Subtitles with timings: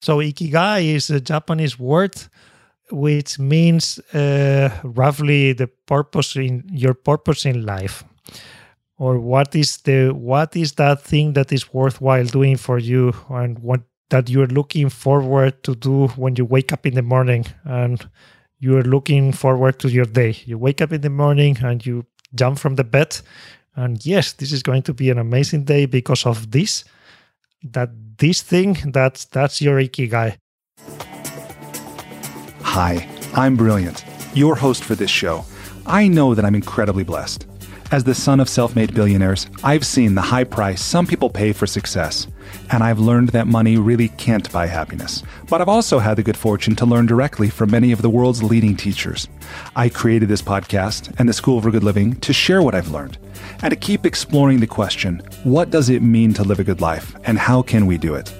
[0.00, 2.14] So ikigai is a Japanese word
[2.90, 8.04] which means uh, roughly the purpose in your purpose in life.
[8.98, 13.58] Or what is the what is that thing that is worthwhile doing for you and
[13.60, 18.08] what that you're looking forward to do when you wake up in the morning and
[18.58, 20.36] you're looking forward to your day?
[20.44, 22.04] You wake up in the morning and you
[22.34, 23.18] jump from the bed
[23.76, 26.84] and yes this is going to be an amazing day because of this
[27.62, 30.36] that this thing that's that's your ikigai
[32.62, 35.44] Hi, I'm Brilliant, your host for this show.
[35.86, 37.46] I know that I'm incredibly blessed.
[37.90, 41.52] As the son of self made billionaires, I've seen the high price some people pay
[41.52, 42.28] for success,
[42.70, 45.24] and I've learned that money really can't buy happiness.
[45.48, 48.44] But I've also had the good fortune to learn directly from many of the world's
[48.44, 49.26] leading teachers.
[49.74, 53.18] I created this podcast and the School for Good Living to share what I've learned
[53.62, 57.14] and to keep exploring the question what does it mean to live a good life,
[57.24, 58.32] and how can we do it?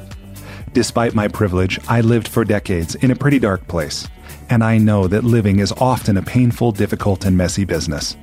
[0.73, 4.07] Despite my privilege, I lived for decades in a pretty dark place
[4.51, 8.17] and I know that living is often a painful, difficult, and messy business.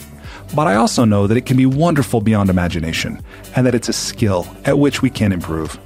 [0.53, 3.21] But I also know that it can be wonderful beyond imagination,
[3.55, 5.79] and that it's a skill at which we can improve.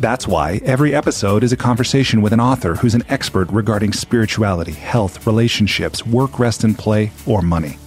[0.00, 4.72] That's why every episode is a conversation with an author who's an expert regarding spirituality,
[4.72, 7.78] health, relationships, work, rest, and play, or money.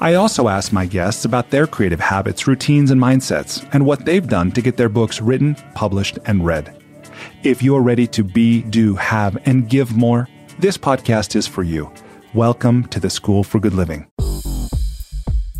[0.00, 4.28] I also ask my guests about their creative habits, routines, and mindsets, and what they've
[4.28, 6.80] done to get their books written, published, and read.
[7.42, 10.28] If you're ready to be, do, have, and give more,
[10.60, 11.92] this podcast is for you.
[12.32, 14.06] Welcome to the School for Good Living.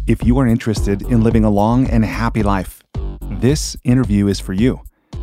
[0.07, 2.81] If you are interested in living a long and happy life,
[3.41, 4.81] this interview is for you.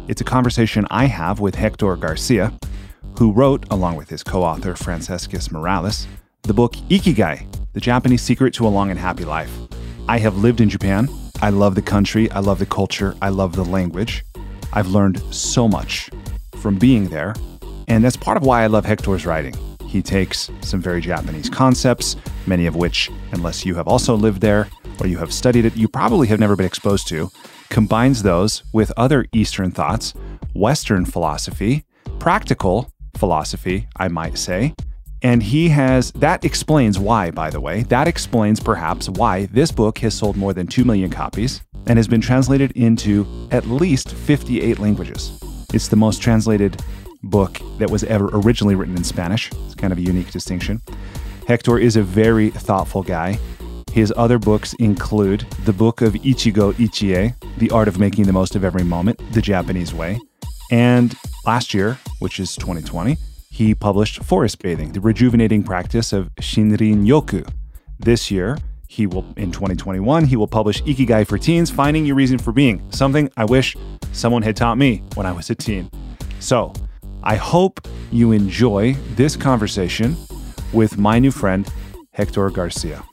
[0.09, 2.52] It's a conversation I have with Hector Garcia,
[3.17, 6.05] who wrote, along with his co author Francesc Miralles,
[6.45, 9.51] the book Ikigai The Japanese Secret to a Long and Happy Life.
[10.07, 11.09] I have lived in Japan.
[11.41, 12.29] I love the country.
[12.31, 13.15] I love the culture.
[13.21, 14.23] I love the language.
[14.71, 16.09] I've learned so much
[16.61, 17.33] from being there
[17.88, 19.55] and that's part of why I love Hector's writing.
[19.85, 22.16] He takes some very Japanese concepts,
[22.47, 24.67] many of which, unless you have also lived there
[24.99, 27.29] or you have studied it, you probably have never been exposed to,
[27.69, 30.13] combines those with other Eastern thoughts,
[30.53, 31.83] Western philosophy,
[32.19, 34.73] practical philosophy, I might say.
[35.25, 39.97] And he has, that explains why, by the way, that explains perhaps why this book
[39.97, 44.78] has sold more than 2 million copies and has been translated into at least 58
[44.78, 45.40] languages.
[45.74, 46.80] It's the most translated
[47.24, 49.52] book that was ever originally written in Spanish.
[49.66, 50.80] It's kind of a unique distinction.
[51.47, 53.40] Hector is a very thoughtful guy.
[53.92, 58.56] His other books include the book of Ichigo Ichie, The Art of Making the Most
[58.56, 60.19] of Every Moment, the Japanese Way.
[60.69, 61.16] And
[61.47, 63.18] last year, which is 2020,
[63.55, 67.49] he published Forest Bathing, the rejuvenating practice of Shinrin Yoku.
[67.97, 68.57] This year,
[68.89, 72.85] he will in 2021 he will publish Ikigai for Teens, Finding Your Reason for Being,
[72.91, 73.77] something I wish
[74.11, 75.89] someone had taught me when I was a teen.
[76.41, 76.73] So,
[77.23, 80.17] I hope you enjoy this conversation
[80.73, 81.65] with my new friend,
[82.11, 83.05] Hector Garcia.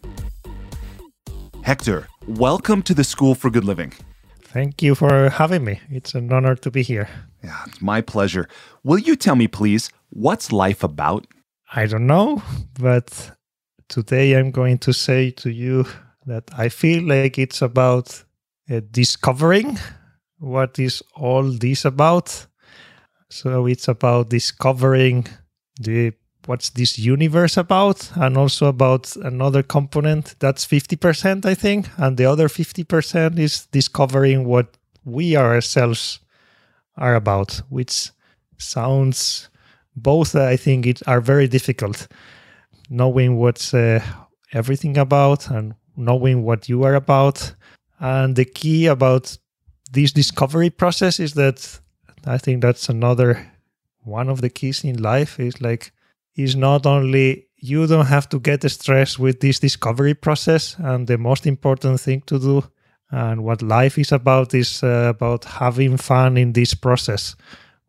[1.63, 3.93] Hector, welcome to the School for Good Living.
[4.41, 5.79] Thank you for having me.
[5.89, 7.09] It's an honor to be here.
[7.45, 8.49] Yeah, it's my pleasure.
[8.83, 11.27] Will you tell me, please, what's life about?
[11.75, 12.43] I don't know,
[12.79, 13.33] but
[13.89, 15.87] today I'm going to say to you
[16.27, 18.23] that I feel like it's about
[18.71, 19.79] uh, discovering
[20.39, 22.47] what is all this about
[23.31, 25.27] so it's about discovering
[25.81, 26.13] the
[26.47, 32.27] what's this universe about and also about another component that's 50% I think and the
[32.27, 36.19] other 50% is discovering what we ourselves
[36.97, 38.11] are about which
[38.59, 39.49] sounds
[39.97, 42.09] both I think it are very difficult.
[42.91, 44.03] Knowing what's uh,
[44.53, 47.55] everything about and knowing what you are about.
[48.01, 49.37] And the key about
[49.93, 51.81] this discovery process is that
[52.27, 53.53] I think that's another
[54.05, 55.93] one of the keys in life is like
[56.35, 61.19] is not only you don't have to get stressed with this discovery process and the
[61.19, 62.65] most important thing to do
[63.11, 67.37] and what life is about is uh, about having fun in this process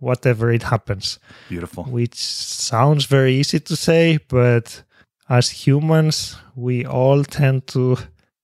[0.04, 1.20] whatever it happens
[1.50, 4.84] beautiful which sounds very easy to say but
[5.30, 7.98] as humans we all tend to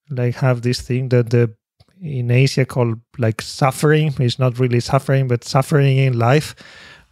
[0.10, 1.54] like have this thing that the
[2.02, 4.14] in Asia called like suffering.
[4.20, 6.56] It's not really suffering, but suffering in life,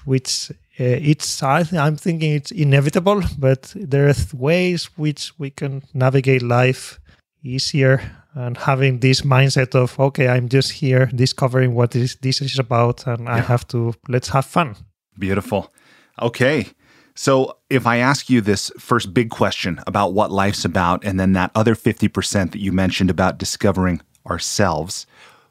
[0.05, 5.83] which uh, it's I am thinking it's inevitable, but there are ways which we can
[5.93, 6.99] navigate life
[7.43, 8.01] easier
[8.37, 13.07] and having this mindset of okay, I'm just here discovering what is this is about,
[13.07, 13.35] and yeah.
[13.35, 14.75] I have to let's have fun.
[15.17, 15.73] Beautiful.
[16.21, 16.67] Okay.
[17.15, 21.33] So, if I ask you this first big question about what life's about, and then
[21.33, 25.07] that other 50% that you mentioned about discovering ourselves.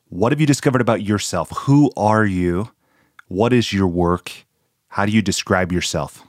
[0.09, 1.50] What have you discovered about yourself?
[1.67, 2.71] Who are you?
[3.27, 4.31] What is your work?
[4.88, 6.23] How do you describe yourself?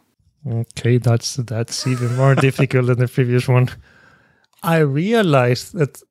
[0.50, 3.70] Okay, that's that's even more difficult than the previous one.
[4.64, 6.02] I realized that.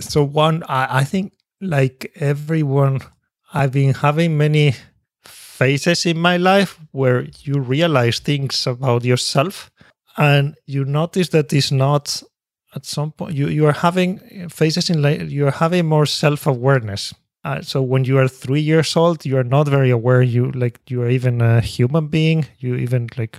[0.00, 3.00] So one, I, I think like everyone,
[3.52, 4.74] I've been having many
[5.24, 9.70] phases in my life where you realize things about yourself,
[10.16, 12.22] and you notice that it's not
[12.74, 15.30] at some point you you are having phases in life.
[15.30, 17.14] You are having more self awareness.
[17.44, 20.22] Uh, so when you are three years old, you are not very aware.
[20.22, 22.46] You like you are even a human being.
[22.58, 23.38] You even like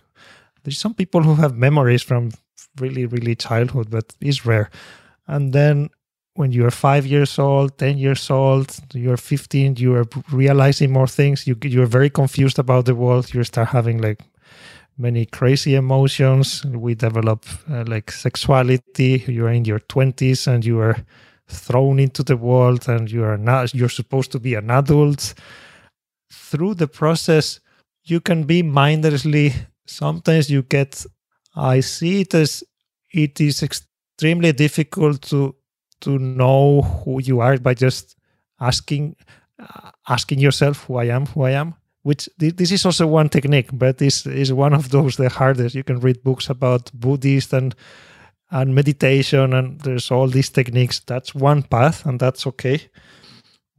[0.63, 2.31] there's some people who have memories from
[2.79, 4.69] really really childhood, but it's rare.
[5.27, 5.89] And then
[6.35, 11.07] when you are five years old, ten years old, you're 15, you are realizing more
[11.07, 11.45] things.
[11.45, 13.33] You you are very confused about the world.
[13.33, 14.23] You start having like
[14.97, 16.63] many crazy emotions.
[16.65, 19.23] We develop uh, like sexuality.
[19.27, 20.97] You are in your 20s and you are
[21.51, 25.33] thrown into the world and you are not you're supposed to be an adult
[26.31, 27.59] through the process
[28.05, 29.53] you can be mindlessly
[29.85, 31.05] sometimes you get
[31.55, 32.63] i see it as
[33.13, 35.53] it is extremely difficult to
[36.01, 38.15] to know who you are by just
[38.59, 39.15] asking
[39.59, 43.69] uh, asking yourself who i am who i am which this is also one technique
[43.73, 45.75] but this is one of those the hardest.
[45.75, 47.75] You can read books about buddhist and
[48.49, 50.99] and meditation and there's all these techniques.
[50.99, 52.89] That's one path and that's okay.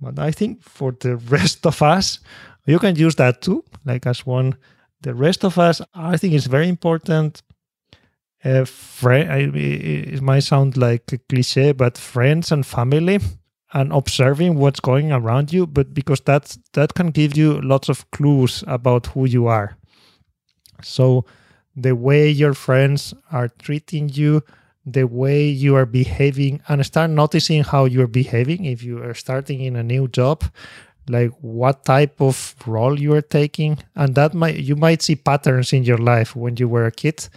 [0.01, 2.21] But i think for the rest of us
[2.67, 4.57] you can use that too like as one
[5.01, 7.43] the rest of us i think it's very important
[8.45, 13.19] uh, friend, it might sound like a cliche but friends and family
[13.73, 18.11] and observing what's going around you but because that's that can give you lots of
[18.11, 19.77] clues about who you are.
[20.83, 21.25] So
[21.77, 24.43] the way your friends are treating you
[24.85, 29.61] the way you are behaving and start noticing how you're behaving if you are starting
[29.61, 30.43] in a new job
[31.09, 35.73] like what type of role you are taking and that might you might see patterns
[35.73, 36.37] in your life.
[36.37, 37.29] When you were a kid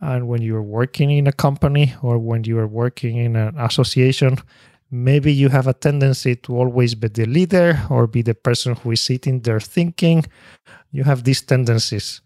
[0.00, 3.58] and when you are working in a company or when you are working in an
[3.58, 4.38] association
[4.90, 8.90] maybe you have a tendency to always be the leader or be the person who
[8.90, 10.24] is sitting there thinking.
[10.90, 12.20] You have these tendencies.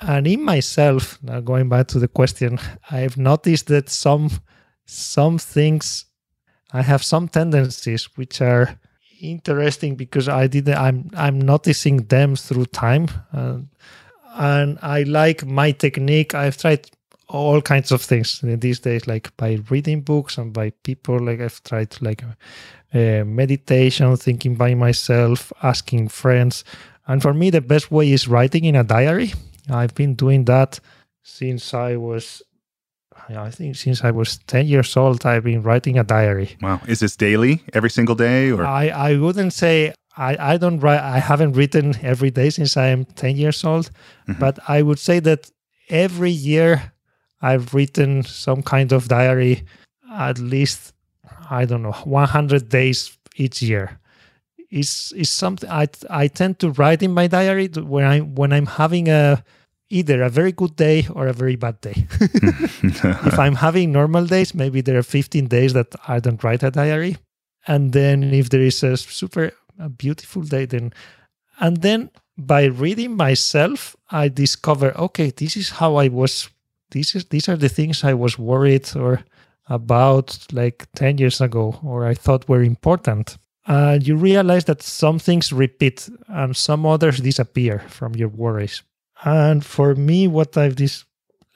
[0.00, 4.30] And in myself now going back to the question i've noticed that some
[4.86, 6.04] some things
[6.72, 8.78] i have some tendencies which are
[9.20, 13.08] interesting because i didn't i'm i'm noticing them through time.
[13.32, 13.58] Uh,
[14.38, 16.88] and i like my technique i've tried
[17.28, 21.62] all kinds of things these days like by reading books and by people like i've
[21.64, 22.24] tried like
[22.94, 26.64] uh, meditation thinking by myself asking friends
[27.06, 29.32] and for me the best way is writing in a diary
[29.70, 30.80] I've been doing that
[31.22, 32.42] since I was
[33.28, 36.56] I think since I was 10 years old, I've been writing a diary.
[36.62, 36.80] Wow.
[36.88, 38.50] Is this daily, every single day?
[38.50, 42.76] Or I, I wouldn't say I, I don't write I haven't written every day since
[42.76, 43.90] I am 10 years old,
[44.26, 44.40] mm-hmm.
[44.40, 45.50] but I would say that
[45.88, 46.92] every year
[47.40, 49.64] I've written some kind of diary
[50.12, 50.92] at least
[51.50, 54.00] I don't know 100 days each year.
[54.70, 58.66] Is is something I I tend to write in my diary when I when I'm
[58.66, 59.42] having a
[59.88, 62.06] either a very good day or a very bad day.
[62.20, 66.70] if I'm having normal days, maybe there are 15 days that I don't write a
[66.70, 67.16] diary.
[67.66, 70.92] And then if there is a super a beautiful day, then
[71.60, 76.48] and then by reading myself, I discover okay, this is how I was.
[76.90, 79.20] This is these are the things I was worried or
[79.68, 83.36] about like 10 years ago, or I thought were important.
[83.66, 88.82] And you realize that some things repeat and some others disappear from your worries.
[89.24, 91.04] And for me, what I've this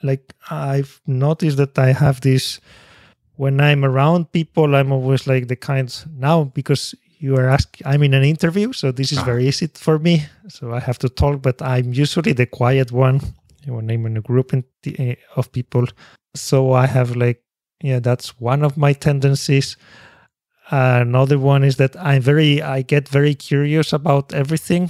[0.03, 2.59] like I've noticed that I have this
[3.35, 8.03] when I'm around people, I'm always like the kinds now because you are asking I'm
[8.03, 9.23] in an interview, so this is ah.
[9.23, 10.25] very easy for me.
[10.49, 13.21] So I have to talk, but I'm usually the quiet one
[13.65, 15.85] when I'm in a group eh, of people.
[16.35, 17.41] So I have like
[17.81, 19.77] yeah, that's one of my tendencies.
[20.69, 24.89] Uh, another one is that I'm very I get very curious about everything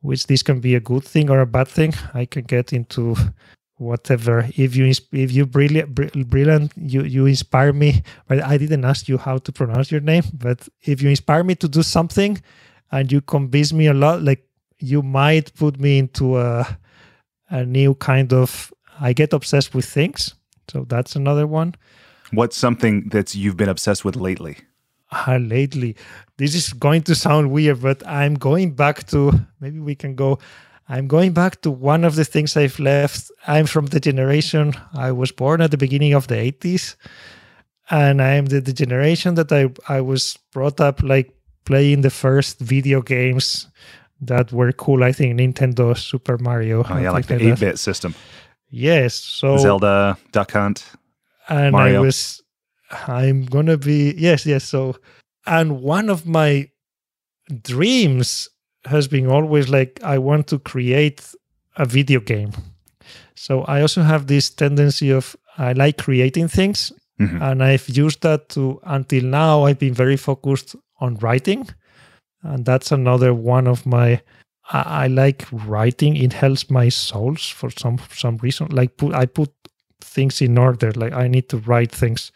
[0.00, 1.94] which this can be a good thing or a bad thing.
[2.12, 3.14] I can get into
[3.78, 4.46] whatever.
[4.56, 8.02] If you if you brilliant, brilliant, you you inspire me.
[8.26, 10.24] But I didn't ask you how to pronounce your name.
[10.34, 12.40] But if you inspire me to do something,
[12.92, 14.44] and you convince me a lot, like
[14.78, 16.78] you might put me into a
[17.50, 18.72] a new kind of.
[19.00, 20.34] I get obsessed with things,
[20.68, 21.76] so that's another one.
[22.32, 24.58] What's something that you've been obsessed with lately?
[25.10, 25.96] uh, lately.
[26.36, 30.38] This is going to sound weird, but I'm going back to maybe we can go.
[30.88, 33.30] I'm going back to one of the things I've left.
[33.46, 36.96] I'm from the generation I was born at the beginning of the 80s.
[37.90, 41.30] And I'm the, the generation that I, I was brought up like
[41.64, 43.68] playing the first video games
[44.20, 45.04] that were cool.
[45.04, 46.84] I think Nintendo Super Mario.
[46.88, 48.14] Oh yeah, like the 8 bit system.
[48.70, 49.14] Yes.
[49.14, 50.84] So Zelda, Duck Hunt.
[51.48, 51.98] and Mario.
[51.98, 52.42] I was,
[52.90, 54.64] I'm gonna be yes, yes.
[54.64, 54.96] So,
[55.46, 56.68] and one of my
[57.62, 58.48] dreams
[58.88, 61.22] has been always like I want to create
[61.76, 62.52] a video game.
[63.34, 67.40] So I also have this tendency of I like creating things, Mhm.
[67.42, 69.64] and I've used that to until now.
[69.66, 71.66] I've been very focused on writing,
[72.42, 74.20] and that's another one of my.
[74.70, 76.16] I, I like writing.
[76.16, 78.68] It helps my souls for some some reason.
[78.70, 79.50] Like put I put
[80.00, 80.92] things in order.
[80.92, 82.32] Like I need to write things,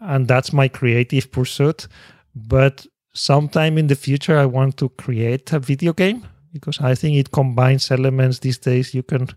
[0.00, 1.88] and that's my creative pursuit.
[2.34, 7.16] But sometime in the future, I want to create a video game because I think
[7.16, 8.94] it combines elements these days.
[8.94, 9.28] You can.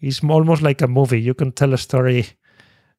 [0.00, 1.20] It's almost like a movie.
[1.20, 2.26] You can tell a story.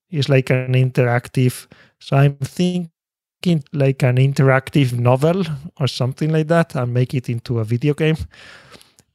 [0.09, 1.67] It's like an interactive.
[1.99, 5.43] So I'm thinking like an interactive novel
[5.79, 8.17] or something like that and make it into a video game.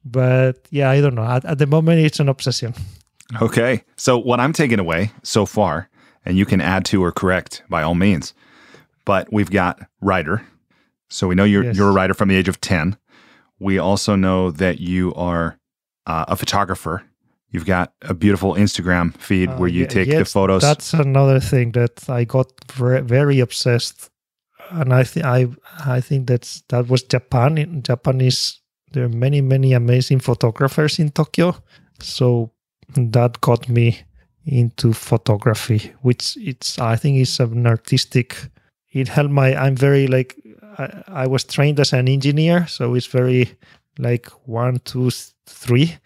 [0.05, 1.25] But yeah, I don't know.
[1.25, 2.75] At, at the moment, it's an obsession.
[3.41, 3.85] Okay.
[3.97, 5.89] So what I'm taking away so far,
[6.25, 8.35] and you can add to or correct by all means,
[9.05, 10.45] but we've got writer.
[11.09, 11.77] So we know you're Yes.
[11.77, 12.97] you're a writer from the age of ten.
[13.59, 15.59] We also know that you are
[16.07, 17.03] uh, a photographer.
[17.51, 20.63] You've got a beautiful Instagram feed Uh, where you take the photos.
[20.63, 24.11] That's another thing that I got very, very obsessed,
[24.71, 25.49] and I think I
[25.97, 27.59] I think that's that was Japan.
[27.59, 28.61] In Japan is
[28.93, 31.55] there are many many amazing photographers in Tokyo,
[32.01, 32.53] so
[32.95, 34.05] that got me
[34.45, 38.37] into photography, which it's I think is an artistic.
[38.93, 39.55] It helped my.
[39.55, 40.37] I'm very like
[40.79, 43.57] I, I was trained as an engineer, so it's very
[43.99, 45.11] like one, two,
[45.47, 45.97] three.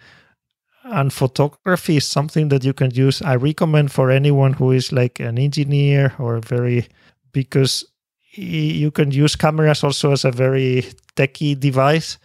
[0.85, 3.23] And photography is something that you can use.
[3.23, 6.88] I recommend for anyone who is like an engineer or very
[7.33, 7.85] because
[8.35, 10.87] you can use cameras also as a very
[11.17, 12.19] techy device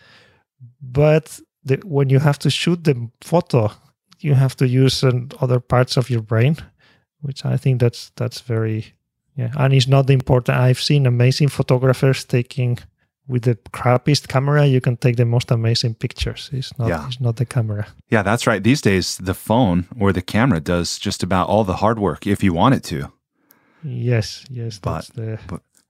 [0.81, 3.69] but the, when you have to shoot the photo
[4.19, 5.03] you have to use
[5.41, 6.55] other parts of your brain
[7.21, 8.93] which i think that's that's very
[9.37, 12.77] yeah and it's not the important i've seen amazing photographers taking
[13.29, 17.07] with the crappiest camera you can take the most amazing pictures it's not Yeah.
[17.07, 18.63] it's not the camera yeah, that's right.
[18.63, 22.41] These days, the phone or the camera does just about all the hard work if
[22.41, 23.11] you want it to.
[23.83, 25.39] Yes, yes, But- that's the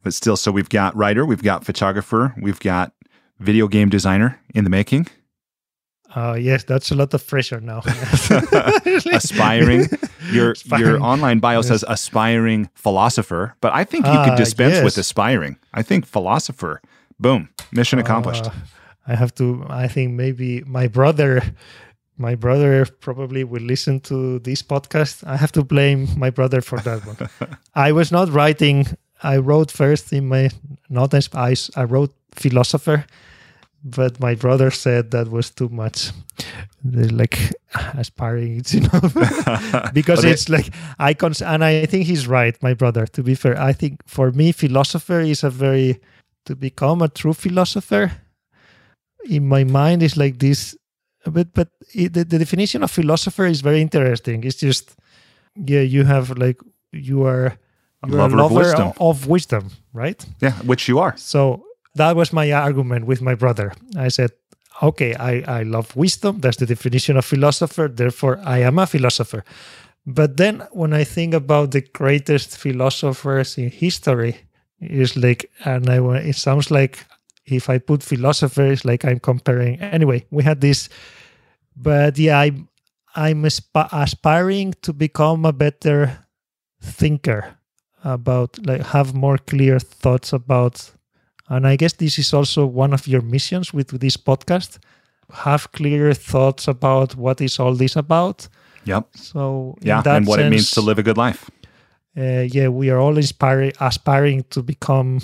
[0.03, 2.93] But still, so we've got writer, we've got photographer, we've got
[3.39, 5.07] video game designer in the making.
[6.17, 7.81] Uh yes, that's a lot of pressure now.
[9.13, 9.85] aspiring.
[10.31, 11.67] Your your online bio Yes.
[11.67, 15.57] says aspiring philosopher, but I think you Ah, could dispense with aspiring.
[15.79, 16.81] I think philosopher.
[17.19, 18.45] Boom, mission accomplished.
[18.47, 18.51] Uh,
[19.07, 21.41] I have to I think maybe my brother
[22.17, 25.23] my brother probably will listen to this podcast.
[25.27, 27.17] I have to blame my brother for that one.
[27.87, 28.85] I was not writing
[29.23, 30.49] I wrote first in my
[30.89, 31.29] not as
[31.75, 33.05] I wrote philosopher,
[33.83, 36.11] but my brother said that was too much.
[36.83, 37.37] They're like
[37.95, 39.01] aspiring, it's, you know,
[39.93, 43.05] because it's like I cons- and I think he's right, my brother.
[43.07, 45.99] To be fair, I think for me, philosopher is a very
[46.45, 48.11] to become a true philosopher.
[49.25, 50.75] In my mind, is like this,
[51.25, 54.43] but but it, the, the definition of philosopher is very interesting.
[54.43, 54.95] It's just
[55.55, 56.59] yeah, you have like
[56.93, 57.57] you are
[58.03, 58.93] A you're a lover of lover wisdom.
[58.99, 60.25] of wisdom, right?
[60.39, 61.17] Yeah, which you are.
[61.17, 61.63] So
[61.97, 63.73] that was my argument with my brother.
[63.97, 64.31] I said,
[64.81, 66.39] okay, I, I love wisdom.
[66.39, 67.87] That's the definition of philosopher.
[67.87, 69.43] Therefore, I am a philosopher.
[70.05, 74.37] But then when I think about the greatest philosophers in history,
[74.79, 77.05] it's like, and I, it sounds like
[77.45, 79.79] if I put philosophers, like I'm comparing.
[79.79, 80.89] Anyway, we had this,
[81.75, 82.51] but yeah, I,
[83.15, 86.25] I'm asp- aspiring to become a better
[86.81, 87.57] thinker
[88.03, 90.91] about like have more clear thoughts about
[91.49, 94.79] and i guess this is also one of your missions with this podcast
[95.33, 98.47] have clear thoughts about what is all this about
[98.85, 99.07] Yep.
[99.15, 101.49] so in Yeah, and what it means to live a good life.
[102.17, 105.19] uh, yeah we are all inspiring aspiring to become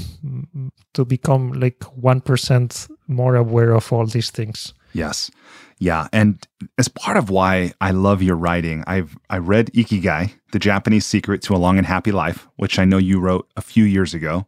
[0.94, 5.32] to become like 1% more aware of all these things Yes.
[5.80, 6.38] Yeah, and
[6.78, 11.42] as part of why I love your writing, I've I read Ikigai, The Japanese Secret
[11.44, 14.46] to a Long and Happy Life, which I know you wrote a few years ago.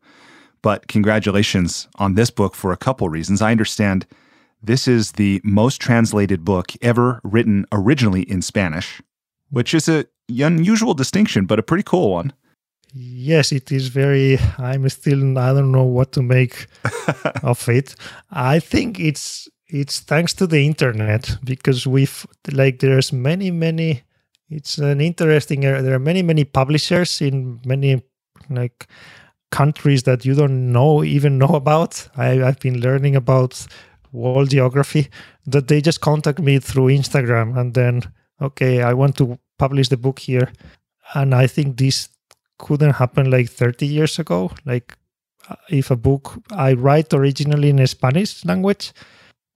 [0.65, 3.39] But congratulations on this book for a couple reasons.
[3.39, 4.07] I understand
[4.63, 8.99] this is the most translated book ever written originally in Spanish,
[9.51, 12.33] which is a unusual distinction, but a pretty cool one.
[12.97, 16.55] yes it is very i'm still i don't know what to make
[17.43, 17.87] of it
[18.31, 22.25] i think it's it's thanks to the internet because we've
[22.61, 23.89] like there's many many
[24.49, 28.01] it's an interesting there are many many publishers in many
[28.49, 28.87] like
[29.61, 33.51] countries that you don't know even know about I, i've been learning about
[34.15, 35.09] world geography
[35.45, 38.01] that they just contact me through Instagram and then
[38.41, 40.51] okay, I want to publish the book here.
[41.13, 42.09] And I think this
[42.57, 44.51] couldn't happen like 30 years ago.
[44.65, 44.97] Like
[45.49, 48.93] uh, if a book I write originally in a Spanish language,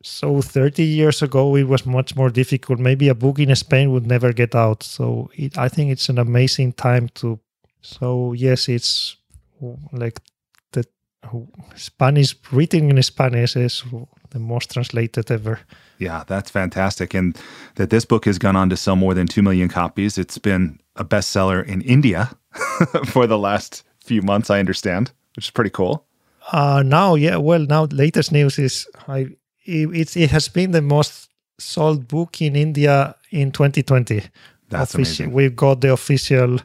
[0.01, 2.79] so 30 years ago it was much more difficult.
[2.79, 4.83] Maybe a book in Spain would never get out.
[4.83, 7.39] So it, I think it's an amazing time to.
[7.81, 9.15] So yes, it's
[9.91, 10.19] like
[10.71, 10.85] the
[11.75, 13.83] Spanish written in Spanish is
[14.31, 15.59] the most translated ever.
[15.97, 17.13] Yeah, that's fantastic.
[17.13, 17.37] And
[17.75, 20.17] that this book has gone on to sell more than 2 million copies.
[20.17, 22.31] It's been a bestseller in India
[23.05, 26.05] for the last few months, I understand, which is pretty cool.
[26.51, 29.35] Uh, now, yeah, well, now latest news is I
[29.65, 34.23] it, it has been the most sold book in India in 2020.
[34.69, 35.31] That's amazing.
[35.31, 36.59] We've got the official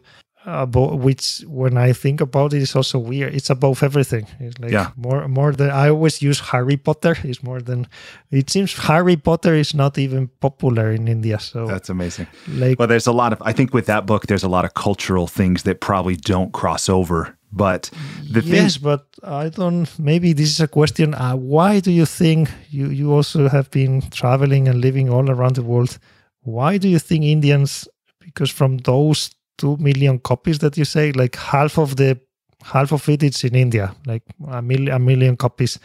[0.46, 3.34] above which when I think about it is also weird.
[3.34, 4.26] It's above everything.
[4.40, 4.90] It's like yeah.
[4.96, 7.86] more more than I always use Harry Potter is more than
[8.30, 11.38] it seems Harry Potter is not even popular in India.
[11.38, 12.26] So that's amazing.
[12.48, 14.74] Like well there's a lot of I think with that book there's a lot of
[14.74, 17.36] cultural things that probably don't cross over.
[17.50, 17.88] But
[18.28, 19.88] the yes, but I don't.
[19.96, 21.14] Maybe this is a question.
[21.14, 25.54] Uh, why do you think you you also have been traveling and living all around
[25.54, 25.98] the world?
[26.40, 27.86] Why do you think Indians?
[28.18, 32.18] Because from those two million copies that you say, like half of the
[32.62, 35.78] half of it it's in India, like a million a million copies.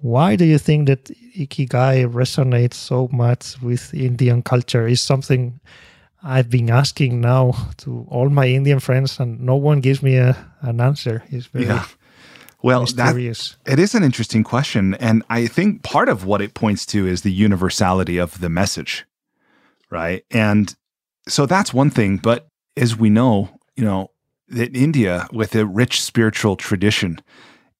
[0.00, 1.04] Why do you think that
[1.36, 4.86] Ikigai resonates so much with Indian culture?
[4.86, 5.60] Is something
[6.22, 10.36] I've been asking now to all my Indian friends, and no one gives me a,
[10.62, 11.22] an answer.
[11.30, 11.84] It's very yeah.
[12.60, 13.56] Well, mysterious.
[13.64, 17.06] That, it is an interesting question, and I think part of what it points to
[17.06, 19.04] is the universality of the message,
[19.90, 20.24] right?
[20.30, 20.74] And
[21.28, 22.16] so that's one thing.
[22.16, 24.10] But as we know, you know,
[24.48, 27.20] that India, with a rich spiritual tradition,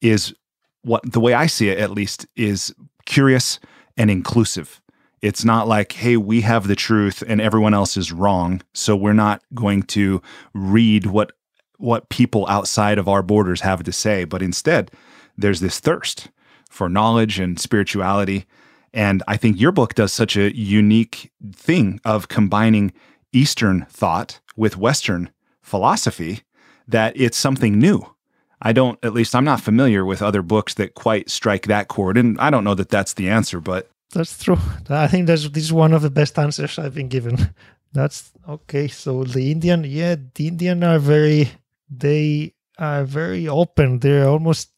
[0.01, 0.35] is
[0.83, 2.75] what the way I see it, at least, is
[3.07, 3.59] curious
[3.97, 4.81] and inclusive.
[5.21, 9.13] It's not like, hey, we have the truth and everyone else is wrong, so we're
[9.13, 10.23] not going to
[10.55, 11.33] read what
[11.79, 14.91] what people outside of our borders have to say, but instead,
[15.37, 16.29] there's this thirst
[16.69, 18.47] for knowledge and spirituality.
[18.93, 22.93] And I think your book does such a unique thing of combining
[23.33, 25.31] Eastern thought with Western
[25.63, 26.43] philosophy
[26.87, 28.15] that it's something new.
[28.61, 32.17] I don't, at least I'm not familiar with other books that quite strike that chord.
[32.17, 33.91] And I don't know that that's the answer, but.
[34.13, 34.59] That's true.
[34.89, 37.55] I think that's, this is one of the best answers I've been given.
[37.93, 38.89] That's okay.
[38.89, 41.51] So the Indian, yeah, the Indian are very,
[41.91, 44.01] they are very open.
[44.01, 44.71] They're almost,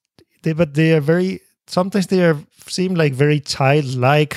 [0.42, 4.36] they, but they are very, sometimes they are, seem like very childlike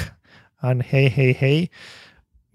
[0.61, 1.69] and hey, hey, hey.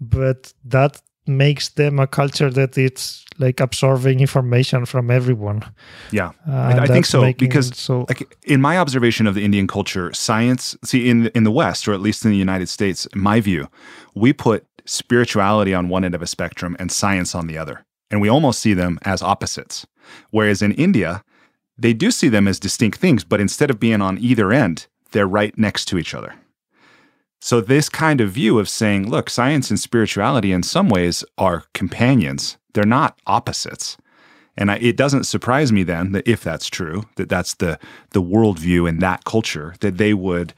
[0.01, 5.63] But that makes them a culture that it's like absorbing information from everyone.
[6.11, 10.11] Yeah, uh, I think so because so like in my observation of the Indian culture,
[10.13, 10.75] science.
[10.83, 13.69] See, in in the West or at least in the United States, in my view,
[14.15, 18.19] we put spirituality on one end of a spectrum and science on the other, and
[18.19, 19.85] we almost see them as opposites.
[20.31, 21.23] Whereas in India,
[21.77, 25.27] they do see them as distinct things, but instead of being on either end, they're
[25.27, 26.33] right next to each other.
[27.41, 31.63] So, this kind of view of saying, look, science and spirituality in some ways are
[31.73, 33.97] companions, they're not opposites.
[34.57, 37.79] And I, it doesn't surprise me then that if that's true, that that's the,
[38.11, 40.53] the worldview in that culture, that they would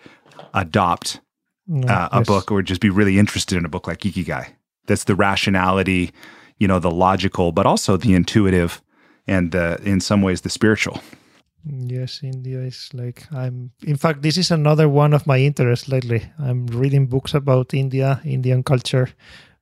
[0.55, 1.21] adopt
[1.69, 2.27] mm, uh, a yes.
[2.27, 4.47] book or just be really interested in a book like Ikigai.
[4.87, 6.11] That's the rationality,
[6.57, 8.81] you know, the logical, but also the intuitive
[9.27, 10.99] and uh, in some ways the spiritual.
[11.65, 13.71] Yes, India is like I'm.
[13.85, 16.23] In fact, this is another one of my interests lately.
[16.39, 19.09] I'm reading books about India, Indian culture,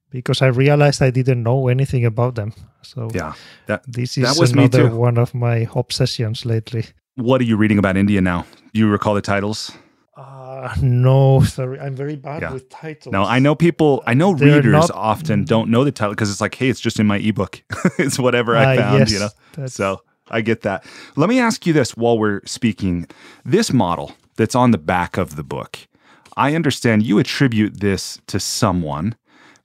[0.10, 2.54] because I realized I didn't know anything about them.
[2.84, 3.34] So yeah,
[3.68, 6.86] that, this is that was another one of my obsessions lately.
[7.16, 8.46] What are you reading about India now?
[8.74, 9.72] Do you recall the titles?
[10.16, 12.54] Uh, no, sorry, I'm very bad yeah.
[12.54, 13.12] with titles.
[13.12, 14.04] No, I know people.
[14.06, 16.80] I know They're readers not, often don't know the title because it's like, hey, it's
[16.80, 17.62] just in my ebook.
[17.98, 19.68] it's whatever I uh, found, yes, you know.
[19.68, 20.86] So I get that.
[21.16, 23.08] Let me ask you this while we're speaking.
[23.46, 25.80] This model that's on the back of the book,
[26.38, 29.16] I understand you attribute this to someone,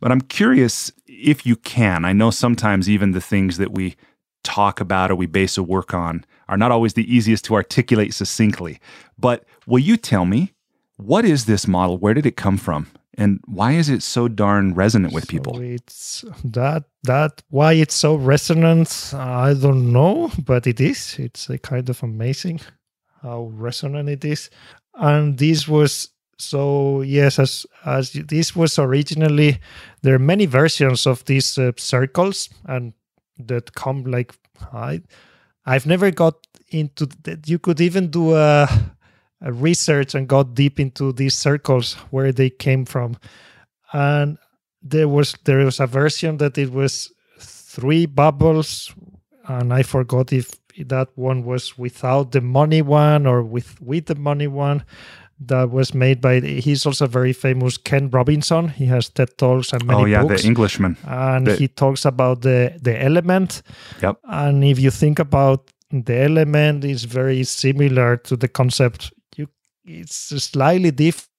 [0.00, 2.04] but I'm curious if you can.
[2.04, 3.96] I know sometimes even the things that we
[4.42, 8.12] talk about or we base a work on are not always the easiest to articulate
[8.12, 8.78] succinctly.
[9.18, 10.52] But will you tell me
[10.96, 11.98] what is this model?
[11.98, 12.86] Where did it come from?
[13.16, 15.60] And why is it so darn resonant with people?
[15.60, 21.16] it's that that why it's so resonant i don't know but it is.
[21.18, 22.60] It's a kind of amazing
[23.22, 24.50] how resonant it is.
[24.94, 29.58] And this was so yes as as this was originally
[30.02, 32.92] there are many versions of these uh, circles and
[33.38, 34.34] that come like
[34.72, 35.00] i
[35.64, 36.34] i've never got
[36.70, 38.68] into that you could even do a
[39.52, 43.16] researched and got deep into these circles where they came from,
[43.92, 44.38] and
[44.82, 48.92] there was there was a version that it was three bubbles,
[49.48, 50.50] and I forgot if
[50.86, 54.84] that one was without the money one or with with the money one
[55.40, 59.84] that was made by he's also very famous ken robinson he has ted talks and
[59.84, 60.42] many oh yeah books.
[60.42, 63.62] the englishman and The- he talks about the the element
[64.02, 64.18] Yep.
[64.24, 69.12] and if you think about the element is very similar to the concept
[69.84, 71.34] it's slightly different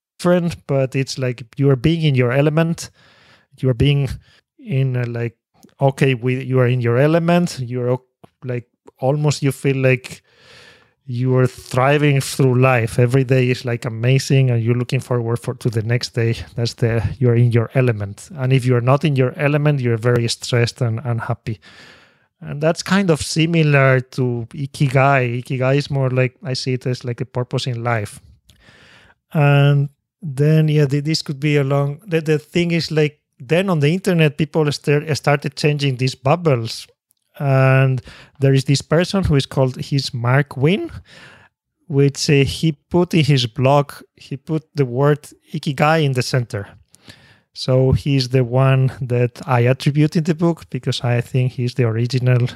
[0.67, 2.89] but it's like you are being in your element.
[3.58, 4.10] You are being
[4.60, 5.38] in a, like
[5.79, 7.60] okay you are in your element.
[7.60, 7.99] You're
[8.43, 8.67] like
[8.99, 10.23] almost you feel like
[11.08, 12.97] you are thriving through life.
[12.97, 16.36] Every day is like amazing and you're looking forward for to the next day.
[16.55, 18.29] That's the you're in your element.
[18.36, 21.60] And if you're not in your element you're very stressed and unhappy.
[22.41, 25.43] And that's kind of similar to ikigai.
[25.43, 28.19] Ikigai is more like i see it as like a purpose in life
[29.35, 29.89] and
[30.21, 33.79] then yeah th- this could be a long the, the thing is like then on
[33.79, 36.87] the internet people start, started changing these bubbles.
[37.37, 38.01] And
[38.39, 40.91] there is this person who is called his marc winn
[41.87, 45.21] which uh, he put in his blog he put the word
[45.53, 46.67] ikigai in the center.
[47.53, 51.83] So he's the one that i attribute in the book because i think he's the
[51.83, 52.47] original.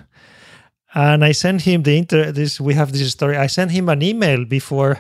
[0.96, 3.38] And i sent him the inter this we have this story.
[3.38, 5.00] I sent him an email before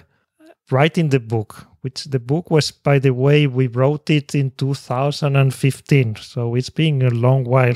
[0.69, 6.15] writing the book which the book was by the way we wrote it in 2015
[6.15, 7.75] so it's been a long while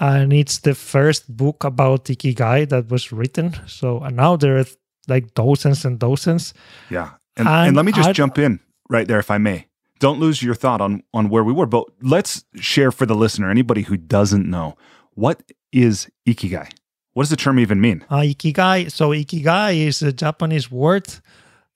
[0.00, 4.64] and it's the first book about ikigai that was written so and now there are
[5.08, 6.54] like dozens and dozens
[6.90, 7.10] Yeah.
[7.36, 9.66] And, And and let me just I- jump in right there, if I may.
[9.98, 13.50] Don't lose your thought on, on where we were, but let's share for the listener,
[13.50, 14.76] anybody who doesn't know,
[15.14, 16.68] what is Ikigai?
[17.14, 18.04] What does the term even mean?
[18.10, 18.90] Uh, ikigai.
[18.90, 21.06] So ikigai is a Japanese word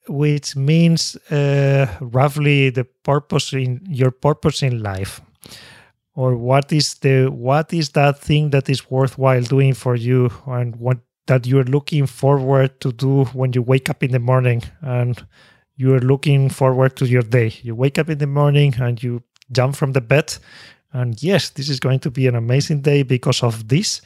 [0.09, 5.21] which means uh, roughly the purpose in your purpose in life,
[6.15, 10.75] or what is the what is that thing that is worthwhile doing for you, and
[10.75, 15.25] what that you're looking forward to do when you wake up in the morning, and
[15.75, 17.53] you're looking forward to your day.
[17.61, 20.35] You wake up in the morning and you jump from the bed,
[20.91, 24.01] and yes, this is going to be an amazing day because of this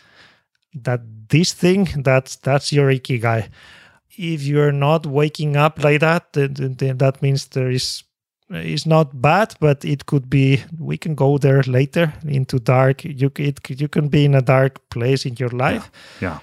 [0.75, 3.47] that this thing that's that's your ikigai
[4.17, 8.03] if you're not waking up like that that means there is
[8.49, 13.03] it's not bad but it could be we can go there later into dark.
[13.03, 15.89] You it, you can be in a dark place in your life.
[16.21, 16.39] Yeah.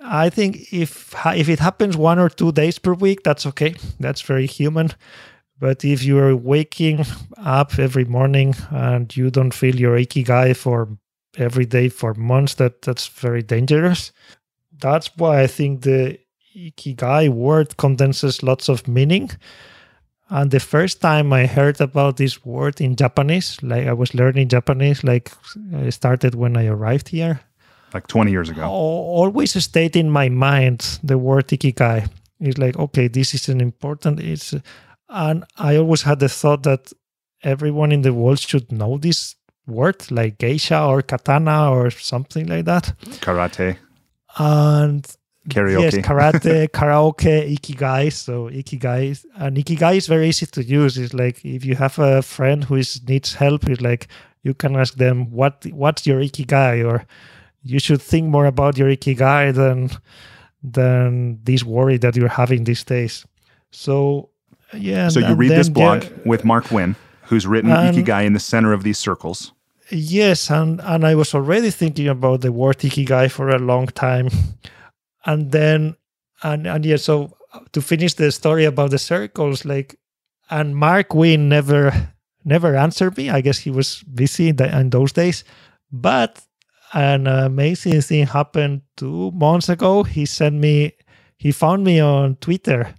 [0.00, 3.74] i think if if it happens one or two days per week that's okay.
[4.00, 4.90] That's very human.
[5.58, 7.06] But if you're waking
[7.38, 10.88] up every morning and you don't feel your ikigai for
[11.36, 14.12] every day for months that that's very dangerous.
[14.76, 16.18] That's why i think the
[16.56, 19.30] ikigai word condenses lots of meaning.
[20.30, 24.48] And the first time i heard about this word in japanese like i was learning
[24.48, 25.30] japanese like
[25.76, 27.40] i started when i arrived here.
[27.92, 28.68] Like 20 years ago.
[28.68, 32.08] always stayed in my mind the word ikigai.
[32.40, 34.54] It's like okay this is an important it's
[35.08, 36.92] and i always had the thought that
[37.42, 39.36] everyone in the world should know this
[39.66, 42.94] word like geisha or katana or something like that.
[43.20, 43.76] Karate,
[44.38, 45.06] and
[45.48, 45.82] karaoke.
[45.82, 48.12] yes karate karaoke ikigai.
[48.12, 50.96] So ikigai is- and ikigai is very easy to use.
[50.98, 54.08] It's like if you have a friend who is needs help it's like
[54.42, 56.84] you can ask them what what's your ikigai?
[56.86, 57.04] Or
[57.62, 59.90] you should think more about your ikigai than
[60.62, 63.24] than this worry that you're having these days.
[63.70, 64.30] So
[64.72, 67.96] yeah so and- you and read this blog yeah, with Marc Winn, who's written And-
[67.96, 69.52] Ikigai in the center of these circles.
[69.90, 74.30] Yes, and and I was already thinking about the word ikigai for a long time,
[75.24, 75.96] and then
[76.42, 76.96] and and yeah.
[76.96, 77.36] So
[77.72, 79.96] to finish the story about the circles, like,
[80.50, 83.30] and Marc Winn never never answered me.
[83.30, 85.44] I guess he was busy in, the, in those days,
[85.90, 86.40] but
[86.92, 90.02] an amazing thing happened two months ago.
[90.02, 90.92] He sent me,
[91.38, 92.94] he found me on Twitter,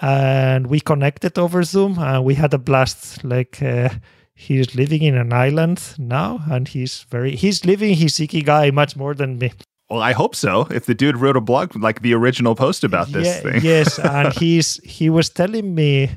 [0.00, 3.24] and we connected over Zoom, and we had a blast.
[3.24, 3.62] Like.
[3.62, 3.90] Uh,
[4.34, 9.14] he's living in an island now and he's very he's living his ikigai much more
[9.14, 9.52] than me
[9.92, 10.66] Well, I hope so.
[10.70, 13.60] If the dude wrote a blog like the original post about this Yeah, thing.
[13.62, 16.10] yes and he's he was telling me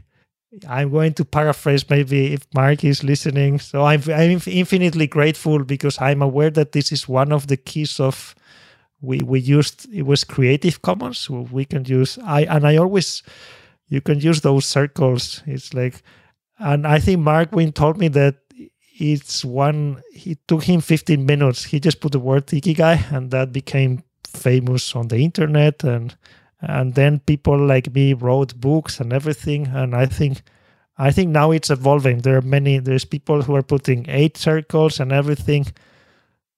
[0.69, 5.99] i'm going to paraphrase maybe if marc is listening so i'm i'm infinitely grateful because
[5.99, 8.33] i'm aware that this is one of the keys of
[9.01, 13.21] we we used it was creative commons so we can use i and i always
[13.89, 16.01] you can use those circles it's like
[16.59, 18.35] and i think marc winn told me that
[18.97, 21.65] it's one it took him 15 minutes.
[21.65, 26.15] He just put the word ikigai and that became famous on the internet and
[26.61, 30.41] and then people like me wrote books and everything and i think
[30.97, 32.19] i think now it's evolving.
[32.19, 35.67] There are many there's people who are putting eight circles and everything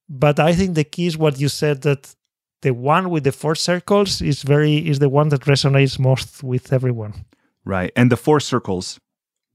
[0.08, 2.16] but i think the key is what you said that
[2.62, 6.74] the one with the four circles is very is the one that resonates most with
[6.74, 7.14] everyone.
[7.66, 9.00] Right and the four circles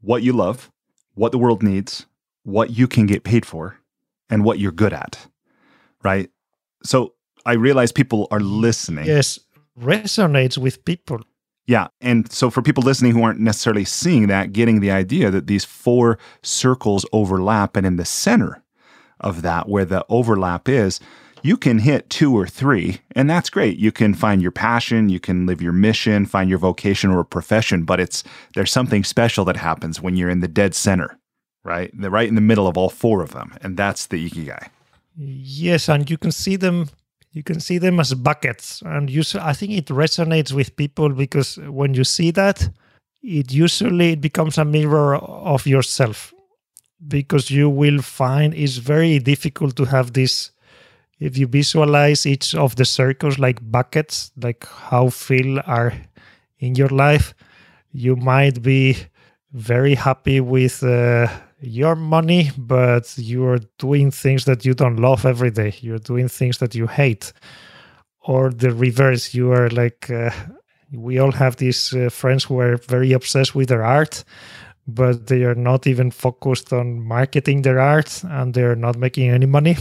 [0.01, 0.71] what you love
[1.14, 2.07] what the world needs
[2.44, 3.76] what you can get paid for
[4.31, 5.26] and what you're good at
[6.02, 6.31] right
[6.83, 7.14] so
[7.46, 9.38] i realize people are listening yes
[9.78, 11.20] resonates with people.
[11.66, 11.88] Yeah.
[12.00, 15.64] And so for people listening who aren't necessarily seeing that, getting the idea that these
[15.64, 18.62] four circles overlap, and in the center
[19.20, 20.98] of that, where the overlap is,
[21.44, 23.76] you can hit two or three, and that's great.
[23.76, 27.85] You can find your passion, you can live your mission, find your vocation or profession,
[27.85, 28.22] but it's
[28.55, 31.18] there's something special that happens when you're in the dead center,
[31.64, 31.90] right?
[31.98, 34.68] The right in the middle of all four of them, and that's the ikigai.
[35.16, 36.88] Yes, and you can see them
[37.33, 41.57] you can see them as buckets and you i think it resonates with people because
[41.68, 42.68] when you see that
[43.22, 46.33] it usually it becomes a mirror of yourself
[47.09, 50.51] because you will find it's very difficult to have this
[51.18, 55.92] if you visualize each of the circles like buckets like how fill are
[56.59, 57.35] in your life
[57.92, 58.96] you might be
[59.53, 61.29] very happy with uh,
[61.62, 65.75] your money, but you're doing things that you don't love every day.
[65.81, 67.33] You're doing things that you hate.
[68.20, 70.31] Or the reverse, you are like, uh,
[70.92, 74.25] we all have these uh, friends who are very obsessed with their art,
[74.87, 79.46] but they are not even focused on marketing their art and they're not making any
[79.46, 79.77] money.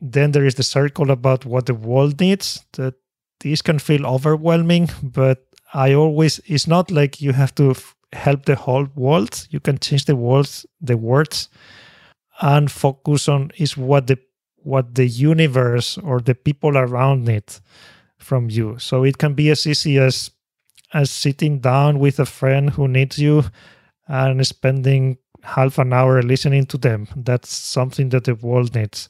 [0.00, 2.64] Then there is the circle about what the world needs.
[2.74, 2.94] That
[3.40, 5.44] these can feel overwhelming, but
[5.74, 7.74] I always, it's not like you have to
[8.12, 9.46] help the whole world.
[9.50, 11.48] You can change the words, the words,
[12.40, 14.18] and focus on is what the
[14.56, 17.60] what the universe or the people around it
[18.18, 18.78] from you.
[18.78, 20.30] So it can be as easy as
[20.92, 23.44] as sitting down with a friend who needs you
[24.06, 27.06] and spending half an hour listening to them.
[27.14, 29.08] That's something that the world needs.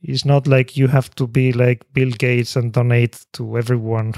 [0.00, 4.14] It's not like you have to be like Bill Gates and donate to everyone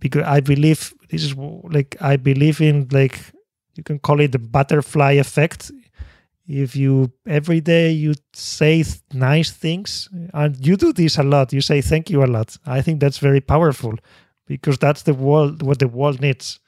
[0.00, 3.20] because I believe this is like I believe in like
[3.76, 5.70] you can call it the butterfly effect.
[6.46, 11.60] If you every day you say nice things and you do this a lot, you
[11.60, 12.56] say thank you a lot.
[12.66, 13.94] I think that's very powerful
[14.46, 16.58] because that's the world what the world needs.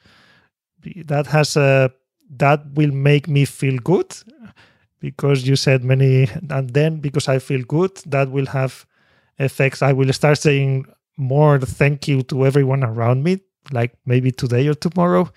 [1.06, 1.90] That has a
[2.36, 4.14] that will make me feel good
[5.00, 8.86] because you said many and then because I feel good that will have
[9.38, 9.82] effects.
[9.82, 14.74] I will start saying more thank you to everyone around me, like maybe today or
[14.74, 15.30] tomorrow.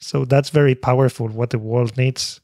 [0.00, 1.28] So that's very powerful.
[1.28, 2.40] What the world needs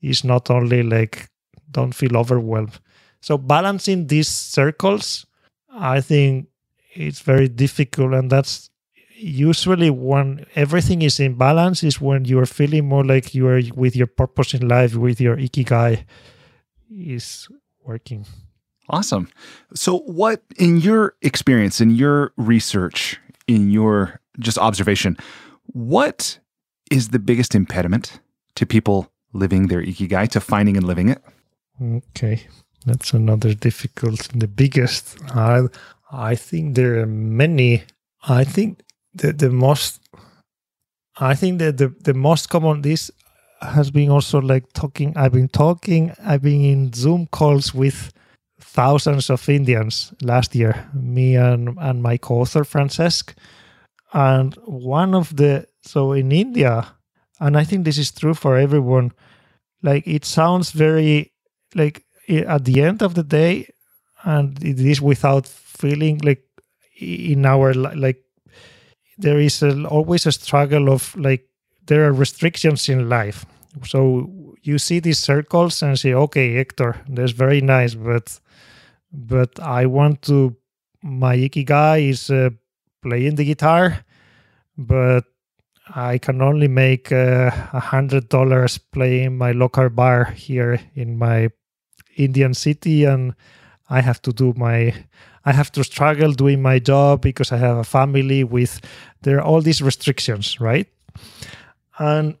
[0.00, 1.28] is not only like
[1.70, 2.78] don't feel overwhelmed.
[3.20, 5.26] So balancing these circles,
[5.72, 6.48] I think
[6.94, 8.68] it's very difficult, and that's
[9.16, 13.62] usually when everything is in balance is when you are feeling more like you are
[13.74, 16.04] with your purpose in life, with your ikigai
[16.90, 17.48] is
[17.84, 18.26] working.
[18.88, 19.28] Awesome.
[19.74, 25.16] So, what, in your experience, in your research, in your just observation,
[25.66, 26.38] what
[26.90, 28.20] is the biggest impediment
[28.56, 31.22] to people living their ikigai, to finding and living it?
[31.80, 32.46] Okay,
[32.84, 34.28] that's another difficult.
[34.34, 35.62] The biggest, I,
[36.10, 37.84] I think there are many.
[38.28, 38.82] I think
[39.14, 40.00] the the most,
[41.18, 43.10] I think that the the most common this
[43.60, 45.16] has been also like talking.
[45.16, 46.12] I've been talking.
[46.24, 48.12] I've been in Zoom calls with
[48.72, 53.34] thousands of Indians last year, me and, and my co author, Francesc.
[54.14, 56.86] And one of the, so in India,
[57.38, 59.12] and I think this is true for everyone,
[59.82, 61.32] like it sounds very,
[61.74, 63.68] like at the end of the day,
[64.24, 66.42] and it is without feeling like
[66.98, 68.22] in our, like,
[69.18, 71.46] there is a, always a struggle of like,
[71.86, 73.44] there are restrictions in life.
[73.84, 78.38] So you see these circles and say, okay, Hector, that's very nice, but
[79.12, 80.56] but I want to.
[81.02, 82.50] My ikigai is uh,
[83.02, 84.04] playing the guitar,
[84.78, 85.24] but
[85.94, 91.18] I can only make uh, a uh, hundred dollars playing my local bar here in
[91.18, 91.50] my
[92.16, 93.34] Indian city, and
[93.90, 94.94] I have to do my.
[95.44, 98.80] I have to struggle doing my job because I have a family with.
[99.22, 100.86] There are all these restrictions, right?
[101.98, 102.36] And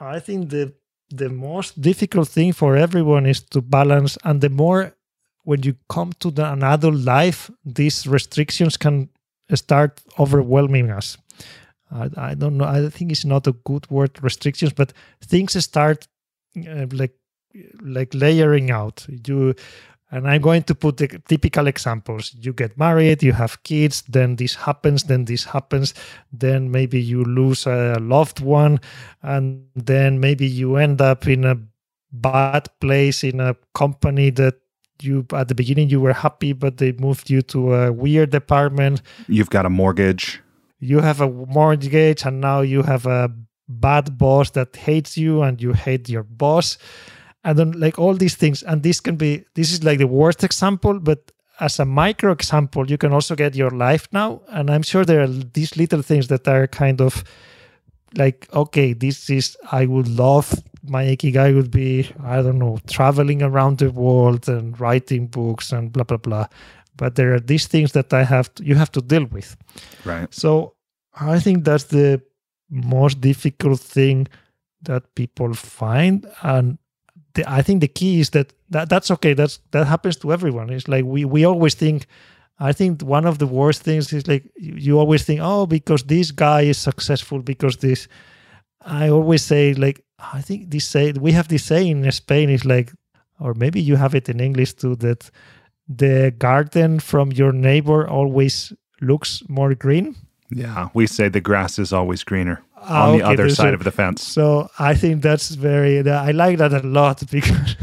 [0.00, 0.72] I think the
[1.10, 4.94] the most difficult thing for everyone is to balance, and the more
[5.48, 9.08] when you come to the, an adult life, these restrictions can
[9.54, 11.16] start overwhelming us.
[11.90, 12.66] I, I, don't know.
[12.66, 16.06] I think it's not a good word, restrictions, but things start
[16.68, 17.14] uh, like
[17.80, 19.06] like layering out.
[19.08, 19.54] You
[20.10, 22.34] And I'm going to put the typical examples.
[22.38, 25.94] You get married, you have kids, then this happens, then this happens,
[26.30, 28.80] then maybe you lose a loved one,
[29.22, 31.56] and then maybe you end up in a
[32.12, 34.56] bad place in a company that
[35.02, 39.02] you at the beginning you were happy but they moved you to a weird department
[39.28, 40.40] You've got a mortgage.
[40.80, 43.30] you have a mortgage and now you have a
[43.68, 46.78] bad boss that hates you and you hate your boss.
[47.44, 50.42] And then like all these things and this can be this is like the worst
[50.42, 51.30] example but
[51.60, 54.40] as a micro example you can also get your life now.
[54.48, 57.24] And i'm sure there are these little things that are kind of
[58.16, 60.54] like okay this is i would love
[60.88, 65.92] my ikigai would be i don't know traveling around the world and writing books and
[65.92, 66.46] blah blah blah
[66.96, 69.56] but there are these things that i have to, you have to deal with
[70.04, 70.32] Right.
[70.32, 70.74] so
[71.20, 72.22] I think that's the
[72.70, 74.28] most difficult thing
[74.82, 76.78] that people find, and
[77.34, 79.34] the, I think the key is that, that that's okay.
[79.34, 80.70] That's that happens to everyone.
[80.70, 82.06] It's like we we always think.
[82.60, 86.04] I think one of the worst things is like you, you always think, oh, because
[86.04, 88.08] this guy is successful, because this.
[88.82, 92.64] I always say like I think this say we have this saying in Spain is
[92.64, 92.92] like,
[93.40, 95.30] or maybe you have it in English too that
[95.88, 100.14] the garden from your neighbor always looks more green.
[100.50, 100.88] Yeah.
[100.94, 103.90] We say the grass is always greener Ah, on the other side a- of the
[103.90, 104.22] fence.
[104.22, 106.00] So I think that's very.
[106.08, 107.76] I like that a lot because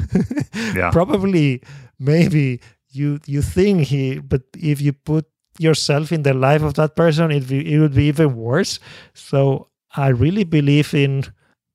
[0.75, 0.89] Yeah.
[0.91, 1.61] probably
[1.99, 5.25] maybe you you think he, but if you put
[5.59, 8.79] yourself in the life of that person, it be, it would be even worse.
[9.13, 11.23] So I really believe in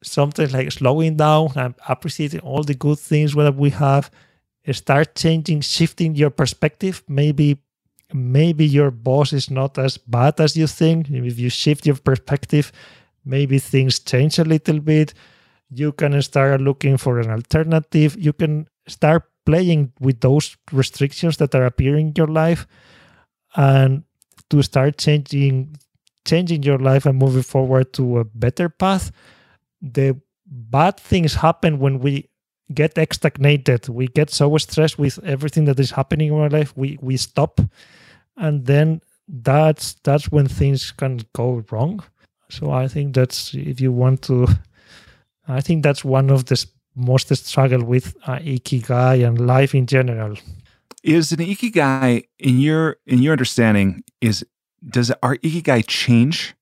[0.02, 4.10] something like slowing down and appreciating all the good things that we have.
[4.72, 7.02] Start changing, shifting your perspective.
[7.08, 7.58] Maybe
[8.12, 11.08] maybe your boss is not as bad as you think.
[11.10, 12.72] If you shift your perspective,
[13.24, 15.14] maybe things change a little bit.
[15.70, 18.16] You can start looking for an alternative.
[18.18, 22.66] You can start playing with those restrictions that are appearing in your life
[23.54, 24.04] and
[24.50, 25.76] to start changing
[26.24, 29.10] changing your life and moving forward to a better path.
[29.80, 32.28] The bad things happen when we
[32.72, 33.88] get stagnated.
[33.88, 36.76] We get so stressed with everything that is happening in our life.
[36.76, 37.60] We we stop
[38.40, 42.02] and then that's that's when things can go wrong
[42.48, 44.48] so i think that's if you want to
[45.46, 50.36] i think that's one of the most struggle with uh, ikigai and life in general
[51.02, 54.44] Is an ikigai in your in your understanding is
[54.88, 56.54] does our ikigai change?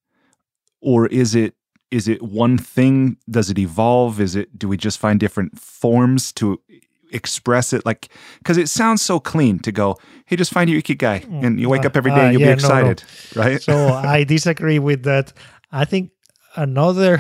[0.80, 1.54] Or is it
[1.90, 3.16] is it one thing?
[3.30, 4.20] Does it evolve?
[4.20, 6.60] Is it do we just find different forms to
[7.12, 7.84] express it?
[7.86, 11.60] Like because it sounds so clean to go hey just find your ikigai Mm, and
[11.60, 12.96] you wake uh, up every uh, and you'll yeah, be no, no.
[12.96, 13.04] excited
[13.34, 13.60] right?
[13.60, 15.32] So i disagree with that.
[15.72, 16.10] I think
[16.56, 17.18] another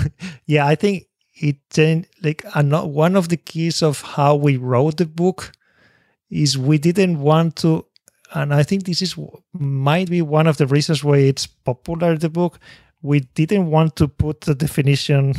[0.46, 4.96] yeah i think it changed like ano- one of the keys of how we wrote
[4.98, 5.52] the book
[6.30, 7.84] is we didn't want to
[8.34, 9.16] and i think this is
[9.52, 12.58] might be one of the reasons why it's popular the book
[13.02, 15.34] we didn't want to put the definition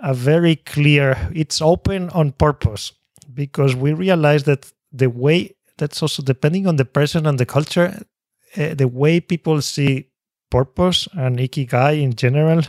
[0.00, 2.92] a very clear it's open on purpose
[3.32, 8.02] because we realized that the way that's also depending on the person and the culture
[8.56, 10.08] uh, the way people see
[10.50, 12.62] purpose and ikigai in general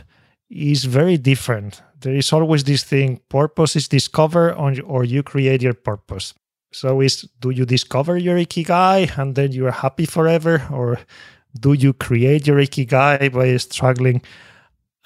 [0.50, 1.82] is very different.
[2.00, 6.34] There is always this thing purpose is discover on, or you create your purpose.
[6.72, 10.98] So is do you discover your ikigai and then you are happy forever or
[11.58, 14.22] do you create your ikigai by struggling?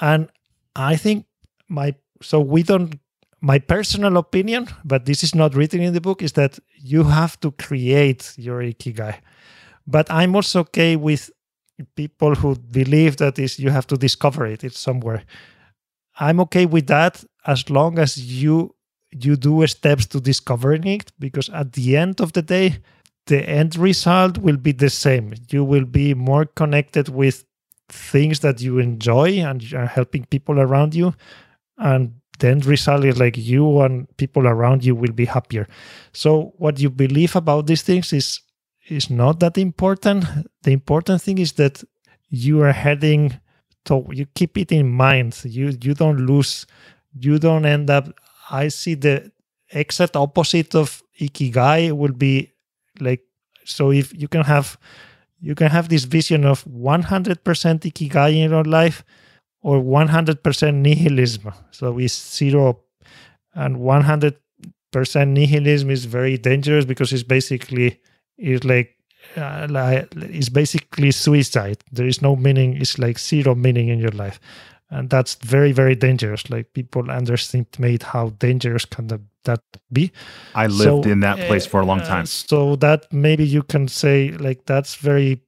[0.00, 0.28] And
[0.74, 1.26] I think
[1.68, 2.98] my so we don't
[3.40, 7.38] my personal opinion, but this is not written in the book, is that you have
[7.40, 9.16] to create your ikigai.
[9.86, 11.30] But I'm also okay with
[11.96, 14.62] people who believe that is you have to discover it.
[14.62, 15.24] It's somewhere.
[16.20, 18.74] I'm okay with that as long as you
[19.12, 22.78] you do steps to discovering it, because at the end of the day,
[23.26, 25.34] the end result will be the same.
[25.50, 27.44] You will be more connected with
[27.88, 31.14] things that you enjoy and you are helping people around you.
[31.78, 35.68] And the end result is like you and people around you will be happier.
[36.12, 38.40] So what you believe about these things is
[38.88, 40.24] is not that important.
[40.62, 41.84] The important thing is that
[42.30, 43.38] you are heading
[43.84, 45.40] to you keep it in mind.
[45.44, 46.66] You you don't lose
[47.14, 48.08] you don't end up
[48.52, 49.32] I see the
[49.70, 52.52] exact opposite of ikigai will be
[53.00, 53.22] like
[53.64, 54.78] so if you can have
[55.40, 59.04] you can have this vision of 100% ikigai in your life
[59.62, 61.52] or 100% nihilism.
[61.72, 62.80] So it's zero
[63.54, 64.36] and 100%
[64.94, 68.00] nihilism is very dangerous because it's basically
[68.38, 68.96] it's like
[69.36, 71.82] uh, like it's basically suicide.
[71.92, 72.76] There is no meaning.
[72.76, 74.40] It's like zero meaning in your life.
[74.92, 76.48] And that's very very dangerous.
[76.50, 79.08] Like people underestimate how dangerous can
[79.44, 79.62] that
[79.92, 80.12] be.
[80.54, 82.22] I lived so, in that place for a long time.
[82.22, 85.40] uh, so that maybe you can say like that's very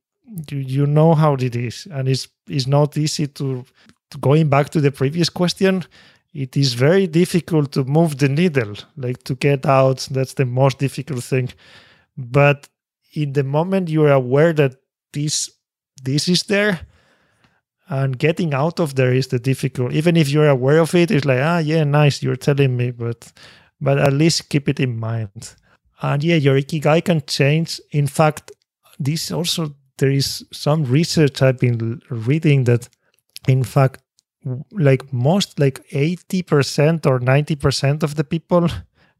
[0.51, 1.87] you, you know how it is.
[1.91, 3.65] And it's it's not easy to,
[4.11, 5.85] to going back to the previous question
[6.35, 10.09] it is very difficult to move the needle like to get out.
[10.11, 11.51] That's the most difficult thing.
[12.17, 12.69] But
[13.13, 14.75] in the moment you are aware that
[15.13, 15.51] this
[16.03, 16.81] this is there
[17.89, 21.27] and getting out of there is the difficult even if you're aware of it it's
[21.27, 23.33] like ah yeah nice you're telling me but
[23.81, 25.55] but at least keep it in mind.
[26.01, 27.81] And yeah your ikigai can change.
[27.91, 28.53] In fact
[28.99, 32.89] this also there is some research i've been reading that
[33.49, 34.01] in fact
[34.73, 38.69] like most like 80% or 90% of the people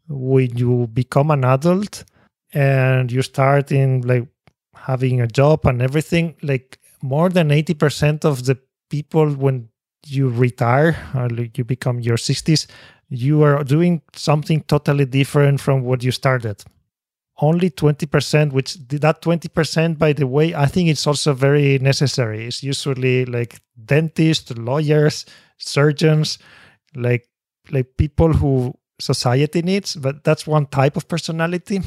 [0.09, 2.05] when you become an adult
[2.53, 4.27] and you start in like
[4.75, 8.57] having a job and everything like more than 80% of the
[8.89, 9.69] people when
[10.07, 12.67] you retire or you become your 60s
[13.09, 16.65] you are doing something totally different from what you started.
[17.41, 22.47] Only 20% which that 20% by the way i think it's also very necessary.
[22.47, 25.27] It's usually like dentists lawyers
[25.59, 26.39] surgeons
[26.95, 27.29] like
[27.71, 31.81] like people who society needs but that's one type of personality.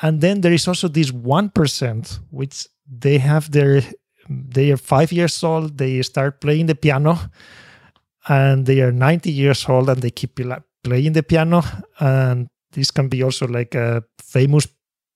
[0.00, 3.82] And then there is also this 1% which they have their
[4.28, 7.18] they are five years old they start playing the piano
[8.28, 10.38] and they are 90 years old and they keep
[10.84, 11.62] playing the piano.
[11.98, 14.68] And this can be also like uh, famous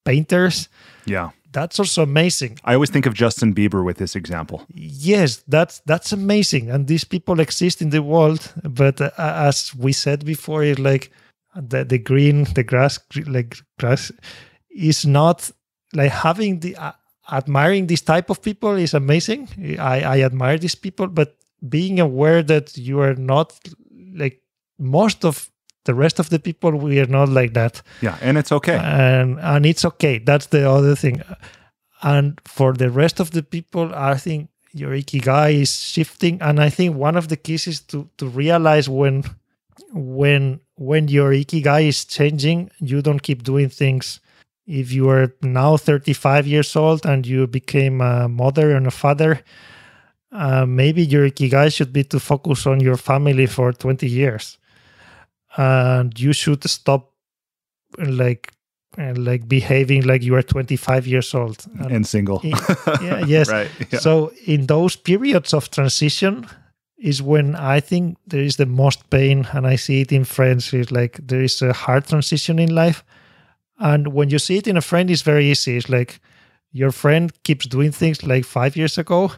[0.05, 0.69] painters.
[1.05, 1.31] Yeah.
[1.53, 2.59] That's also amazing.
[2.65, 4.65] I always think of justin bieber with this example.
[4.73, 6.71] Yes that's that's amazing.
[6.71, 11.13] And these people exist in the world but uh, as we said before it's like
[11.55, 14.11] the, the green the grass like grass
[14.71, 15.51] is not
[15.93, 16.93] like having the uh,
[17.31, 19.49] admiring this type of people is amazing.
[19.79, 21.37] I, I admire these people, but
[21.69, 23.59] being aware that you are not
[24.15, 24.43] like
[24.79, 25.51] most of
[25.85, 27.83] the rest of the people, we are not like that.
[28.01, 28.77] Yeah, and it's okay.
[28.77, 30.19] And and it's okay.
[30.19, 31.23] That's the other thing.
[32.03, 36.41] And for the rest of the people, I think your ikigai is shifting.
[36.43, 39.25] And I think one of the keys is to to realize when
[39.93, 44.21] when when your ikigai is changing, you don't keep doing things
[44.67, 49.41] if you are now 35 years old and you became a mother and a father,
[50.31, 54.59] uh, maybe your ikigai should be to focus on your family for 20 years.
[55.57, 57.13] And you should stop
[57.99, 58.53] like
[58.99, 62.41] like behaving like you are 25 years old and, and single.
[62.41, 62.51] in,
[63.01, 63.49] yeah, yes.
[63.49, 63.71] right.
[63.91, 63.99] Yeah.
[63.99, 66.47] So in those periods of transition
[66.99, 70.73] is when I think there is the most pain, and I see it in friends.
[70.73, 73.03] Is like there is a hard transition in life
[73.83, 75.77] and when you see it in a friend, it's very easy.
[75.77, 76.21] It's like
[76.71, 79.33] your friend keeps doing things like five years ago,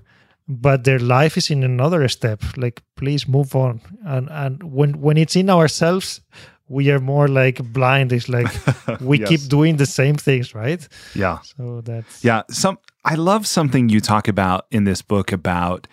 [0.46, 2.42] but their life is in another step.
[2.58, 3.80] Like, please move on.
[4.04, 6.20] And and when when it's in ourselves,
[6.68, 8.12] we are more like blind.
[8.12, 8.52] It's like
[9.00, 9.28] we yes.
[9.30, 10.86] keep doing the same things, right?
[11.14, 11.38] Yeah.
[11.56, 12.42] So that's yeah.
[12.50, 15.86] Some I love something you talk about in this book about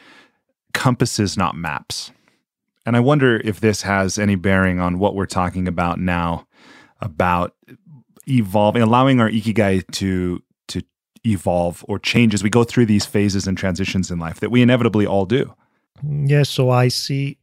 [0.74, 2.12] compasses, not maps.
[2.86, 6.48] And I wonder if this has any bearing on what we're talking about now
[7.00, 7.56] about
[8.28, 10.84] evolving, allowing our ikigai to to
[11.26, 14.62] evolve or change as we go through these phases and transitions in life that we
[14.62, 15.54] inevitably all do.
[16.04, 17.38] Yes, so I see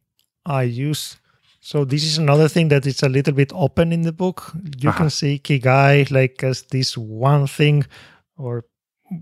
[0.46, 1.16] I use
[1.60, 4.52] so this is another thing that it's a little bit open in the book.
[4.78, 4.98] You uh-huh.
[4.98, 7.84] can see ikigai like as this one thing
[8.36, 8.64] or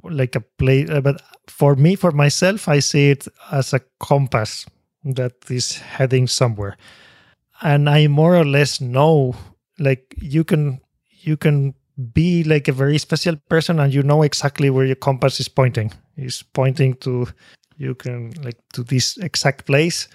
[0.04, 4.66] like a play uh, but for me for myself I see it as a compass
[5.04, 6.76] that is heading somewhere.
[7.62, 9.34] And I more or less know
[9.78, 10.80] like you can
[11.27, 11.74] you can
[12.12, 15.93] be like a very special person and you know exactly where your compass is pointing.
[16.16, 17.27] Is pointing to
[17.77, 20.09] you can like to this exact place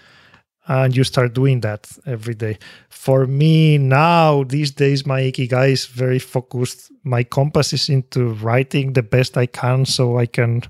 [0.68, 2.58] and you start doing that every day.
[2.90, 6.92] For me now, these days, my ikigai is very focused.
[7.04, 10.64] My compass is into writing the best I can so I can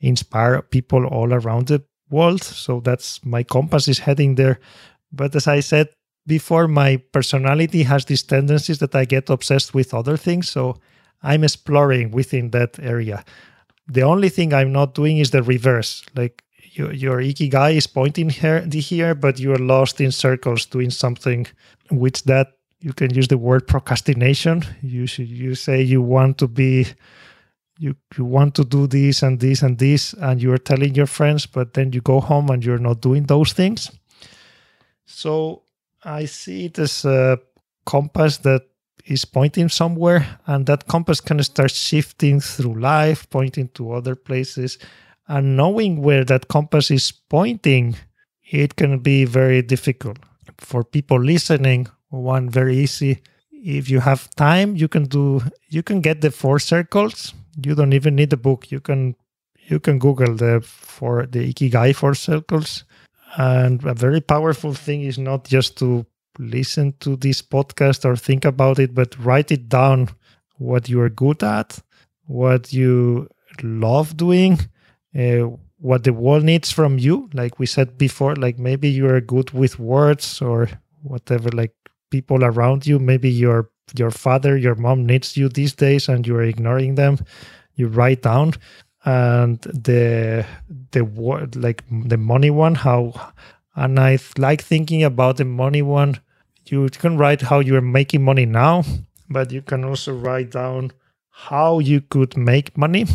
[0.00, 2.42] inspire people all around the world.
[2.42, 4.58] So that's my compass is heading there.
[5.12, 5.88] But as I said,
[6.26, 10.48] before my personality has these tendencies that I get obsessed with other things.
[10.48, 10.76] So
[11.22, 13.24] I'm exploring within that area.
[13.88, 16.04] The only thing I'm not doing is the reverse.
[16.14, 20.90] Like your, your ikigai is pointing here, here, but you are lost in circles doing
[20.90, 21.46] something
[21.90, 24.62] which that you can use the word procrastination.
[24.82, 26.86] You should you say you want to be
[27.78, 31.06] you you want to do this and this and this and you are telling your
[31.06, 33.90] friends, but then you go home and you're not doing those things.
[35.06, 35.62] So
[36.06, 37.38] I see it as a
[37.84, 38.62] compass that
[39.04, 44.78] is pointing somewhere, and that compass can start shifting through life, pointing to other places.
[45.28, 47.96] And knowing where that compass is pointing
[48.48, 50.18] it can be very difficult
[50.58, 51.88] for people listening.
[52.10, 53.20] One very easy
[53.66, 57.34] if you have time you can do you can get the four circles
[57.64, 59.16] you don't even need a book you can
[59.66, 62.84] you can google the for the ikigai four circles
[63.36, 66.04] and a very powerful thing is not just to
[66.38, 70.08] listen to this podcast or think about it but write it down
[70.58, 71.78] what you are good at
[72.26, 73.28] what you
[73.62, 74.58] love doing
[75.18, 79.20] uh, what the world needs from you like we said before like maybe you are
[79.20, 80.68] good with words or
[81.02, 81.72] whatever like
[82.10, 82.98] people around you.
[82.98, 87.18] Maybe your your father your mom needs you these days and you're ignoring them.
[87.74, 88.54] You write down
[89.06, 90.44] and the
[90.90, 93.32] the word like the money one how
[93.76, 96.20] and i like thinking about the money one.
[96.68, 98.82] You can write how you're making money now
[99.28, 100.92] but you can also write down
[101.30, 103.06] how you could make money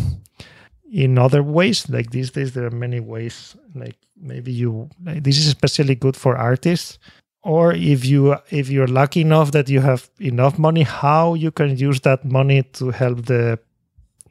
[0.92, 1.90] in other ways.
[1.90, 6.16] Like these days there are many ways like maybe you like, this is especially good
[6.16, 7.00] for artists.
[7.44, 11.76] Or if you if you're lucky enough that you have enough money how you can
[11.76, 13.60] use that money to help the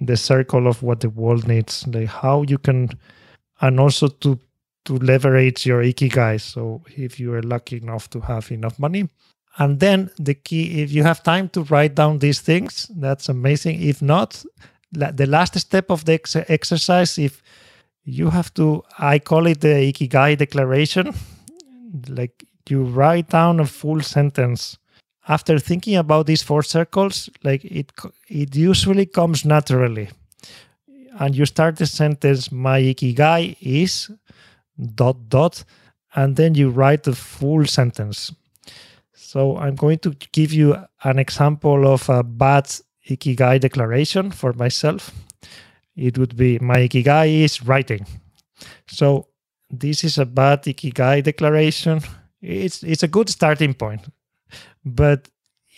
[0.01, 2.89] the circle of what the world needs like how you can
[3.61, 4.39] and also to
[4.85, 6.41] to leverage your ikigai.
[6.41, 9.09] So if you are lucky enough to have enough money.
[9.59, 13.83] And then the key if you have time to write down these things that's amazing.
[13.83, 14.43] If not
[14.93, 17.43] the last step of the ex- exercise if
[18.05, 21.15] you have to i call it the ikigai declaration.
[22.09, 24.79] Like you write down a full sentence
[25.31, 27.93] after thinking about these four circles like it
[28.29, 30.09] it usually comes naturally.
[31.21, 34.11] And you start the sentence my ikigai is
[34.95, 35.65] dot dot
[36.17, 38.35] and then you write the full sentence.
[39.13, 42.67] So i'm going to give you an example of a bad
[43.09, 45.13] ikigai declaration for myself.
[45.95, 48.05] It would be my ikigai is writing.
[48.89, 49.29] So
[49.71, 52.01] this is a bad ikigai declaration.
[52.43, 54.09] It's it's a good starting point
[54.85, 55.29] but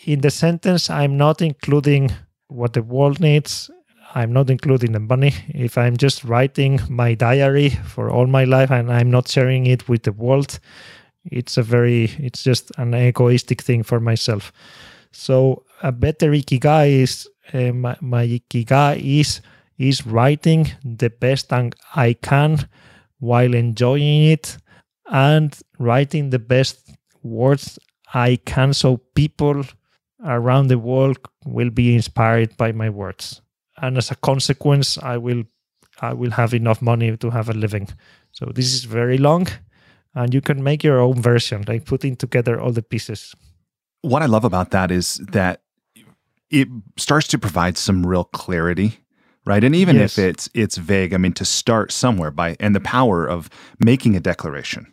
[0.05, 2.11] in the sentence i'm not including
[2.47, 3.71] what the world needs.
[4.15, 5.33] I'm not including the money.
[5.49, 9.89] If i'm just writing my diary for all my life and i'm not sharing it
[9.89, 10.59] with the world
[11.25, 14.51] it's a very it's just an egoistic thing for myself.
[15.11, 19.41] So a better ikigai is uh, my, my ikigai is
[19.77, 21.51] is writing the best
[21.95, 22.69] i can
[23.19, 24.57] while enjoying it
[25.07, 26.91] and writing the best
[27.23, 27.79] words
[28.13, 29.63] I can so people
[30.23, 33.41] around the world will be inspired by my words.
[33.81, 35.43] And as a consequence, I will
[36.01, 37.87] I will have enough money to have a living.
[38.31, 39.47] So this is very long
[40.15, 43.35] and you can make your own version, like putting together all the pieces.
[44.01, 45.61] What I love about that is that
[46.49, 48.99] it starts to provide some real clarity
[49.45, 50.17] right and even yes.
[50.17, 53.49] if it's it's vague i mean to start somewhere by and the power of
[53.79, 54.92] making a declaration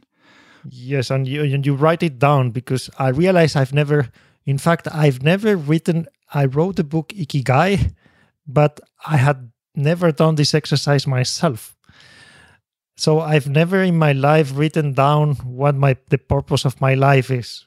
[0.68, 4.10] Yes, and you and you write it down because I realize I've never,
[4.44, 6.06] in fact, I've never written.
[6.32, 7.94] I wrote the book Ikigai,
[8.46, 11.76] but I had never done this exercise myself.
[12.96, 17.30] So I've never in my life written down what my the purpose of my life
[17.30, 17.66] is.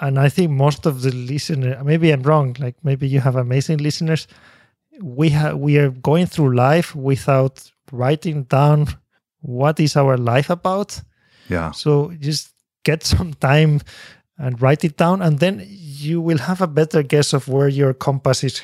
[0.00, 2.56] And I think most of the listeners, maybe I'm wrong.
[2.58, 4.26] Like maybe you have amazing listeners.
[5.00, 8.88] We have we are going through life without writing down
[9.40, 11.00] what is our life about
[11.48, 11.70] yeah.
[11.72, 12.52] So just
[12.84, 13.80] get some time
[14.38, 17.94] and write it down, and then you will have a better guess of where your
[17.94, 18.62] compass is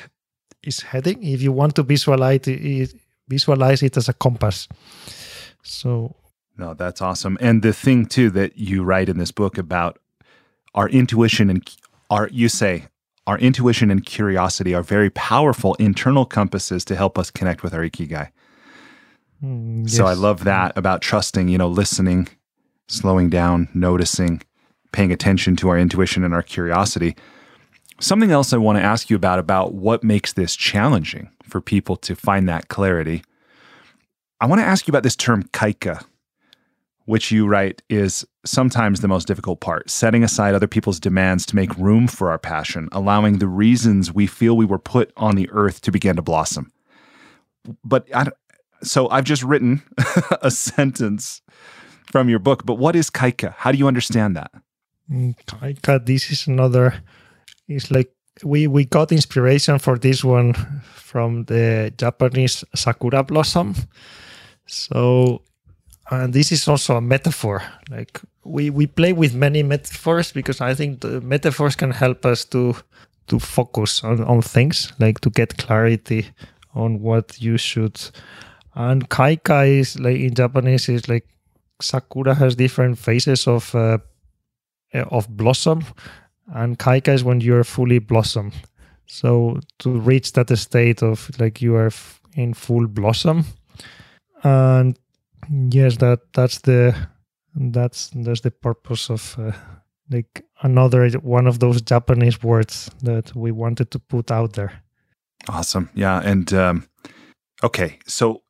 [0.63, 1.23] is heading.
[1.23, 2.93] If you want to visualize it,
[3.27, 4.67] visualize it as a compass.
[5.63, 6.15] So.
[6.57, 7.37] No, that's awesome.
[7.41, 9.97] And the thing too that you write in this book about
[10.75, 11.67] our intuition and
[12.09, 12.87] our you say
[13.25, 17.81] our intuition and curiosity are very powerful internal compasses to help us connect with our
[17.81, 18.29] ikigai.
[19.43, 19.95] Mm, yes.
[19.95, 22.27] So I love that about trusting, you know, listening
[22.91, 24.41] slowing down, noticing,
[24.91, 27.15] paying attention to our intuition and our curiosity.
[27.99, 31.95] Something else I want to ask you about about what makes this challenging for people
[31.97, 33.23] to find that clarity.
[34.39, 36.03] I want to ask you about this term kaika,
[37.05, 41.55] which you write is sometimes the most difficult part, setting aside other people's demands to
[41.55, 45.49] make room for our passion, allowing the reasons we feel we were put on the
[45.51, 46.71] earth to begin to blossom.
[47.83, 48.27] But I,
[48.83, 49.83] so I've just written
[50.41, 51.41] a sentence
[52.11, 52.65] from your book.
[52.65, 53.53] But what is kaika?
[53.57, 54.51] How do you understand that?
[55.09, 56.93] Mm, kaika, this is another.
[57.67, 58.11] It's like
[58.43, 60.53] we we got inspiration for this one
[60.93, 63.75] from the Japanese sakura blossom.
[64.65, 65.41] So,
[66.09, 67.63] and this is also a metaphor.
[67.89, 72.45] Like we we play with many metaphors because I think the metaphors can help us
[72.45, 72.75] to
[73.27, 76.27] to focus on, on things, like to get clarity
[76.73, 77.99] on what you should.
[78.75, 81.27] And kaika is like in Japanese is like
[81.81, 83.97] sakura has different phases of uh,
[84.93, 85.83] of blossom,
[86.53, 88.53] and kaika is when you're fully blossomed.
[89.05, 91.91] So to reach that state of like you are
[92.35, 93.45] in full blossom,
[94.43, 94.97] and
[95.49, 96.95] yes, that that's the
[97.55, 99.51] that's that's the purpose of uh,
[100.09, 104.81] like another one of those Japanese words that we wanted to put out there.
[105.49, 106.87] Awesome, yeah, and um,
[107.63, 108.43] okay, so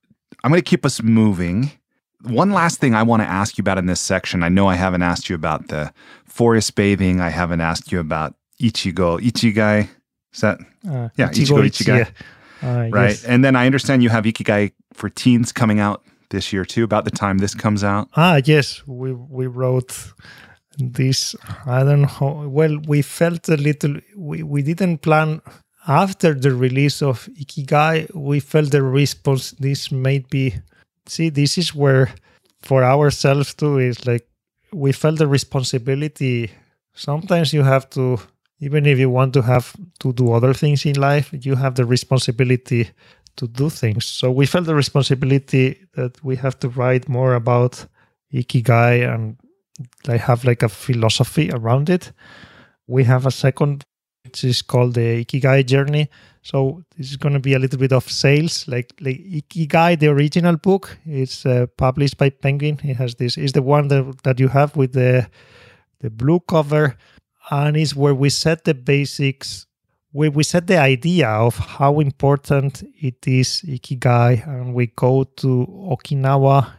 [0.43, 1.71] I'm going to keep us moving.
[2.23, 4.43] One last thing I want to ask you about in this section.
[4.43, 5.91] I know I haven't asked you about the
[6.25, 7.19] forest bathing.
[7.19, 9.89] I haven't asked you about ichigo, ichigai.
[10.33, 12.07] Is that Uh, Yeah, Ichigo Ichigai.
[12.63, 13.09] Uh, right?
[13.09, 13.23] yes.
[13.25, 16.83] And then I understand you have ikigai for teens coming out this year too.
[16.83, 18.07] About the time this comes out.
[18.15, 19.93] Ah, yes, we we wrote
[20.77, 21.35] this.
[21.65, 22.47] I don't know.
[22.47, 23.95] Well, we felt a little.
[24.15, 25.41] We we didn't plan
[25.87, 28.13] after the release of Ikigai.
[28.15, 29.51] We felt the response.
[29.59, 30.53] This may be.
[31.07, 32.13] See, this is where
[32.61, 34.27] for ourselves too is like
[34.71, 36.51] we felt the responsibility.
[36.93, 38.19] Sometimes you have to,
[38.59, 41.85] even if you want to have to do other things in life, you have the
[41.85, 42.89] responsibility
[43.37, 44.05] to do things.
[44.05, 47.85] So we felt the responsibility that we have to write more about
[48.33, 49.37] ikigai and
[50.07, 52.11] like have like a philosophy around it.
[52.87, 53.83] We have a second
[54.23, 56.09] which is called the ikigai journey.
[56.43, 60.07] So this is going to be a little bit of sales, like like ikigai, the
[60.07, 60.97] original book.
[61.05, 62.79] It's uh, published by Penguin.
[62.83, 65.27] It has this is the one that that you have with the
[65.99, 66.97] the blue cover,
[67.51, 69.67] and it's where we set the basics
[70.13, 75.65] we, we set the idea of how important it is ikigai and we go to
[75.89, 76.69] okinawa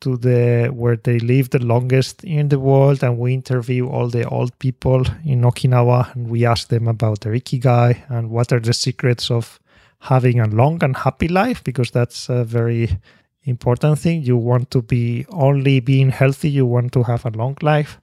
[0.00, 4.28] to the where they live the longest in the world and we interview all the
[4.28, 8.74] old people in okinawa and we ask them about their ikigai and what are the
[8.74, 9.60] secrets of
[10.00, 12.98] having a long and happy life because that's a very
[13.44, 17.56] important thing you want to be only being healthy you want to have a long
[17.62, 18.00] life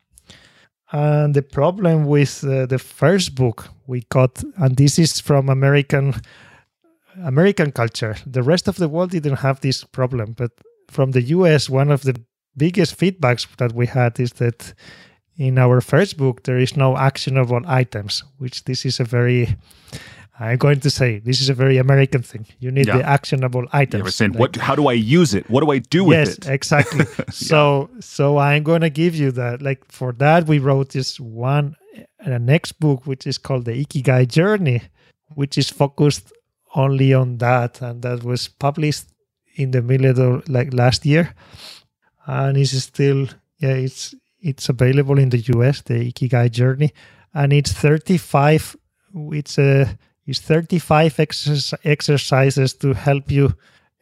[0.92, 6.16] and the problem with uh, the first book we got, and this is from American
[7.24, 8.16] American culture.
[8.26, 10.52] The rest of the world didn't have this problem, but
[10.88, 12.16] from the US, one of the
[12.56, 14.74] biggest feedbacks that we had is that
[15.38, 19.56] in our first book there is no actionable items, which this is a very
[20.40, 22.46] I'm going to say this is a very American thing.
[22.60, 22.98] You need Yeah.
[22.98, 24.04] the actionable items.
[24.04, 24.56] Were saying, Like- "What?
[24.58, 25.50] How do I use it?
[25.50, 27.06] What do I do with yes, it?" exactly.
[27.32, 29.62] So so I'm gonna give you that.
[29.62, 31.76] Like for that, we wrote this one
[32.20, 34.82] a next book, which is called the Ikigai Journey,
[35.34, 36.32] which is focused
[36.76, 39.06] only on that, and that was published
[39.58, 41.34] in the middle of like last year,
[42.26, 43.28] and it's still
[43.60, 46.94] yeah it's it's available in the US, the Ikigai Journey,
[47.34, 48.76] and it's 35.
[49.32, 53.54] It's a it's 35 exercise, exercises to help you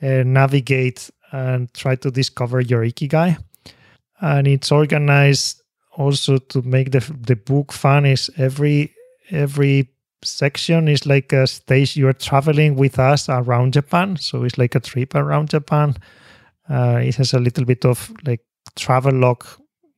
[0.01, 3.37] uh, navigate and try to discover your ikigai
[4.21, 5.61] and it's organized
[5.97, 8.93] also to make the the book fun is every
[9.29, 9.89] every
[10.25, 14.17] section is like a stage you're traveling with us around japan.
[14.17, 15.95] So it's like a trip around japan.
[16.69, 18.41] Uh, it has a little bit of like
[18.75, 19.45] travel log.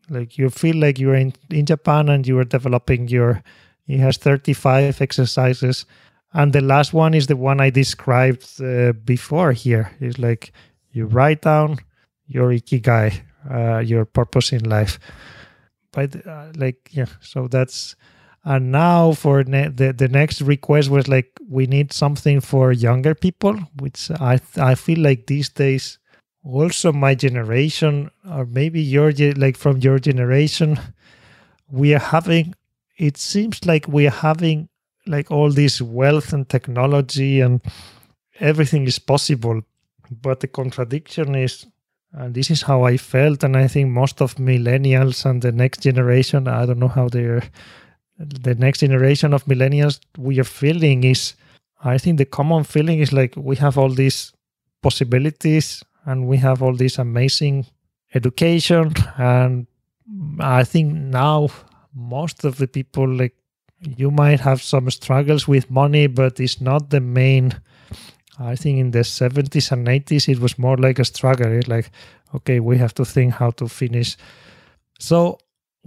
[0.10, 3.42] Like you feel like you're in in japan and you are developing your
[3.88, 5.86] it has 35 exercises.
[6.34, 9.92] And the last one is the one i described uh, before here.
[10.00, 10.52] Is like
[10.92, 11.78] you write down
[12.28, 15.00] your ikigai uh, your purpose in life.
[15.92, 17.96] But uh, like yeah so that's
[18.48, 23.14] and now for ne- the the next request was like we need something for younger
[23.14, 26.00] people which i i feel like these days
[26.44, 30.80] also my generation or maybe your like from your generation
[31.70, 32.56] we are having
[32.98, 34.70] it seems like we are having
[35.06, 37.62] like all this wealth and technology and
[38.40, 39.62] everything is possible.
[40.10, 41.66] But the contradiction is
[42.14, 45.82] and this is how i felt and i think most of millennials and the next
[45.82, 47.44] generation i don't know how they're
[48.18, 51.34] the next generation of millennials we are feeling is
[51.84, 54.34] i think the common feeling is like we have all these
[54.82, 57.66] possibilities and we have all this amazing
[58.14, 58.94] education.
[59.18, 59.68] And
[60.40, 61.50] i think now
[61.94, 63.36] most of the people like
[63.82, 67.54] you might have some struggles with money but it's not the main
[68.40, 71.92] i think in the 70s and 80s it was more like a struggle it's like
[72.34, 74.18] okay we have to think how to finish.
[75.00, 75.40] So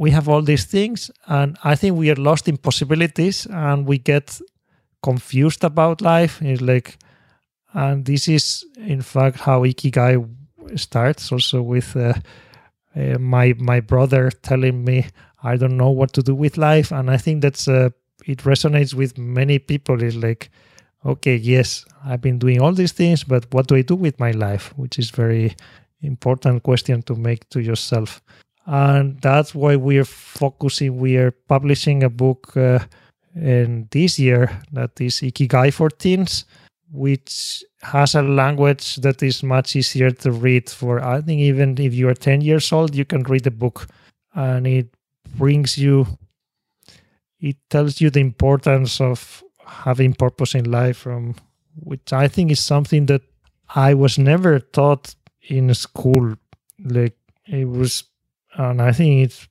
[0.02, 3.98] we have all these things and i think we are lost in possibilities and we
[3.98, 4.40] get
[5.02, 6.40] confused about life.
[6.42, 6.98] It's like
[7.72, 10.28] and this is in fact how ikigai
[10.76, 12.14] starts also with uh,
[12.96, 15.06] uh, my my brother telling me
[15.42, 16.90] i don't know what to do with life.
[16.92, 17.90] And i think that's uh,
[18.26, 20.02] it resonates with many people.
[20.02, 20.50] It's like
[21.06, 24.32] okay yes i've been doing all these things but what do i do with my
[24.32, 24.74] life?
[24.76, 25.56] Which is very
[26.02, 28.20] important question to make to yourself.
[28.70, 32.78] And that's why we're focusing, we are publishing a book uh,
[33.34, 36.44] in this year that is Ikigai for Teens,
[36.92, 41.92] which has a language that is much easier to read for I think even if
[41.94, 43.88] you are 10 years old you can read the book.
[44.34, 44.94] And it
[45.34, 46.06] brings you
[47.40, 51.34] it tells you the importance of having purpose in life from
[51.74, 53.22] which I think is something that
[53.74, 56.36] I was never taught in school.
[56.78, 57.16] Like
[57.46, 58.04] it was
[58.68, 59.48] and I think it's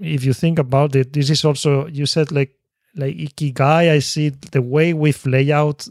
[0.00, 2.52] if you think about it this is also you said like
[2.94, 5.88] like ikigai I see the way we've laid out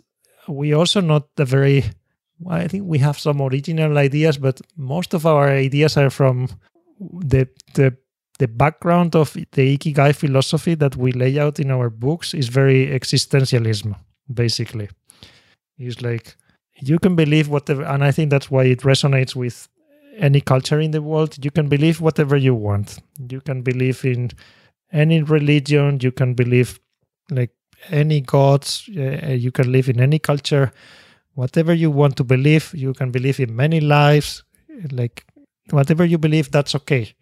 [0.47, 1.83] we also not the very
[2.45, 6.49] I think we have some original ideas, but most of our ideas are from
[6.99, 7.95] the the
[8.39, 12.87] the background of the ikigai philosophy that we lay out in our books is very
[12.87, 13.95] existentialism,
[14.31, 14.89] basically.
[15.79, 16.35] It's like
[16.75, 19.67] you can believe whatever, and I think that's why it resonates with
[20.17, 21.43] any culture in the world.
[21.43, 22.99] You can believe whatever you want.
[23.29, 24.31] You can believe in
[24.91, 25.99] any religion.
[26.01, 26.79] You can believe
[27.29, 27.51] like
[27.89, 28.89] any gods.
[28.95, 30.71] Uh, you can live in any culture.
[31.33, 34.43] Whatever you want to believe, you can believe in many lives.
[34.91, 35.25] Like
[35.69, 37.13] whatever you believe, that's okay.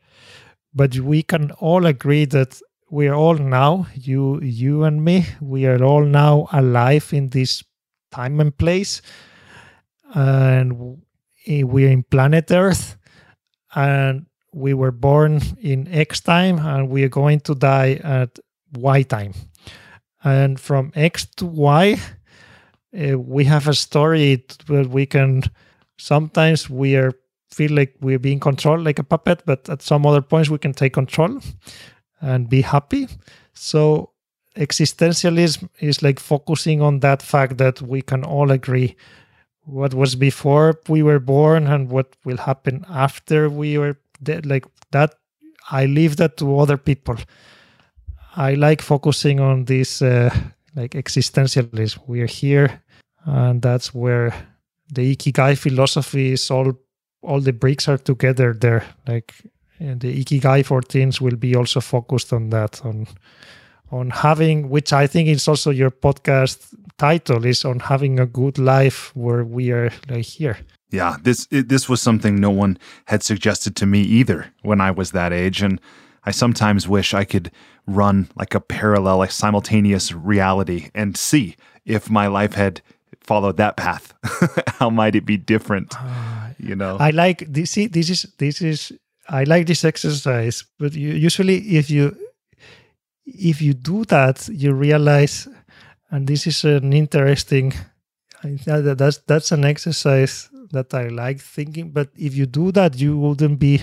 [0.74, 5.66] But we can all agree that we are all now, you, you and me, we
[5.66, 7.64] are all now alive in this
[8.12, 9.02] time and place,
[10.14, 11.02] and
[11.48, 12.98] we are in planet Earth,
[13.76, 18.40] and we were born in X time, and we are going to die at
[18.74, 19.34] Y time
[20.26, 21.98] and from X to Y,
[23.00, 25.44] uh, we have a story that we can
[25.98, 27.14] sometimes we are
[27.52, 30.74] feel like we're being controlled like a puppet, but at some other points we can
[30.74, 31.40] take control
[32.20, 33.08] and be happy.
[33.54, 34.12] So
[34.58, 38.98] existentialism is like focusing on that fact that we can all agree
[39.66, 44.66] what was before we were born and what will happen after we were dead like
[44.92, 45.16] that
[45.72, 47.18] i leave that to other people
[48.36, 50.30] I like focusing on this uh,
[50.76, 52.00] like existentialism.
[52.08, 52.82] We are here,
[53.24, 54.34] and that's where
[54.92, 56.74] the ikigai philosophy is all.
[57.22, 58.86] All the bricks are together there.
[59.08, 59.34] Like
[59.80, 63.08] the ikigai for teens will be also focused on that on
[63.92, 68.58] on having which i think is also your podcast title is on having a good
[68.58, 70.58] life where we are like here
[70.92, 74.92] yeah this it, this was something no one had suggested to me either when i
[74.92, 75.80] was that age and
[76.26, 77.52] I sometimes wish I could
[77.86, 82.82] run like a parallel, like simultaneous reality and see if my life had
[83.22, 84.14] followed that path.
[84.80, 85.94] How might it be different?
[85.98, 87.72] Uh, you know, I like this.
[87.72, 88.92] See, this is this is
[89.30, 92.18] I like this exercise, but you, usually if you
[93.26, 95.48] if you do that, you realize,
[96.12, 97.74] and this is an interesting.
[98.44, 101.92] That's that's an exercise that I like thinking.
[101.92, 103.82] But if you do that, you wouldn't be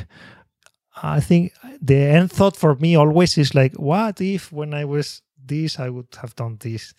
[1.03, 5.23] I think the end thought for me always is like, what if when I was
[5.43, 6.95] this, I would have done this?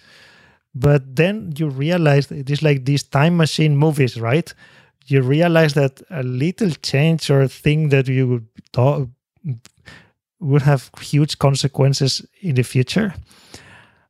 [0.74, 4.52] But then you realize it is like these time machine movies, right?
[5.06, 8.48] You realize that a little change or thing that you would
[10.40, 13.14] would have huge consequences in the future.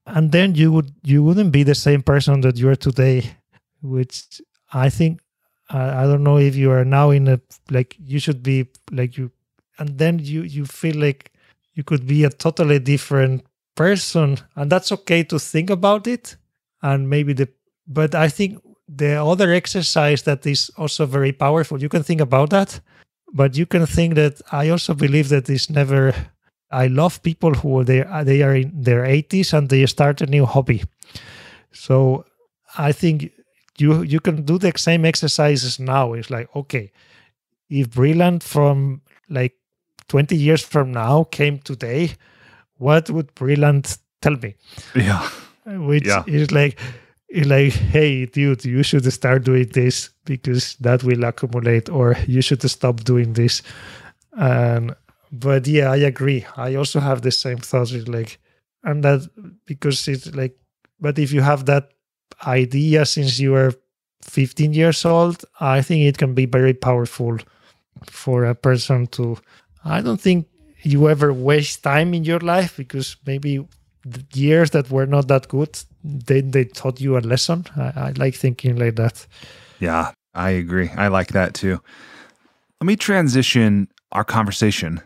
[0.05, 3.37] And then you would you wouldn't be the same person that you are today,
[3.81, 4.41] which
[4.73, 5.21] I think
[5.69, 7.39] I, I don't know if you are now in a
[7.71, 9.31] like you should be like you
[9.79, 11.31] and then you you feel like
[11.73, 13.45] you could be a totally different
[13.75, 14.37] person.
[14.55, 16.35] And that's okay to think about it.
[16.81, 17.47] And maybe the
[17.87, 22.49] but i think the other exercise that is also very powerful you can think about
[22.49, 22.79] that
[23.33, 26.13] but you can think that i also believe that it's never
[26.73, 30.45] i love people who they they are in their 80s and they start a new
[30.45, 30.83] hobby
[31.71, 32.25] so
[32.77, 33.31] i think
[33.77, 36.91] you you can do the same exercises now it's like okay
[37.69, 39.53] if brilliant from like
[40.07, 42.11] 20 years from now came today,
[42.77, 44.55] what would Brilliant tell me?
[44.95, 45.27] Yeah.
[45.65, 46.23] Which yeah.
[46.27, 46.79] is like,
[47.45, 52.61] like, hey, dude, you should start doing this because that will accumulate, or you should
[52.69, 53.61] stop doing this.
[54.33, 54.95] And
[55.33, 56.45] but yeah, I agree.
[56.55, 57.91] I also have the same thoughts.
[57.91, 58.39] It's like,
[58.83, 59.27] and that
[59.65, 60.55] because it's like,
[60.99, 61.89] but if you have that
[62.45, 63.73] idea since you were
[64.21, 67.39] 15 years old, I think it can be very powerful
[68.05, 69.37] for a person to
[69.83, 70.47] I don't think
[70.83, 73.65] you ever waste time in your life because maybe
[74.05, 77.65] the years that were not that good, they, they taught you a lesson.
[77.75, 79.25] I, I like thinking like that.
[79.79, 80.89] Yeah, I agree.
[80.95, 81.81] I like that too.
[82.79, 85.01] Let me transition our conversation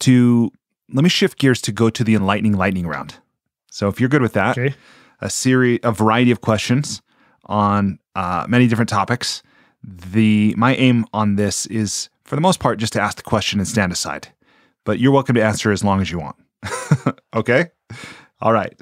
[0.00, 0.50] to
[0.92, 3.16] let me shift gears to go to the enlightening lightning round.
[3.70, 4.74] So if you're good with that, okay.
[5.20, 7.02] a series, a variety of questions
[7.46, 9.42] on uh, many different topics
[9.82, 13.60] The my aim on this is for the most part just to ask the question
[13.60, 14.28] and stand aside.
[14.84, 16.36] But you're welcome to answer as long as you want.
[17.34, 17.70] okay?
[18.40, 18.78] All right.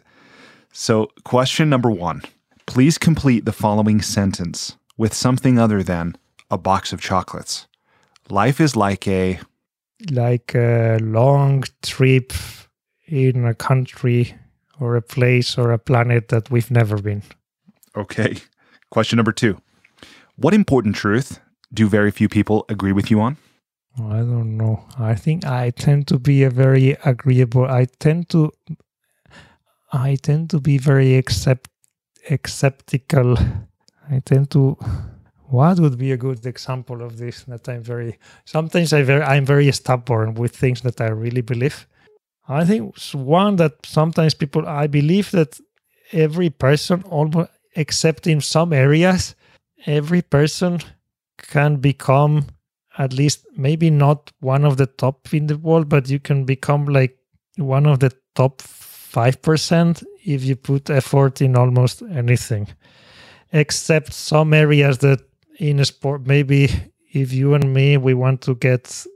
[0.72, 2.22] So, question number 1.
[2.66, 6.16] Please complete the following sentence with something other than
[6.50, 7.66] a box of chocolates.
[8.30, 9.40] Life is like a
[10.10, 12.32] like a long trip
[13.06, 14.34] in a country
[14.80, 17.22] or a place or a planet that we've never been.
[17.96, 18.36] Okay.
[18.90, 19.60] Question number two
[20.36, 21.40] What important truth
[21.72, 23.36] do very few people agree with you on?
[23.98, 24.84] I don't know.
[24.98, 27.66] I think I tend to be a very agreeable.
[27.66, 28.50] I tend to.
[29.92, 31.68] I tend to be very accept
[32.30, 33.36] acceptical.
[34.10, 34.78] I tend to.
[35.52, 37.44] What would be a good example of this?
[37.44, 38.18] That I'm very.
[38.46, 39.22] Sometimes I very.
[39.22, 41.86] I'm very stubborn with things that I really believe.
[42.48, 44.66] I think one that sometimes people.
[44.66, 45.60] I believe that
[46.10, 49.34] every person, almost except in some areas,
[49.84, 50.80] every person
[51.36, 52.46] can become
[52.96, 56.86] at least maybe not one of the top in the world, but you can become
[56.86, 57.18] like
[57.56, 62.68] one of the top 5% if you put effort in almost anything.
[63.52, 65.20] Except some areas that
[65.62, 66.68] in a sport, maybe
[67.12, 69.06] if you and me, we want to get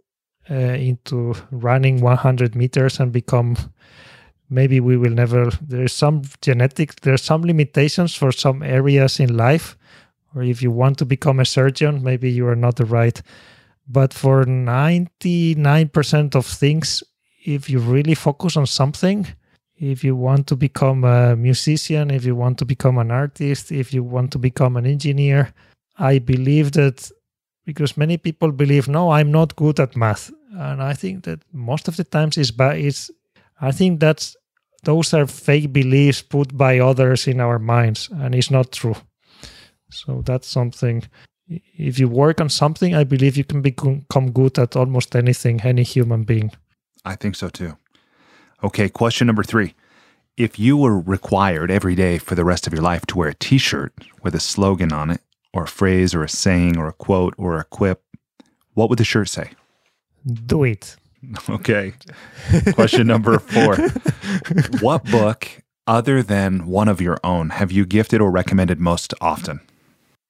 [0.49, 3.57] uh, into running 100 meters and become
[4.49, 9.77] maybe we will never there's some genetics there's some limitations for some areas in life
[10.37, 13.23] or if you want to become a surgeon maybe you are not the right
[13.89, 17.03] but for 99% of things
[17.45, 19.27] if you really focus on something
[19.77, 23.93] if you want to become a musician if you want to become an artist if
[23.93, 25.53] you want to become an engineer
[25.99, 27.11] i believe that
[27.65, 31.89] because many people believe no i'm not good at math and i think that most
[31.89, 33.11] of the times is bad it's
[33.61, 34.37] i think that's
[34.85, 38.97] those are fake beliefs put by others in our minds and it's not true
[39.91, 41.03] so that's something
[41.49, 45.83] if you work on something, I believe you can become good at almost anything, any
[45.83, 46.51] human being.
[47.05, 47.77] I think so too.
[48.65, 49.75] Okay, question number three.
[50.37, 53.35] If you were required every day for the rest of your life to wear a
[53.35, 55.21] t shirt with a slogan on it,
[55.57, 58.03] or a phrase, or a saying, or a quote, or a quip,
[58.75, 59.51] what would the shirt say?
[60.53, 60.97] Do it.
[61.49, 61.93] Okay.
[62.75, 63.75] Question number four.
[64.81, 65.41] what book,
[65.87, 69.59] other than one of your own, have you gifted or recommended most often?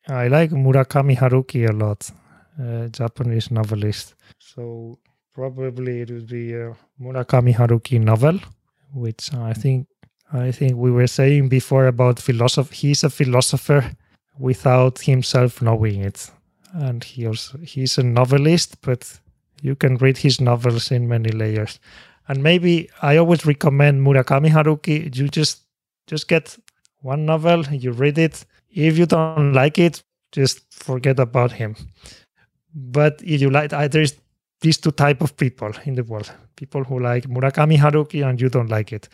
[0.08, 2.10] I like Murakami Haruki a lot,
[2.58, 4.14] a Japanese novelist.
[4.38, 4.98] So
[5.34, 8.38] probably it would be a Murakami Haruki novel,
[8.94, 9.88] which I think
[10.32, 12.74] I think we were saying before about philosophy.
[12.76, 13.82] He's a philosopher
[14.38, 16.30] without himself knowing it,
[16.72, 19.18] and he also he's a novelist, but
[19.62, 21.80] you can read his novels in many layers.
[22.28, 25.14] And maybe I always recommend Murakami Haruki.
[25.16, 25.62] You just
[26.06, 26.56] just get
[27.02, 31.76] one novel, you read it, if you don't like it, just forget about him.
[32.74, 34.14] But if you like, there's
[34.60, 38.48] these two type of people in the world: people who like Murakami Haruki and you
[38.48, 39.08] don't like it.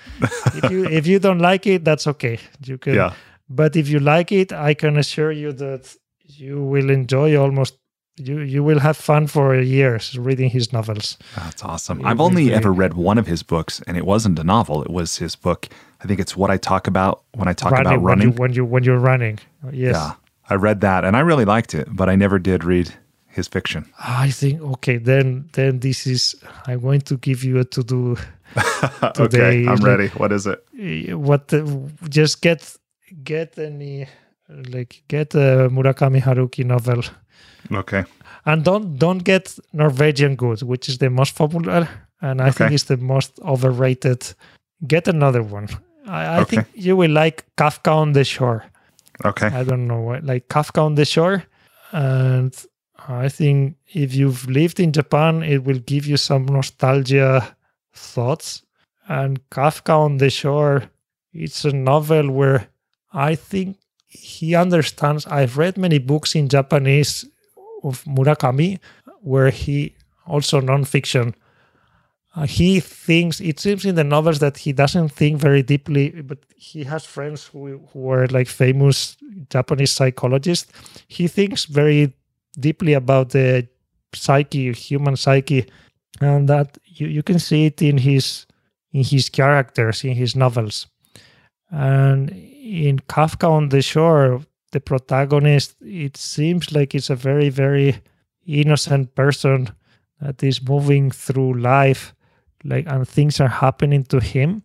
[0.54, 2.38] if you if you don't like it, that's okay.
[2.64, 2.94] You can.
[2.94, 3.12] Yeah.
[3.54, 7.76] But if you like it, I can assure you that you will enjoy almost
[8.16, 11.18] you you will have fun for years reading his novels.
[11.36, 12.00] That's awesome.
[12.00, 14.82] It I've only ever read one of his books, and it wasn't a novel.
[14.82, 15.68] It was his book.
[16.02, 18.34] I think it's what I talk about when I talk running, about running.
[18.36, 19.38] When you, when you you're running,
[19.72, 19.94] yes.
[19.94, 20.12] Yeah,
[20.48, 22.92] I read that, and I really liked it, but I never did read
[23.28, 23.90] his fiction.
[23.98, 26.34] I think okay, then then this is.
[26.66, 28.16] I'm going to give you a to do.
[29.18, 30.08] okay, I'm ready.
[30.08, 30.62] What is it?
[30.78, 31.48] Eh, what?
[31.48, 32.76] The, just get
[33.24, 34.06] get any
[34.48, 37.02] like get a Murakami Haruki novel
[37.70, 38.04] Okay.
[38.44, 41.88] And don't don't get Norwegian Wood, which is the most popular,
[42.20, 42.52] and I okay.
[42.52, 44.34] think it's the most overrated.
[44.86, 45.68] Get another one.
[46.06, 46.56] I, I okay.
[46.56, 48.64] think you will like Kafka on the Shore.
[49.24, 49.46] Okay.
[49.46, 51.44] I don't know like Kafka on the Shore,
[51.92, 52.52] and
[53.08, 57.56] I think if you've lived in Japan, it will give you some nostalgia
[57.94, 58.62] thoughts.
[59.08, 60.84] And Kafka on the Shore,
[61.32, 62.68] it's a novel where
[63.12, 65.26] I think he understands.
[65.26, 67.24] I've read many books in Japanese
[67.82, 68.78] of Murakami,
[69.20, 69.94] where he
[70.26, 71.34] also nonfiction.
[72.34, 76.38] Uh, he thinks it seems in the novels that he doesn't think very deeply, but
[76.56, 79.16] he has friends who who are like famous
[79.50, 80.72] Japanese psychologists.
[81.08, 82.14] He thinks very
[82.58, 83.68] deeply about the
[84.14, 85.66] psyche, human psyche,
[86.20, 88.46] and that you, you can see it in his
[88.92, 90.86] in his characters in his novels.
[91.70, 92.30] And
[92.62, 94.40] in Kafka on the Shore,
[94.70, 98.00] the protagonist, it seems like it's a very, very
[98.46, 99.68] innocent person
[100.20, 102.14] that is moving through life,
[102.64, 104.62] like and things are happening to him,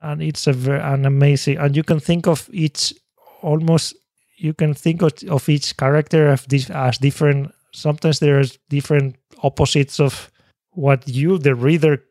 [0.00, 1.58] and it's a very an amazing.
[1.58, 2.94] And you can think of each
[3.42, 3.94] almost
[4.36, 7.52] you can think of, of each character as, as different.
[7.74, 10.30] Sometimes there's different opposites of
[10.70, 12.02] what you, the reader,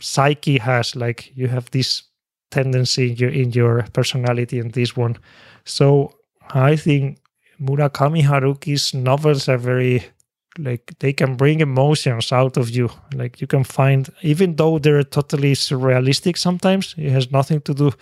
[0.00, 0.96] psyche has.
[0.96, 2.02] Like you have this
[2.50, 5.16] tendency in your, in your personality in this one.
[5.64, 6.12] So
[6.50, 7.18] I think
[7.60, 10.04] Murakami Haruki's novels are very
[10.58, 12.90] like they can bring emotions out of you.
[13.14, 17.92] Like you can find even though they're totally surrealistic sometimes it has nothing to do.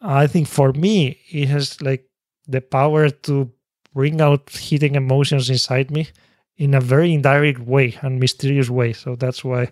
[0.00, 2.06] I think for me it has like
[2.48, 3.50] the power to
[3.94, 6.08] bring out hidden emotions inside me
[6.56, 8.92] in a very indirect way and mysterious way.
[8.92, 9.70] So that's why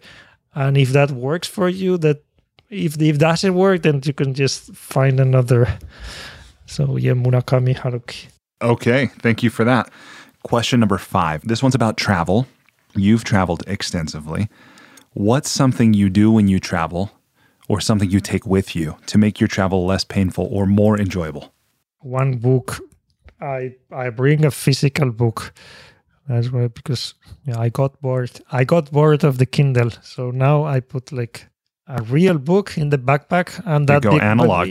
[0.55, 2.23] and if that works for you that
[2.71, 5.66] if if doesn't work then you can just find another
[6.66, 8.29] so yeah murakami haruki
[8.62, 9.91] okay thank you for that
[10.43, 11.47] Question number five.
[11.47, 12.47] This one's about travel.
[12.97, 14.49] You've traveled extensively.
[15.12, 17.11] What's something you do when you travel
[17.68, 21.53] or something you take with you to make your travel less painful or more enjoyable?
[22.01, 22.81] One book.
[23.41, 25.53] I I bring a physical book.
[26.27, 27.14] That's why because
[27.45, 28.41] yeah, I got bored.
[28.51, 29.91] I got bored of the Kindle.
[30.03, 31.50] So now I put like
[31.97, 34.68] a real book in the backpack and that you go analog.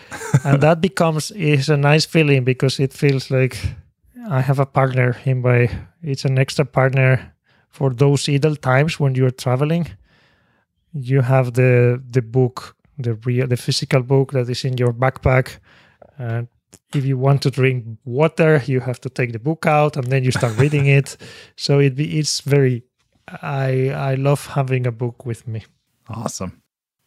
[0.44, 3.56] and that becomes is a nice feeling because it feels like
[4.28, 5.68] I have a partner in my
[6.02, 7.34] it's an extra partner
[7.68, 9.86] for those idle times when you're traveling.
[10.92, 15.58] You have the the book, the real the physical book that is in your backpack.
[16.18, 16.48] And
[16.94, 20.24] if you want to drink water, you have to take the book out and then
[20.24, 21.16] you start reading it.
[21.56, 22.82] So it be it's very
[23.42, 25.64] I I love having a book with me.
[26.08, 26.61] Awesome.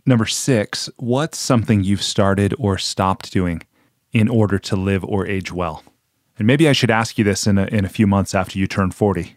[0.05, 3.63] Number 6, what's something you've started or stopped doing
[4.11, 5.83] in order to live or age well?
[6.37, 8.67] And maybe I should ask you this in a, in a few months after you
[8.67, 9.35] turn 40.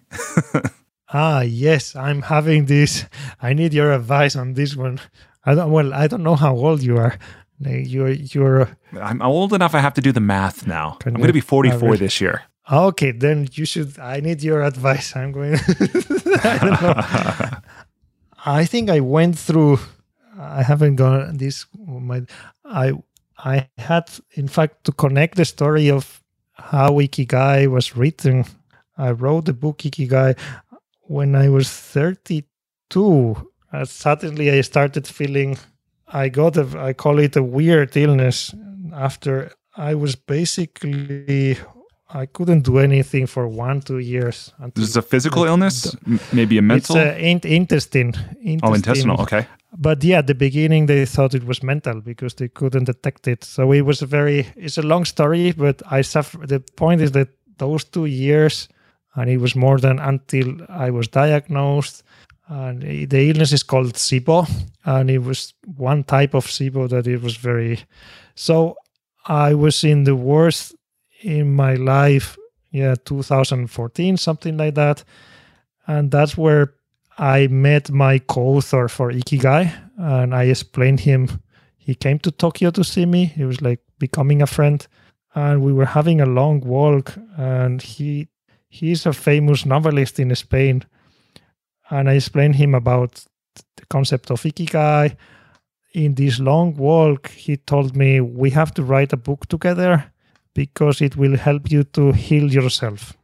[1.12, 3.06] ah, yes, I'm having this.
[3.40, 5.00] I need your advice on this one.
[5.46, 7.16] I don't, well, I don't know how old you are.
[7.60, 8.76] You're, you're.
[9.00, 9.74] I'm old enough.
[9.74, 10.98] I have to do the math now.
[11.06, 12.42] I'm going to be 44 this year.
[12.70, 13.98] Okay, then you should.
[13.98, 15.16] I need your advice.
[15.16, 15.54] I'm going.
[16.44, 17.58] I don't know.
[18.44, 19.78] I think I went through.
[20.38, 21.66] I haven't gone this.
[21.76, 22.22] My,
[22.64, 22.92] I
[23.38, 26.22] I had, in fact, to connect the story of
[26.54, 28.44] how Ikigai was written.
[28.96, 30.36] I wrote the book Ikigai
[31.02, 33.36] when I was 32.
[33.72, 35.56] Uh, suddenly, I started feeling
[36.08, 38.54] I got a, I call it a weird illness.
[38.92, 41.58] After I was basically,
[42.08, 44.52] I couldn't do anything for one, two years.
[44.74, 45.94] This is a physical illness?
[46.32, 46.96] Maybe a mental?
[46.96, 48.60] It's a in- intestine, intestine.
[48.62, 52.48] Oh, intestinal, okay but yeah, at the beginning they thought it was mental because they
[52.48, 53.44] couldn't detect it.
[53.44, 56.46] So it was a very it's a long story, but I suffer.
[56.46, 58.68] The point is that those two years,
[59.14, 62.02] and it was more than until I was diagnosed.
[62.50, 64.48] And the illness is called SIBO,
[64.84, 67.80] and it was one type of SIBO that it was very.
[68.36, 68.76] So
[69.26, 70.74] I was in the worst
[71.20, 72.38] in my life,
[72.70, 75.04] yeah, 2014, something like that,
[75.86, 76.72] and that's where
[77.18, 81.42] I met my co-author for Ikigai, and I explained him.
[81.76, 83.26] He came to Tokyo to see me.
[83.26, 84.86] He was like becoming a friend,
[85.34, 87.14] and we were having a long walk.
[87.36, 88.28] And he
[88.68, 90.84] he's a famous novelist in Spain,
[91.90, 93.24] and I explained him about
[93.76, 95.16] the concept of Ikigai.
[95.94, 100.12] In this long walk, he told me we have to write a book together
[100.54, 103.16] because it will help you to heal yourself.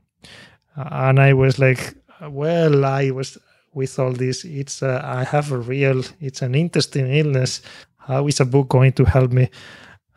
[0.74, 1.95] And I was like,
[2.28, 3.38] well, I was
[3.75, 7.62] with all this it's uh, i have a real it's an interesting illness
[8.07, 9.51] how is a book going to help me?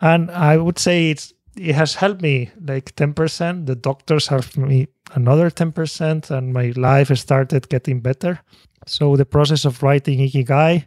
[0.02, 4.88] And i would say it's it has helped me like 10% the doctors helped me
[5.16, 8.40] another 10% and my life started getting better.
[8.86, 10.86] So the process of writing ikigai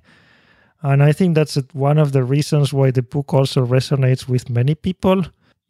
[0.83, 4.75] and i think that's one of the reasons why the book also resonates with many
[4.75, 5.25] people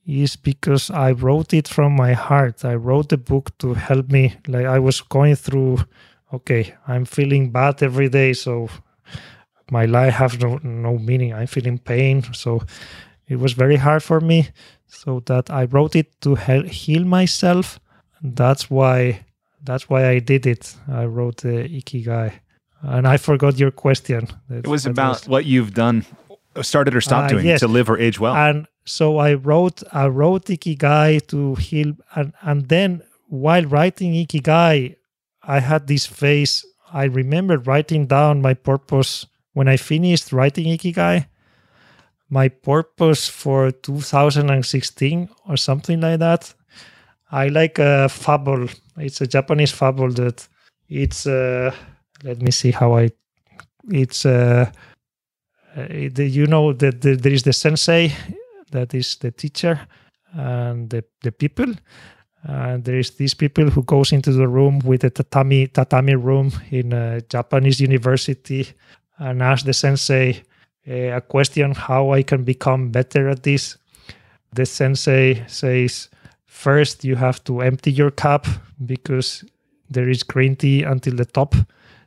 [0.07, 2.65] is because i wrote it from my heart.
[2.65, 5.79] I wrote the book to help me like i was going through
[6.33, 8.69] okay, I'm feeling bad every day, so
[9.71, 11.35] my life has no, no meaning.
[11.35, 12.63] I'm feeling pain, so
[13.29, 14.49] it was very hard for me.
[14.87, 17.79] So that I wrote it to heal myself.
[18.23, 19.25] That's why
[19.63, 20.75] that's why I did it.
[20.89, 22.33] I wrote the Ikigai,
[22.83, 24.29] and I forgot your question.
[24.49, 26.05] That, it was about was, what you've done,
[26.61, 27.61] started or stopped uh, doing yes.
[27.61, 28.35] to live or age well.
[28.35, 34.97] And so I wrote I wrote Ikigai to heal, and and then while writing Ikigai,
[35.51, 36.65] I had this phase.
[36.93, 41.27] I remember writing down my purpose when I finished writing Ikigai.
[42.29, 46.55] My purpose for 2016 or something like that.
[47.33, 48.69] I like a fable.
[48.97, 50.47] It's a Japanese fable that
[50.89, 51.27] it's.
[51.27, 51.75] Uh,
[52.23, 53.11] let me see how I.
[53.91, 54.25] It's.
[54.25, 54.71] Uh,
[55.77, 58.13] uh, you know that there is the sensei,
[58.71, 59.81] that is the teacher,
[60.33, 61.75] and the, the people.
[62.43, 66.53] And there is these people who goes into the room with a tatami tatami room
[66.71, 68.69] in a Japanese university
[69.19, 70.43] and ask the sensei
[70.89, 73.77] uh, a question how I can become better at this.
[74.55, 76.09] The sensei says,
[76.47, 78.47] first you have to empty your cup
[78.87, 79.45] because
[79.91, 81.55] there is green tea until the top.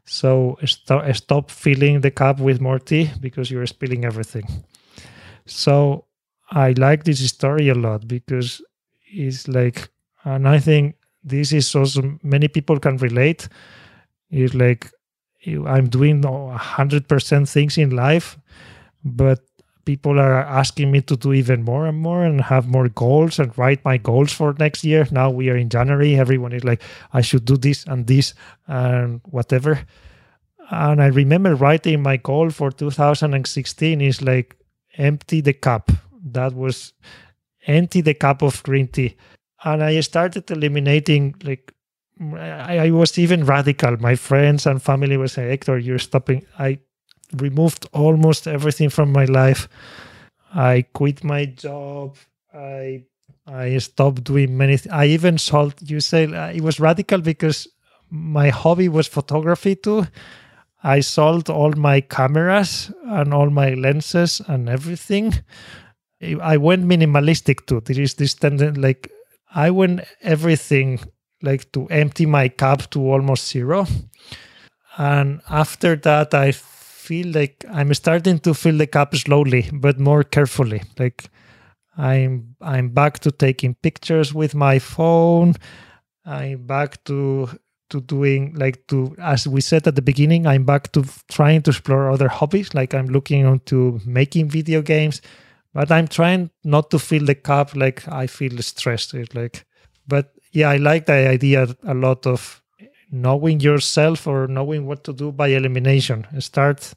[0.06, 4.48] So st- stop filling the cup with more tea because you're spilling everything.
[5.46, 6.06] So
[6.52, 8.62] I like this story a lot because
[9.06, 9.90] it's like,
[10.24, 13.48] and I think this is also many people can relate.
[14.30, 14.92] It's like
[15.46, 18.38] I'm doing 100% things in life,
[19.04, 19.40] but
[19.86, 23.58] people are asking me to do even more and more and have more goals and
[23.58, 25.06] write my goals for next year.
[25.12, 26.16] Now we are in January.
[26.16, 28.34] Everyone is like, I should do this and this
[28.68, 29.86] and whatever.
[30.72, 34.56] And I remember writing my goal for 2016 is like
[34.98, 35.92] empty the cup.
[36.32, 36.94] That was
[37.68, 39.18] empty the cup of green tea.
[39.64, 41.74] And I started eliminating like
[42.22, 43.98] I, I was even radical.
[43.98, 46.46] My friends and family were saying, Héctor, you're stopping.
[46.60, 46.80] I
[47.36, 49.68] removed almost everything from my life.
[50.54, 52.18] I quit my job.
[52.54, 53.04] I
[53.48, 54.78] I stopped doing many.
[54.78, 55.76] Th- I even sold.
[55.82, 56.24] You say
[56.56, 57.68] it was radical because
[58.10, 60.08] my hobby was photography too.
[60.84, 65.34] I sold all my cameras and all my lenses and everything.
[66.42, 67.82] I went minimalistic too.
[67.82, 69.12] There is this tendency, like
[69.54, 71.00] I went everything
[71.42, 73.86] like to empty my cup to almost zero.
[74.98, 80.24] And after that, I feel like I'm starting to fill the cup slowly, but more
[80.24, 80.82] carefully.
[80.98, 81.30] Like
[81.98, 85.56] I'm I'm back to taking pictures with my phone.
[86.26, 87.50] I'm back to
[87.90, 90.48] to doing like to as we said at the beginning.
[90.48, 92.74] I'm back to trying to explore other hobbies.
[92.74, 95.22] Like I'm looking into making video games,
[95.74, 99.14] but I'm trying not to fill the cup like I feel stressed.
[99.14, 99.66] It's like,
[100.08, 102.62] but yeah, I like the idea a lot of
[103.12, 106.26] knowing yourself or knowing what to do by elimination.
[106.40, 106.94] Start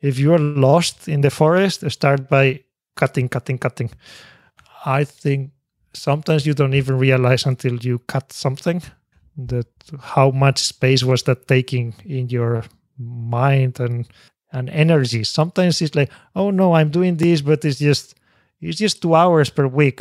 [0.00, 2.60] if you are lost in the forest, start by
[2.96, 3.90] cutting, cutting, cutting.
[4.84, 5.52] I think
[5.94, 8.82] sometimes you don't even realize until you cut something
[9.36, 9.66] that
[10.00, 12.64] how much space was that taking in your
[12.98, 14.06] mind and
[14.54, 15.24] and energy.
[15.24, 18.14] Sometimes it's like, oh no, I'm doing this, but it's just
[18.60, 20.00] it's just two hours per week.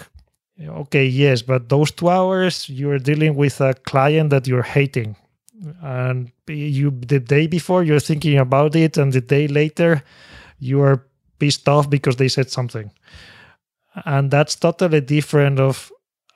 [0.62, 5.18] Okay, yes, but those two hours you're dealing with a client that you're hating
[5.82, 10.04] and you the day before you're thinking about it and the day later
[10.60, 11.06] you are
[11.40, 12.92] pissed off because they said something
[14.06, 15.92] and that's totally different of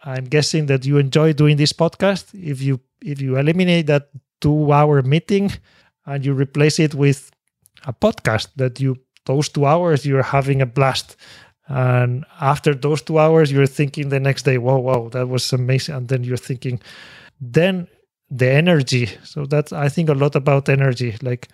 [0.06, 4.10] i'm guessing that you enjoy doing this podcast if you if you eliminate that
[4.40, 5.52] two hour meeting
[6.06, 7.32] and you replace it with
[7.86, 11.16] a podcast that you those two hours you're having a blast.
[11.70, 15.96] And after those two hours you're thinking the next day whoa whoa that was amazing.
[15.96, 16.80] And then you're thinking
[17.42, 17.88] then
[18.30, 19.10] the energy.
[19.24, 21.16] So that's i think a lot about energy.
[21.22, 21.50] Like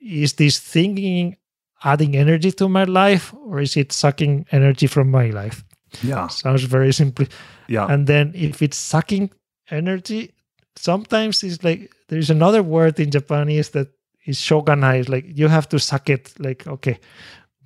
[0.00, 1.36] is this thinking
[1.82, 5.64] adding energy to my life or is it sucking energy from my life?
[6.02, 6.28] Yeah.
[6.28, 7.26] Sounds very simple
[7.68, 7.86] yeah.
[7.86, 9.30] And then if it's sucking
[9.70, 10.32] energy
[10.76, 13.88] sometimes it's like there's another word in japanese that
[14.26, 16.98] is shoganai like you have to suck it like okay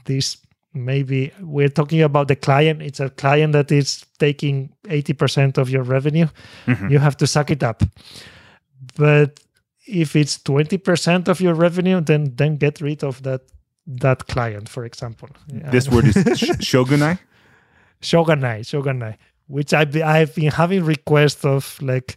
[0.05, 0.39] this
[0.75, 5.83] maybe we're talking about the client it's a client that is taking 80% of your
[5.83, 6.29] revenue.
[6.67, 6.89] Mm-hmm.
[6.89, 7.83] you have to suck it up.
[8.97, 9.41] But
[9.87, 13.43] if it's 20% of your revenue then then get rid of that
[13.87, 15.29] that client for example.
[15.49, 17.19] This word is sh- shogunai?
[18.03, 22.17] Shogunai shogunai which I've been, I've been having requests of like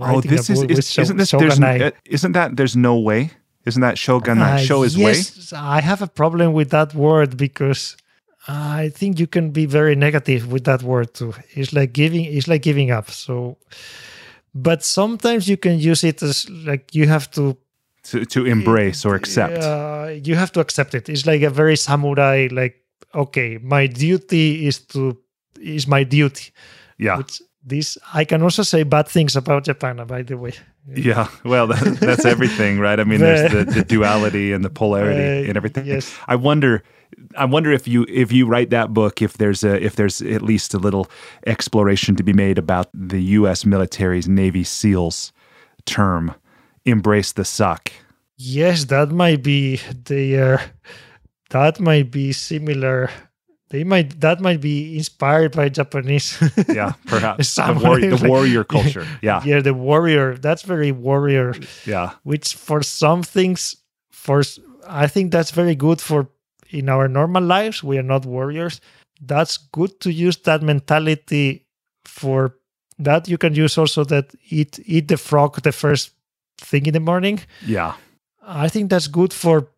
[0.00, 1.92] oh this is, is isn't this shogunai.
[2.04, 3.30] isn't that there's no way
[3.64, 5.58] isn't that Shogun uh, show his yes, way?
[5.58, 7.96] I have a problem with that word because
[8.48, 11.34] I think you can be very negative with that word too.
[11.50, 13.10] It's like giving it's like giving up.
[13.10, 13.58] So
[14.54, 17.56] but sometimes you can use it as like you have to
[18.04, 19.62] to, to embrace or accept.
[19.62, 21.08] Uh, you have to accept it.
[21.08, 22.82] It's like a very samurai like
[23.14, 25.16] okay, my duty is to
[25.60, 26.50] is my duty.
[26.98, 27.18] Yeah.
[27.18, 30.54] Which, this I can also say bad things about Japan, by the way.
[30.92, 32.98] Yeah, well, that, that's everything, right?
[32.98, 35.86] I mean, there's the, the duality and the polarity uh, and everything.
[35.86, 36.12] Yes.
[36.26, 36.82] I wonder,
[37.36, 40.42] I wonder if you if you write that book, if there's a if there's at
[40.42, 41.08] least a little
[41.46, 43.64] exploration to be made about the U.S.
[43.64, 45.32] military's Navy SEALs
[45.84, 46.34] term,
[46.84, 47.92] "embrace the suck."
[48.36, 50.38] Yes, that might be the.
[50.38, 50.58] Uh,
[51.50, 53.10] that might be similar
[53.72, 56.38] they might that might be inspired by Japanese.
[56.68, 57.62] yeah, perhaps the,
[58.20, 59.06] the warrior culture.
[59.22, 60.36] Yeah, yeah, the warrior.
[60.36, 61.54] That's very warrior.
[61.86, 63.74] Yeah, which for some things,
[64.10, 64.42] for
[64.86, 66.28] I think that's very good for
[66.70, 67.82] in our normal lives.
[67.82, 68.80] We are not warriors,
[69.20, 71.66] that's good to use that mentality
[72.04, 72.54] for
[72.98, 76.10] that you can use also that eat eat the frog the first
[76.58, 77.94] thing in the morning Yeah.
[78.42, 79.68] i think that's good for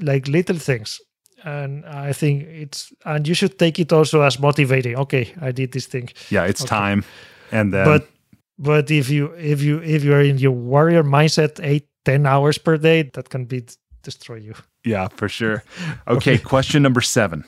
[0.00, 1.00] like little things
[1.44, 5.72] and i think it's and you should take it also as motivating okay i did
[5.72, 6.48] this thing Yeah.
[6.48, 6.68] It's Okay.
[6.76, 7.04] time.
[7.52, 8.08] And then, but
[8.58, 12.76] but if you if you if you're in your warrior mindset eight ten hours per
[12.78, 13.62] day that can be
[14.02, 14.54] destroy you
[14.84, 15.62] yeah, for sure.
[16.08, 16.38] Okay.
[16.38, 17.44] question number seven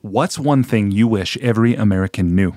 [0.00, 2.52] What's one thing you wish every American knew?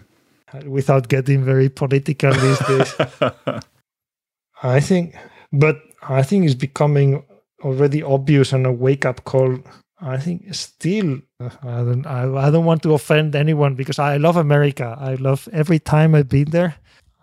[0.66, 2.96] without getting very political these days
[4.64, 5.16] i think
[5.54, 5.78] but
[6.10, 7.24] i think it's becoming
[7.64, 9.58] already obvious and a wake up call
[10.02, 14.38] i think still i don't I, I don't want to offend anyone because i love
[14.38, 14.98] america.
[15.00, 16.76] I love every time i've been there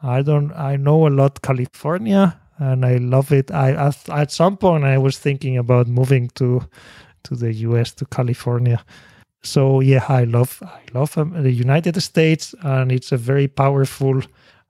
[0.02, 3.50] i don't i know a lot california and i love it.
[3.52, 6.62] I at, at some point i was thinking about moving to
[7.24, 8.84] to the us to california.
[9.42, 14.20] So yeah i love i love um, the united states and it's a very powerful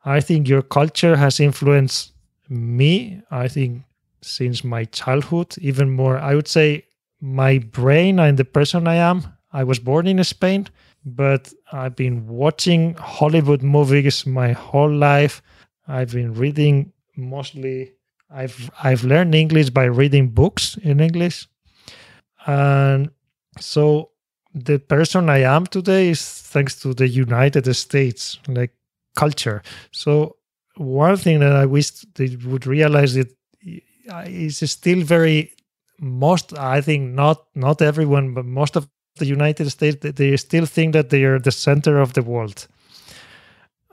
[0.05, 2.13] i think your culture has influenced
[2.49, 3.83] me i think
[4.23, 6.19] since my childhood even more.
[6.19, 6.85] I would say
[7.21, 9.23] my brain and the person i am
[9.53, 10.67] i was born in spain
[11.05, 15.43] but i've been watching hollywood movies my whole life
[15.89, 17.93] i've been reading mostly
[18.31, 21.49] i've i've learned english by reading books in english
[22.47, 23.11] and
[23.61, 24.11] so
[24.55, 28.73] the person I am today is thanks to the United States like
[29.17, 29.63] culture.
[29.93, 30.37] So
[30.77, 33.33] one thing that I wish they would realize it
[34.11, 35.53] uh, is still very
[36.01, 40.93] most I think not not everyone but most of the United States they- still think
[40.93, 42.69] that they are the center of the world.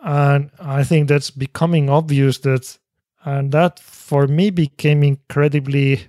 [0.04, 2.78] And I think that's becoming obvious that
[3.24, 6.02] and that for me became incredibly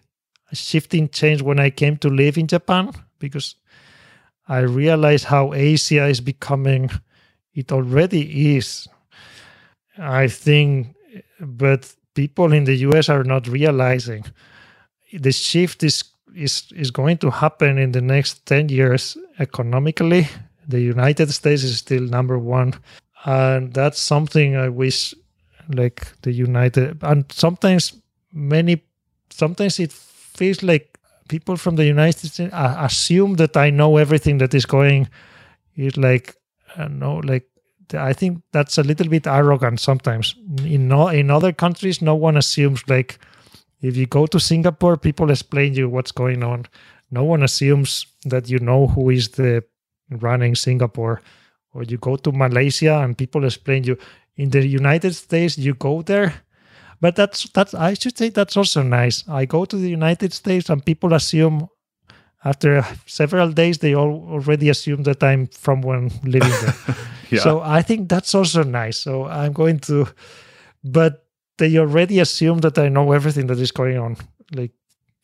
[0.52, 3.56] shifting change when I came to live in Japan because
[4.48, 6.90] I realized how Asia is becoming,
[7.54, 8.86] it already is.
[9.98, 10.94] I think,
[11.40, 14.24] but people in the US are not realizing
[15.18, 20.28] the shift is is is going to happen in the next 10 years economically.
[20.68, 22.74] The united states is still number one
[23.24, 25.14] and that's something i wish
[25.74, 27.94] like the united and sometimes
[28.32, 28.82] many
[29.30, 30.98] sometimes it feels like
[31.28, 35.08] people from the united states uh, assume that i know everything that is going
[35.76, 36.36] it's like
[36.76, 37.46] uh, no like
[37.94, 40.34] i think that's a little bit arrogant sometimes.
[40.64, 43.18] In no, in other countries no one assumes like
[43.80, 46.66] if you go to singapore people explain you what's going on.
[47.10, 49.62] No one assumes that you know who is the
[50.10, 51.20] running singapore.
[51.72, 53.96] Or you go to malaysia and people explain you.
[54.36, 56.42] In the united states you go there.
[57.00, 59.24] But that's that's i should say that's also nice.
[59.28, 61.68] I go to the united states and people assume
[62.44, 66.74] after several days they all already assume that i'm from one living there.
[67.28, 67.40] Yeah.
[67.42, 68.98] so i think that's also nice.
[68.98, 70.06] So i'm going to
[70.84, 71.25] but
[71.58, 74.16] they already assume that i know everything that is going on.
[74.54, 74.72] Like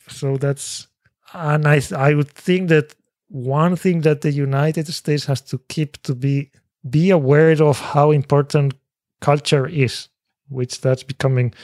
[0.09, 0.89] so that's
[1.33, 2.95] and i i would think that
[3.29, 6.51] one thing that the united states has to keep to be
[6.91, 8.75] be aware of how important
[9.21, 10.09] culture is
[10.49, 11.55] which that's becoming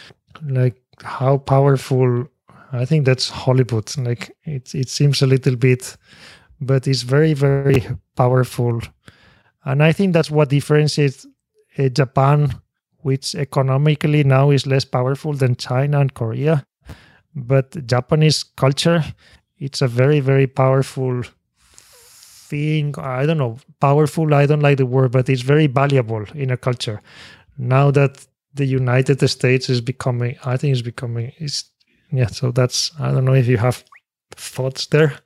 [0.45, 2.27] like how powerful.
[2.73, 3.97] I think that's hollywood.
[3.97, 5.97] Like it, it seems a little bit
[6.61, 7.86] but it's very very
[8.16, 8.81] powerful.
[9.65, 11.27] And i think that's what differentiates
[11.78, 12.55] uh, japan
[13.09, 16.55] which economically now is less powerful than china and korea
[17.35, 19.01] but japanese culture
[19.66, 21.22] it's a very very powerful
[22.51, 22.94] thing.
[22.98, 26.56] I don't know powerful i don't like the word but it's very valuable in a
[26.56, 26.98] culture.
[27.59, 28.12] Now that
[28.55, 31.55] the united states is becoming i think it's becoming is
[32.10, 33.85] yeah so that's i don't know if you have
[34.39, 35.18] thoughts there.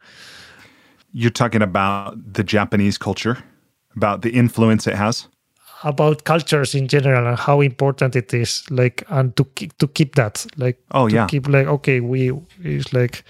[1.13, 3.39] You're talking about the Japanese culture,
[3.97, 5.29] about the influence it has.
[5.85, 10.15] About cultures in general and how important it is like and to keep to keep
[10.15, 11.27] that like Oh, to yeah.
[11.27, 12.33] keep like okay we
[12.63, 13.25] it's like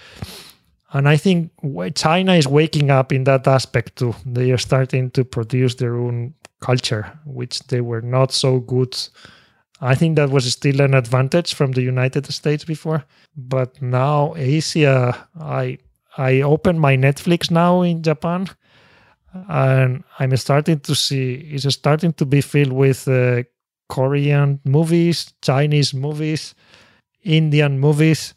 [0.93, 1.51] and i think
[1.95, 6.33] china is waking up in that aspect too they are starting to produce their own
[6.59, 8.95] culture which they were not so good
[9.81, 13.03] i think that was still an advantage from the united states before
[13.35, 15.77] but now asia i
[16.17, 18.47] i open my netflix now in japan
[19.49, 23.43] and I'm starting to see it's starting to be filled with uh,
[23.89, 26.55] Korean movies, Chinese movies,
[27.23, 28.33] Indian movies.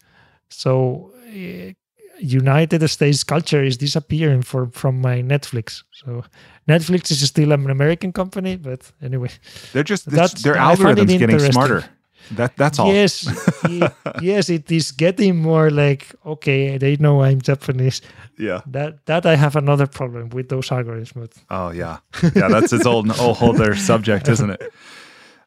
[0.51, 1.73] So uh,
[2.19, 5.83] United States culture is disappearing for, from my Netflix.
[5.93, 6.25] So
[6.69, 9.31] Netflix is still an American company, but anyway,
[9.73, 11.85] They're just their algorithms getting smarter.
[12.33, 12.93] That that's all.
[12.93, 13.27] Yes,
[13.65, 13.93] it,
[14.23, 18.01] yes, it is getting more like okay, they know I'm Japanese.
[18.39, 18.63] Yeah.
[18.67, 21.33] That that I have another problem with those algorithms.
[21.51, 21.99] Oh yeah,
[22.35, 22.49] yeah.
[22.49, 24.73] That's its old whole other subject, isn't it?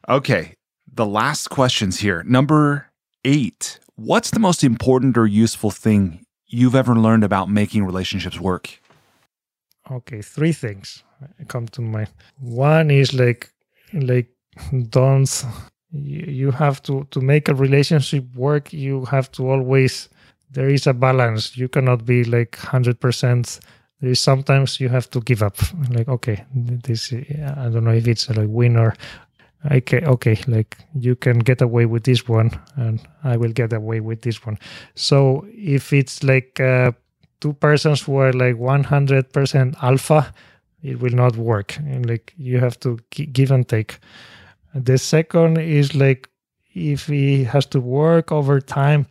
[0.08, 0.54] Okay.
[0.92, 2.22] The last questions here.
[2.24, 2.90] Number
[3.24, 3.78] eight.
[3.94, 8.80] What's the most important or useful thing you've ever learned about making relationships work?
[9.90, 11.04] Okay, three things
[11.48, 12.08] come to mind.
[12.38, 13.52] One is like
[13.92, 14.28] like
[14.88, 15.44] don't
[15.92, 20.08] you have to to make a relationship work you have to always
[20.52, 21.56] there is a balance.
[21.56, 23.60] You cannot be like 100%
[24.00, 25.56] there is sometimes you have to give up.
[25.90, 28.94] Like okay this i don't know if it's a like win or
[29.70, 34.00] okay okay like you can get away with this one and i will get away
[34.00, 34.58] with this one.
[34.94, 36.92] So if it's like uh,
[37.40, 40.32] two persons who are like 100% alpha
[40.82, 41.76] it will not work.
[41.76, 43.98] And like you have to give and take
[44.74, 46.28] the second is like
[46.74, 49.06] if he has to work over time,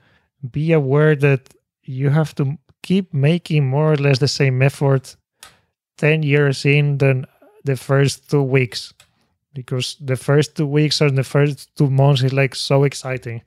[0.51, 1.53] be aware that
[1.83, 5.15] you have to keep making more or less the same effort
[5.97, 7.25] 10 years in than
[7.65, 8.93] the first two weeks.
[9.53, 13.41] Because the first two weeks or the first two months is like so exciting.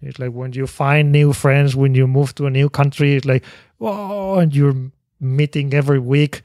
[0.00, 3.24] It's like when you find new friends when you move to a new country it's
[3.24, 3.44] like
[3.78, 4.74] whoa and you're
[5.20, 6.42] meeting every week.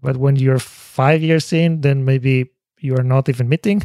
[0.00, 3.82] But when you're five years in then maybe you are not even meeting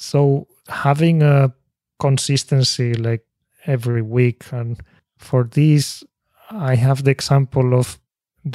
[0.00, 1.52] so having a
[1.98, 3.22] consistency like
[3.66, 4.80] every week, and
[5.18, 6.02] for this,
[6.50, 8.00] I have the example of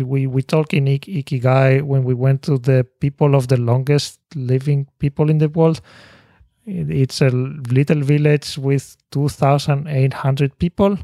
[0.03, 4.87] we we talk in Ikigai when we went to the people of the longest living
[4.97, 5.81] people in the world.
[6.65, 10.97] It's a little village with 2,800 people,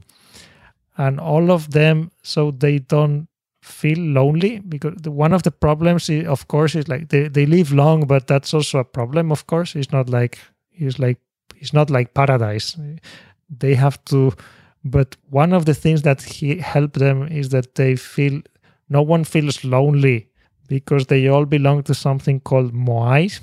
[0.97, 3.27] and all of them, so they don't
[3.61, 7.45] feel lonely because the, one of the problems is, of course is like they, they
[7.45, 9.75] live long but that's also a problem of course.
[9.75, 10.39] It's not like
[10.71, 11.19] it's like
[11.57, 12.75] it's not like paradise.
[13.49, 14.33] They have to
[14.83, 18.41] but one of the things that he helped them is that they feel
[18.89, 20.27] no one feels lonely
[20.67, 23.39] because they all belong to something called moai.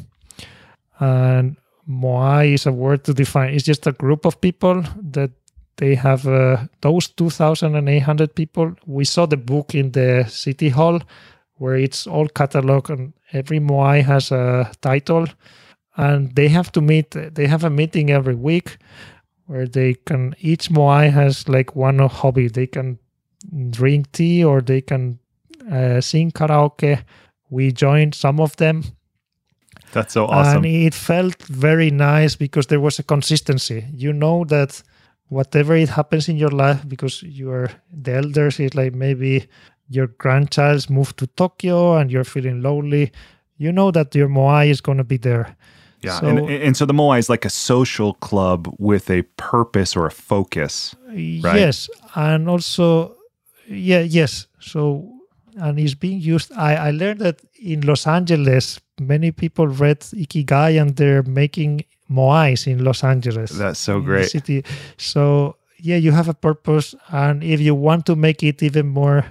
[0.99, 1.57] And
[1.89, 5.31] moai is a word to define it's just a group of people that
[5.79, 8.75] they have uh, those 2,800 people.
[8.87, 11.01] We saw the book in the city hall
[11.55, 15.27] where it's all cataloged and every Moai has a title.
[15.97, 18.77] And they have to meet, they have a meeting every week
[19.47, 22.49] where they can, each Moai has like one hobby.
[22.49, 22.99] They can
[23.71, 25.19] drink tea or they can
[25.71, 27.03] uh, sing karaoke.
[27.51, 28.83] We joined some of them.
[29.93, 30.65] That's so awesome.
[30.65, 33.87] And it felt very nice because there was a consistency.
[33.93, 34.83] You know that
[35.29, 39.47] whatever it happens in your life because you are the elders is like maybe
[39.89, 43.13] your grandchild's moved to tokyo and you're feeling lonely
[43.59, 45.57] you know that your moai is going to be there
[46.03, 49.97] yeah so, and, and so the moai is like a social club with a purpose
[49.97, 51.43] or a focus right?
[51.43, 53.15] yes and also
[53.67, 55.13] yeah yes so
[55.57, 60.81] and it's being used i i learned that in los angeles many people read ikigai
[60.81, 63.53] and they're making moais in Los Angeles.
[63.53, 64.31] That's so great.
[64.31, 64.65] City.
[64.97, 69.25] So yeah, you have a purpose, and if you want to make it even more,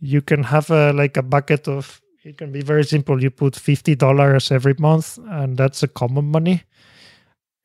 [0.00, 2.00] you can have a like a bucket of.
[2.22, 3.22] It can be very simple.
[3.22, 6.62] You put fifty dollars every month, and that's a common money.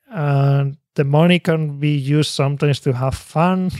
[0.10, 3.72] And the money can be used sometimes to have fun,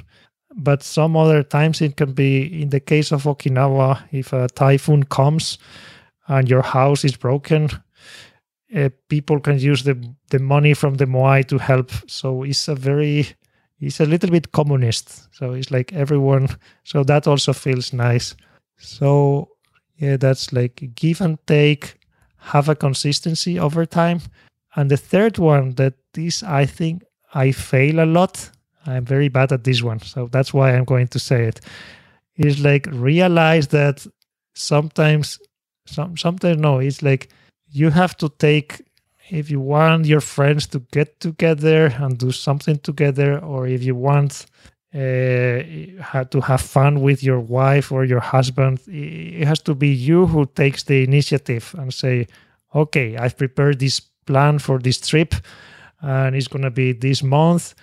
[0.54, 2.62] but some other times it can be.
[2.62, 5.58] In the case of Okinawa, if a typhoon comes
[6.28, 7.70] and your house is broken,
[8.76, 9.96] uh, people can use the
[10.30, 11.92] the money from the moai to help.
[12.08, 13.28] So it's a very
[13.80, 15.34] it's a little bit communist.
[15.36, 16.48] So it's like everyone
[16.84, 18.36] so that also feels nice.
[18.78, 19.50] So
[19.98, 21.98] yeah that's like give and take
[22.38, 24.22] have a consistency over time.
[24.76, 27.04] And the third one that this i think
[27.34, 28.50] i fail a lot
[28.88, 31.60] i'm very bad at this one so that's why i'm going to say it
[32.38, 34.06] is like realize that
[34.56, 35.38] sometimes
[35.86, 37.30] some sometimes no it's like
[37.72, 38.82] you have to take
[39.30, 43.96] if you want your friends to get together and do something together or if you
[43.96, 44.46] want
[44.94, 44.98] uh,
[46.32, 50.46] to have fun with your wife or your husband it has to be you who
[50.46, 52.28] takes the initiative and say
[52.74, 55.36] okay i've prepared this plan for this trip
[56.02, 57.74] and it's to be this month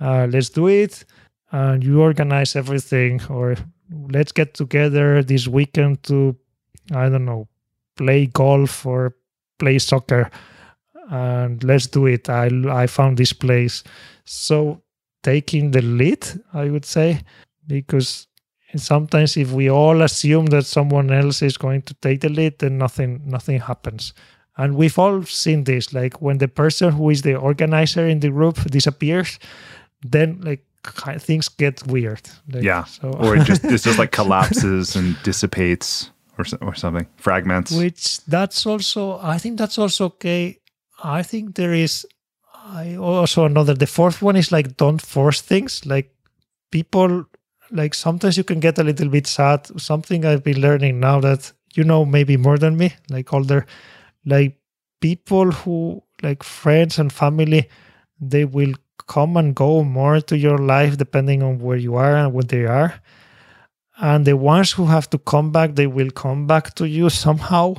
[0.00, 1.04] uh, let's do it
[1.52, 3.54] and you organize everything or
[4.10, 6.34] let's get together this weekend to
[6.94, 7.48] i don't know
[7.96, 9.14] play golf or
[9.58, 10.30] play soccer
[11.10, 12.28] and let's do it.
[12.28, 13.84] I i found this place
[14.24, 14.82] so
[15.22, 17.20] taking the lead i would say
[17.66, 18.26] because
[18.76, 22.78] sometimes if we all assume that someone else is going to take the lead then
[22.78, 24.14] nothing nothing happens.
[24.58, 28.30] And we've all seen this like when the person who is the organizer in the
[28.30, 29.38] group disappears
[30.02, 30.64] then like
[31.20, 32.28] things get weird.
[32.52, 32.84] Like, Yeah.
[32.84, 36.10] so Or it just this just like collapses and dissipates
[36.42, 37.06] or or something.
[37.16, 37.72] Fragments.
[37.72, 40.58] which that's also i think that's also okay
[41.02, 42.06] i think there is
[42.64, 46.14] i also another the fourth one is like don't force things like
[46.70, 47.24] people
[47.70, 51.52] like sometimes you can get a little bit sad something i've been learning now that
[51.74, 53.66] you know maybe more than me like older
[54.24, 54.58] like
[55.00, 57.68] people who like friends and family
[58.20, 58.74] they will
[59.08, 62.64] come and go more to your life depending on where you are and what they
[62.64, 63.01] are
[64.02, 67.74] and the ones who have to come back they will come back to you somehow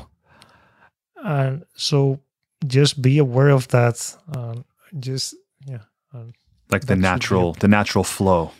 [1.24, 2.20] and so
[2.66, 4.66] just be aware of that um,
[5.00, 5.36] just
[5.68, 6.34] yeah um,
[6.72, 8.52] like the that should be natural the natural flow.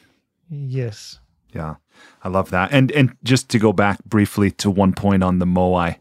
[0.50, 1.20] yes
[1.54, 1.76] Yeah.
[2.24, 2.72] I love that.
[2.72, 5.98] And and just to go back briefly to one point on the Moai,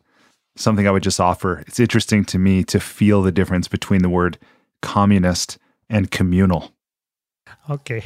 [0.56, 1.58] something I would just offer.
[1.66, 4.38] It's interesting to me to feel the difference between the word
[4.80, 5.58] communist
[5.88, 6.71] and communal.
[7.70, 8.02] Okay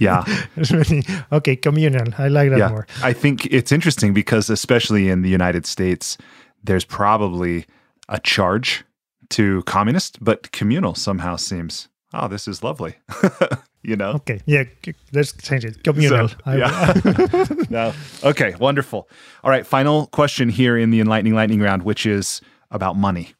[0.00, 0.24] Yeah.
[1.32, 2.68] Okay communal i like that yeah.
[2.68, 6.16] more I think it's interesting because especially in the United States,
[6.62, 7.66] there's probably
[8.08, 8.84] a charge
[9.30, 12.96] to communist, but communal somehow seems, oh, this is lovely.
[13.82, 14.12] you know?
[14.12, 14.64] okay yeah
[15.12, 17.44] let's change it communal So, yeah.
[17.70, 17.92] no.
[18.22, 19.08] Okay, wonderful.
[19.42, 22.40] All right, final question here in the enlightening lightning round, which is
[22.70, 23.34] about money.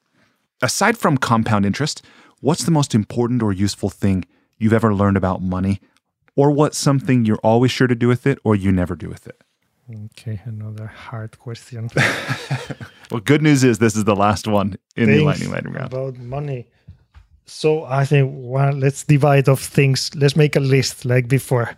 [0.62, 2.02] Aside from compound interest,
[2.40, 4.24] what's the most important or useful thing
[4.58, 5.80] you've ever learned about money?
[6.36, 9.26] Or what's something you're always sure to do with it or you never do with
[9.26, 9.40] it?
[10.06, 11.90] okay another hard question
[13.10, 15.92] Well, good news is this is the last one in the Things lightning lightning round.
[15.92, 16.66] about money
[17.44, 21.76] so i think well let's divide of things let's make a list like before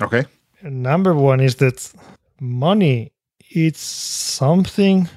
[0.00, 0.24] Okay.
[0.62, 1.92] number one is that
[2.40, 3.10] money
[3.50, 5.08] it's something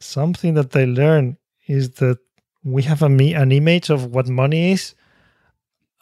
[0.00, 1.36] something that i learn
[1.68, 2.16] is that
[2.64, 4.94] we have a me an image of what money is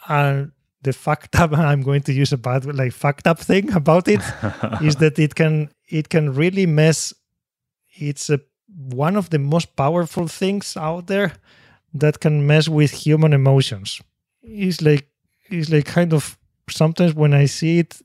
[0.08, 0.52] and
[0.82, 4.20] the fucked up i'm going to use a bad like fucked up thing about it
[4.82, 7.12] is that it can it can really mess
[8.00, 8.40] it's a
[8.76, 11.32] one of the most powerful things out there
[11.94, 14.00] that can mess with human emotions.
[14.42, 15.09] It's like
[15.46, 16.38] it's like kind of
[16.68, 18.02] sometimes when i see it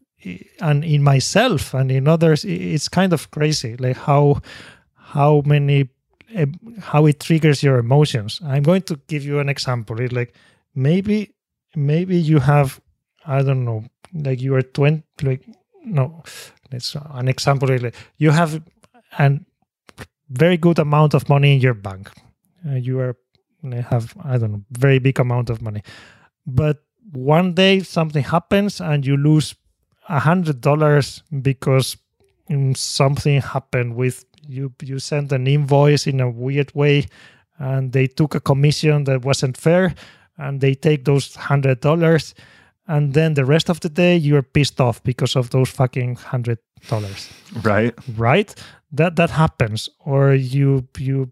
[0.62, 4.41] and in myself and in others it's kind of crazy like how
[4.95, 5.90] how many
[6.34, 6.45] eh,
[6.80, 8.40] how it triggers your emotions.
[8.45, 10.00] I'm going to give you an example.
[10.00, 10.34] It's like
[10.74, 11.32] maybe
[11.76, 12.80] maybe you have
[13.26, 13.84] i don't know
[14.14, 15.44] like you are 20 like
[15.84, 16.24] no
[16.72, 18.62] it's an example like you have
[19.18, 19.45] an
[20.34, 22.10] very good amount of money in your bank.
[22.68, 23.16] Uh, you are
[23.90, 25.82] have i don't know very big amount of money.
[26.45, 26.84] But
[27.14, 29.56] one day something happens and you lose
[30.10, 31.95] a hundred dollars because
[32.76, 37.06] something happened with you you sent an invoice in a weird way
[37.58, 39.95] and they took a commission that wasn't fair
[40.38, 42.34] and they take those hundred dollars
[42.88, 46.60] and then the rest of the day you're pissed off because of those fucking hundred
[46.90, 47.30] dollars.
[47.62, 47.94] Right.
[48.18, 48.54] right?
[48.92, 51.32] That that happens or you you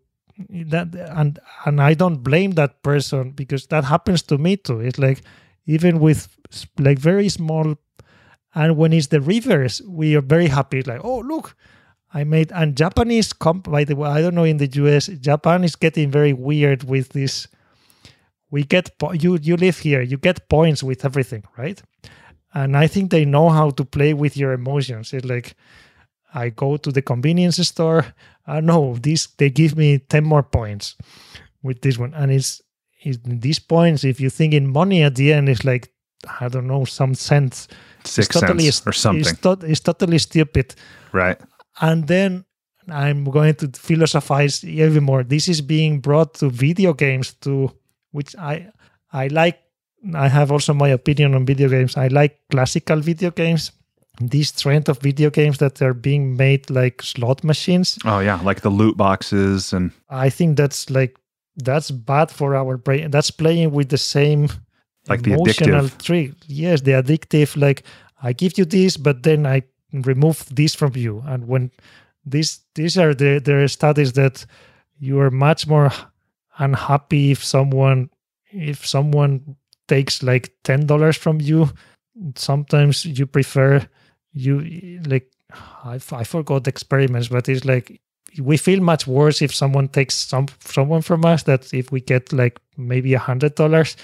[0.49, 4.79] that and and i don't blame that person because that happens to me too.
[4.79, 5.21] It's like
[5.65, 6.27] even with
[6.79, 7.75] like very small
[8.55, 11.55] and when it's the reverse we are very happy It's like oh look
[12.13, 15.63] i made and japanese comp by the way i don't know in the us japan
[15.63, 17.47] is getting very weird with this
[18.51, 21.81] we get po- you you live here you get points with everything right
[22.53, 25.55] and i think they know how to play with your emotions it's like
[26.33, 28.05] i go to the convenience store
[28.47, 30.95] i know this they give me 10 more points
[31.63, 32.61] with this one and it's,
[33.01, 35.91] it's these points if you think in money at the end it's like
[36.39, 37.67] i don't know some cents
[38.03, 39.21] Six it's totally cents or something.
[39.21, 40.75] it's, tot- it's totally stupid
[41.13, 41.39] right.
[41.81, 42.45] and then
[42.89, 45.23] I'm going to philosophize even more.
[45.23, 47.71] This is being brought to video games too,
[48.11, 48.67] which I
[49.13, 49.59] I like.
[50.15, 51.95] I have also my opinion on video games.
[51.97, 53.71] I like classical video games.
[54.19, 57.97] This trend of video games that are being made like slot machines.
[58.05, 61.17] Oh yeah, like the loot boxes and I think that's like
[61.57, 63.11] that's bad for our brain.
[63.11, 64.49] That's playing with the same
[65.07, 66.03] Like the emotional addictive.
[66.03, 66.31] trick.
[66.47, 67.55] Yes, the addictive.
[67.57, 67.83] Like
[68.21, 71.23] I give you this, but then I remove this from you.
[71.25, 71.71] And when
[72.25, 74.45] these these are the there are studies that
[74.99, 75.91] you are much more
[76.57, 78.09] unhappy if someone
[78.51, 79.55] if someone
[79.87, 81.69] takes like ten dollars from you.
[82.35, 83.87] Sometimes you prefer
[84.33, 85.31] you like
[85.83, 88.01] I, I forgot experiments, but it's like
[88.39, 92.31] we feel much worse if someone takes some someone from us that if we get
[92.31, 93.97] like maybe a hundred dollars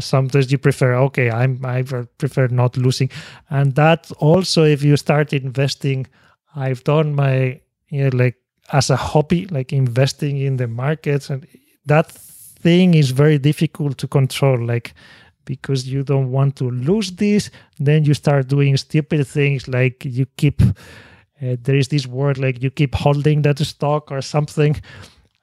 [0.00, 1.80] sometimes you prefer okay i'm i
[2.18, 3.08] prefer not losing
[3.50, 6.04] and that also if you start investing
[6.56, 7.60] i've done my
[7.94, 8.36] you know, like
[8.72, 11.46] as a hobby, like investing in the markets, and
[11.86, 14.64] that thing is very difficult to control.
[14.64, 14.94] Like
[15.44, 20.26] because you don't want to lose this, then you start doing stupid things like you
[20.36, 20.62] keep.
[21.42, 24.80] Uh, there is this word like you keep holding that stock or something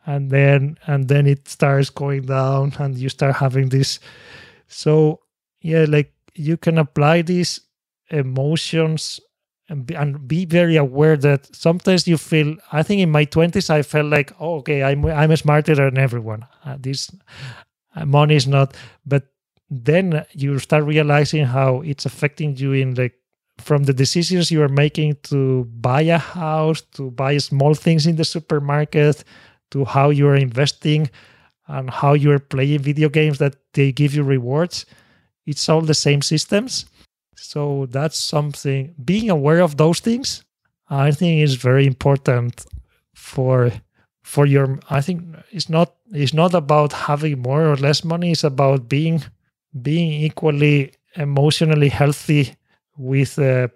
[0.05, 3.99] and then and then it starts going down and you start having this
[4.67, 5.19] so
[5.61, 7.59] yeah like you can apply these
[8.09, 9.19] emotions
[9.71, 13.69] and be, and be very aware that sometimes you feel i think in my 20s
[13.69, 16.45] i felt like oh, okay i'm i'm smarter than everyone.
[16.65, 17.09] Uh, this
[17.95, 18.75] uh, money is not
[19.05, 19.23] but
[19.69, 23.15] then you start realizing how it's affecting you in like
[23.57, 28.17] from the decisions you are making to buy a house to buy small things in
[28.17, 29.23] the supermarket
[29.69, 31.09] to how you are investing
[31.67, 34.85] and how you are playing video games that they give you rewards.
[35.45, 36.85] It's all the same systems
[37.41, 40.43] so that's something being aware of those things
[40.89, 42.65] i think is very important
[43.15, 43.71] for
[44.23, 48.43] for your i think it's not it's not about having more or less money it's
[48.43, 49.23] about being
[49.81, 52.55] being equally emotionally healthy
[52.97, 53.67] with uh,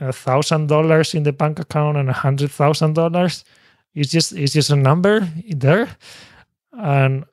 [0.00, 3.44] a thousand dollars in the bank account and a hundred thousand dollars.
[3.94, 5.88] It's just it's just a number there.
[6.72, 7.24] And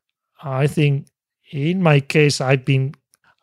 [0.44, 1.08] i think
[1.52, 2.96] in my case i've been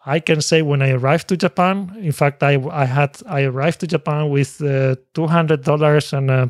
[0.08, 3.80] I can say when I arrived to Japan, in fact, I I had I arrived
[3.80, 6.46] to Japan with uh, two hundred dollars and uh,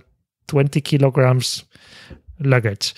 [0.47, 1.64] twenty kilograms
[2.39, 2.94] luggage,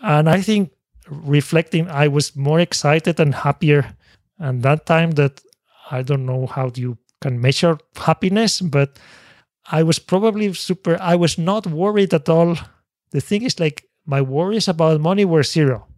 [0.00, 0.70] and I think
[1.08, 3.96] reflecting, I was more excited and happier
[4.38, 5.12] and that time.
[5.12, 5.42] That
[5.90, 9.00] I don't know how you can measure happiness, but
[9.72, 10.96] I was probably super.
[11.00, 12.56] I was not worried at all.
[13.10, 15.88] The thing is, like my worries about money were zero,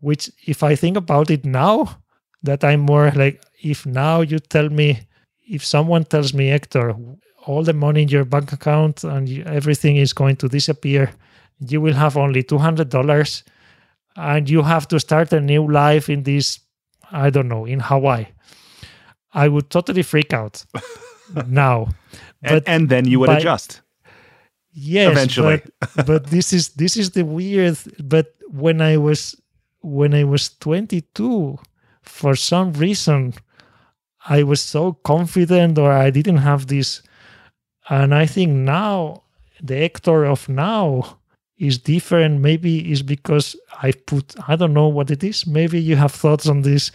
[0.00, 2.00] which if I think about it now
[2.44, 5.00] that I'm more like if now you tell me
[5.48, 9.96] if someone tells me Héctor all the money in your bank account and you, everything
[9.96, 11.10] is going to disappear
[11.60, 13.42] you will have only $200
[14.16, 16.60] and you have to start a new life in this
[17.10, 18.26] I don't know in Hawaii.
[19.32, 20.64] I would totally freak out
[21.46, 21.88] now
[22.42, 23.80] but and, and, then you would by, adjust.
[24.72, 25.62] Yes eventually.
[25.96, 29.34] but, but this is this is the weird but when I was
[29.80, 31.58] when I was 22
[32.04, 33.34] for some reason
[34.26, 37.02] I was so confident or I didn't have this.
[37.88, 39.22] And I think now
[39.62, 41.18] the Héctor of now
[41.58, 42.40] is different.
[42.40, 45.46] Maybe is because I put I don't know what it is.
[45.46, 46.90] Maybe you have thoughts on this.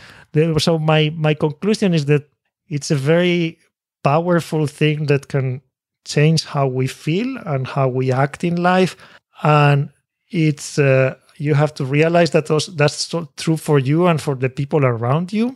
[0.57, 2.27] So my my conclusion is that
[2.67, 3.59] it's a very
[4.03, 5.61] powerful thing that can
[6.05, 8.95] change how we feel and how we act in life.
[9.43, 9.89] And
[10.31, 14.49] it's uh, you have to realize that those, that's true for you and for the
[14.49, 15.55] people around you.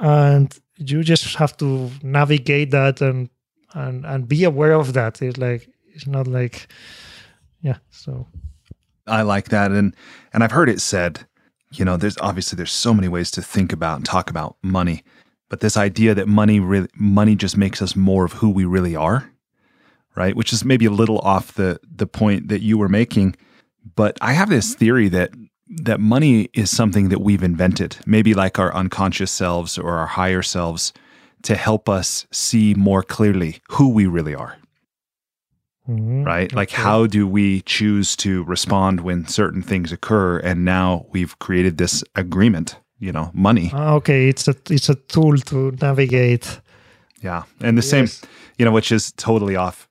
[0.00, 3.28] And you just have to navigate that and
[3.74, 5.20] and and be aware of that.
[5.22, 6.68] It's like it's not like
[7.60, 8.26] yeah so.
[9.06, 9.70] I like that.
[9.70, 9.94] And
[10.32, 11.26] and i've heard it said
[11.72, 15.02] you know there's obviously there's so many ways to think about and talk about money
[15.48, 18.94] but this idea that money really money just makes us more of who we really
[18.94, 19.32] are
[20.14, 20.36] right?
[20.36, 23.36] Which is maybe a little off the the point that you were making
[23.94, 25.30] but I have this theory that
[25.84, 30.42] that money is something that we've invented, maybe like our unconscious selves or our higher
[30.42, 30.92] selves,
[31.42, 34.56] to help us see more clearly who we really are.
[35.88, 36.24] Mm-hmm.
[36.24, 36.46] Right?
[36.46, 36.56] Okay.
[36.56, 40.38] Like, how do we choose to respond when certain things occur?
[40.38, 43.70] And now we've created this agreement, you know, money.
[43.74, 44.28] Ah, okay.
[44.28, 46.60] It's a, it's a tool to navigate.
[47.20, 47.44] Yeah.
[47.60, 48.12] And the yes.
[48.12, 48.28] same,
[48.58, 49.88] you know, which is totally off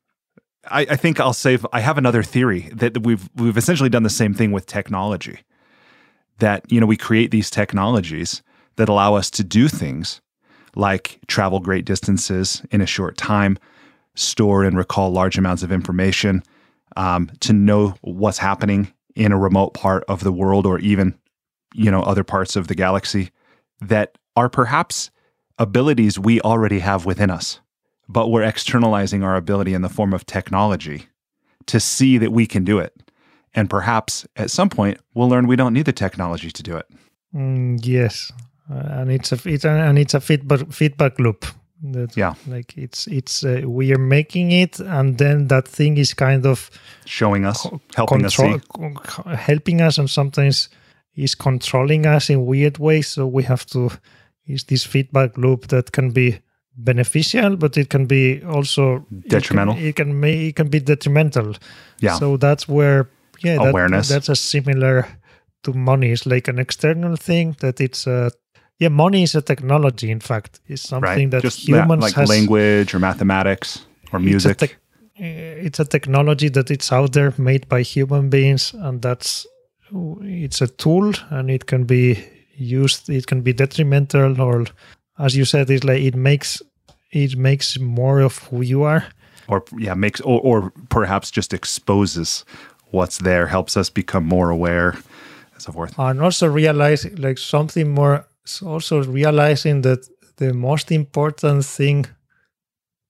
[0.66, 4.10] I, I think I'll say I have another theory that we've we've essentially done the
[4.10, 5.40] same thing with technology.
[6.40, 8.42] That you know we create these technologies
[8.76, 10.22] that allow us to do things
[10.76, 13.58] like travel great distances in a short time,
[14.16, 16.44] store and recall large amounts of information,
[16.96, 21.18] um, to know what's happening in a remote part of the world or even
[21.74, 23.32] you know other parts of the galaxy
[23.80, 25.12] that are perhaps
[25.58, 27.60] abilities we already have within us
[28.12, 31.08] but we're externalizing our ability in the form of technology
[31.68, 32.94] to see that we can do it.
[33.54, 36.86] And perhaps at some point we'll learn we don't need the technology to do it.
[37.34, 38.32] Mm, yes,
[38.70, 41.46] uh, and it's a it's a, and it's a feedback feedback loop.
[41.84, 46.14] That, yeah, like it's it's uh, we are making it, and then that thing is
[46.14, 46.70] kind of
[47.06, 47.66] showing us,
[47.96, 50.70] helping control, us see, helping us, and sometimes
[51.16, 53.08] is controlling us in weird ways.
[53.08, 53.90] So we have to
[54.46, 56.40] is this feedback loop that can be
[56.76, 59.76] beneficial, but it can be also detrimental.
[59.76, 61.56] It can, it can, it can be detrimental.
[62.00, 62.18] Yeah.
[62.18, 63.10] So that's where
[63.44, 64.10] yeah that, awareness.
[64.10, 65.08] that's a similar
[65.64, 66.12] to money.
[66.12, 68.32] It's like an external thing that it's a
[68.80, 70.12] yeah money is a technology.
[70.12, 71.32] In fact, it's something right.
[71.32, 74.62] that Just humans like has, language or mathematics or music.
[74.62, 78.74] It's a, te- eh, it's a technology that it's out there made by human beings
[78.74, 79.46] and that's
[80.22, 82.18] it's a tool and it can be
[82.56, 84.66] used it can be detrimental or
[85.22, 86.62] as you said it's like it makes
[87.12, 89.06] it makes more of who you are.
[89.48, 92.46] Or yeah makes or, or perhaps just exposes
[92.92, 94.92] what's there helps us become more aware
[95.54, 95.98] and so forth.
[95.98, 98.26] And also realize like something more
[98.66, 100.08] also realizing that
[100.38, 102.06] the most important thing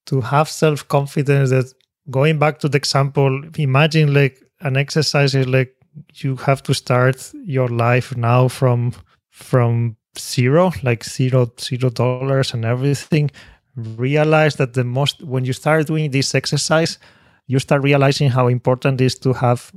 [0.06, 1.72] to have self-confidence that
[2.10, 5.74] going back to the example imagine like an exercise is like
[6.16, 8.92] you have to start your life now from
[9.30, 13.30] from zero like zero zero dollars and everything
[13.76, 16.98] realize that the most when you start doing this exercise
[17.46, 19.72] you start realizing how important it is to have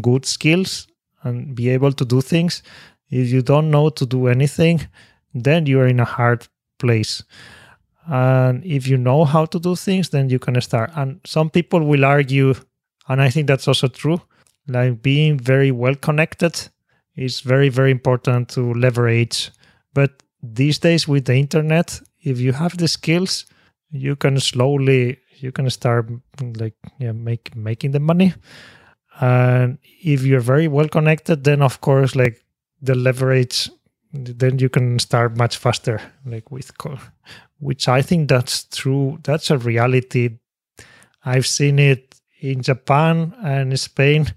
[0.00, 0.86] good skills
[1.22, 2.62] and be able to do things.
[3.10, 4.86] If you don't know to do anything
[5.34, 6.46] then you are in a hard
[6.78, 7.22] place.
[8.06, 10.90] And if you know how to do things then you can start.
[10.96, 12.54] And some people will argue
[13.08, 14.20] and i think that's also true
[14.68, 16.68] like being very well connected
[17.16, 19.50] is very very important to leverage
[19.98, 20.12] but
[20.60, 22.00] these days with the internet
[22.30, 23.46] if you have the skills
[23.90, 28.34] you can slowly you can start mm, like yeah make making the money.
[29.20, 32.36] And if you're very well connected then of course like
[32.80, 33.70] the leverage
[34.12, 36.70] then you can start much faster like with
[37.58, 40.38] which i think that's true that's a reality.
[41.24, 44.32] I've seen it in japan and spain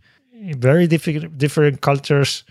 [0.58, 2.44] very different different cultures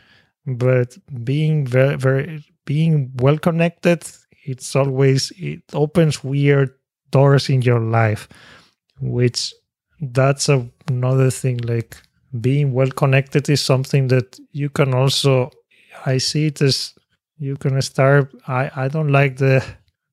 [0.47, 2.95] but being very very being
[3.25, 4.01] well connected
[4.53, 6.71] it's always it opens weird
[7.11, 8.29] doors in your life
[9.01, 9.53] which
[10.01, 11.97] that's a, another thing like
[12.41, 15.51] being well connected is something that you can also
[16.07, 16.95] i see it as
[17.39, 19.65] you can start i i don't like the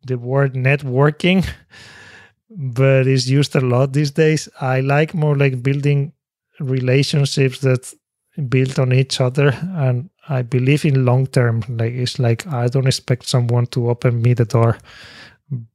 [0.05, 1.45] the word networking
[2.49, 4.49] but it's used a lot these days.
[4.61, 6.13] I like more like building
[6.59, 7.93] relationships that
[8.37, 12.87] build on each other and i believe in long term like it's like i don't
[12.87, 14.77] expect someone to open me the door.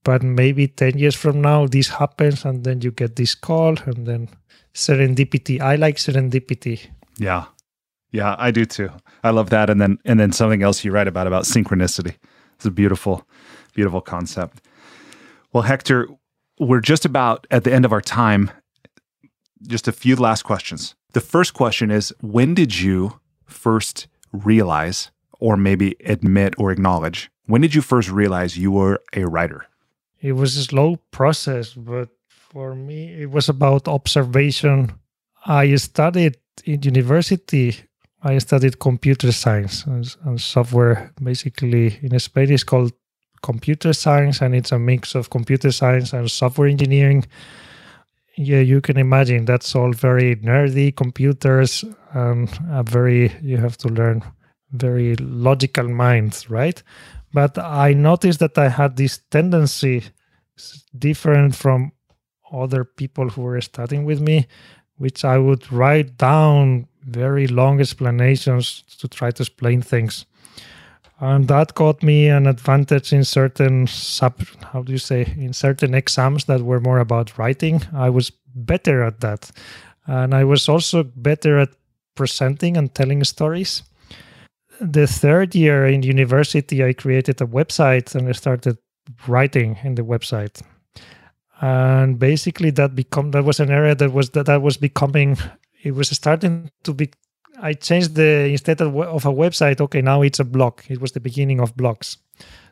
[0.05, 4.07] But maybe 10 years from now this happens and then you get this call and
[4.07, 4.29] then
[4.75, 5.63] serendipity.
[5.63, 6.91] I like serendipity.
[7.17, 7.47] Yeah.
[8.11, 8.91] Yeah i do too.
[9.25, 12.17] I love that and then and then something else you write about about synchronicity.
[12.57, 13.27] It's a beautiful
[13.75, 14.61] beautiful concept.
[15.55, 16.09] Well hector
[16.61, 18.51] we're just about at the end of our time.
[19.67, 25.57] Just a few last questions the first question is when did you first realize or
[25.57, 29.67] maybe admit or acknowledge when did you first realize you were a writer?
[30.21, 34.93] It was a slow process, but for me, it was about observation.
[35.45, 37.77] I studied in university.
[38.23, 41.13] I studied computer science and, and software.
[41.21, 42.93] Basically, in Spain, it's called
[43.43, 47.25] computer science, and it's a mix of computer science and software engineering.
[48.37, 53.89] Yeah, you can imagine that's all very nerdy computers and a very you have to
[53.89, 54.23] learn
[54.71, 56.83] very logical minds, right?
[57.33, 60.05] But I noticed that I had this tendency,
[60.97, 61.93] different from
[62.51, 64.47] other people who were studying with me,
[64.97, 70.27] which I would write down very long explanations to try to explain things.
[71.23, 74.43] And that got me an advantage in certain sub,
[74.73, 77.83] how do you say, in certain exams that were more about writing.
[77.95, 79.51] I was better at that.
[80.07, 81.71] And I was also better at
[82.15, 83.85] presenting and telling stories
[84.83, 88.79] the third year in university, I created a website and I started
[89.27, 90.61] writing in the website.
[91.61, 95.39] And basically, that become that was an area that was that, that was becoming.
[95.83, 97.11] It was starting to be.
[97.63, 99.81] I changed the instead of, a website.
[99.81, 100.81] Okay, now it's a blog.
[100.89, 102.19] It was the beginning of blogs,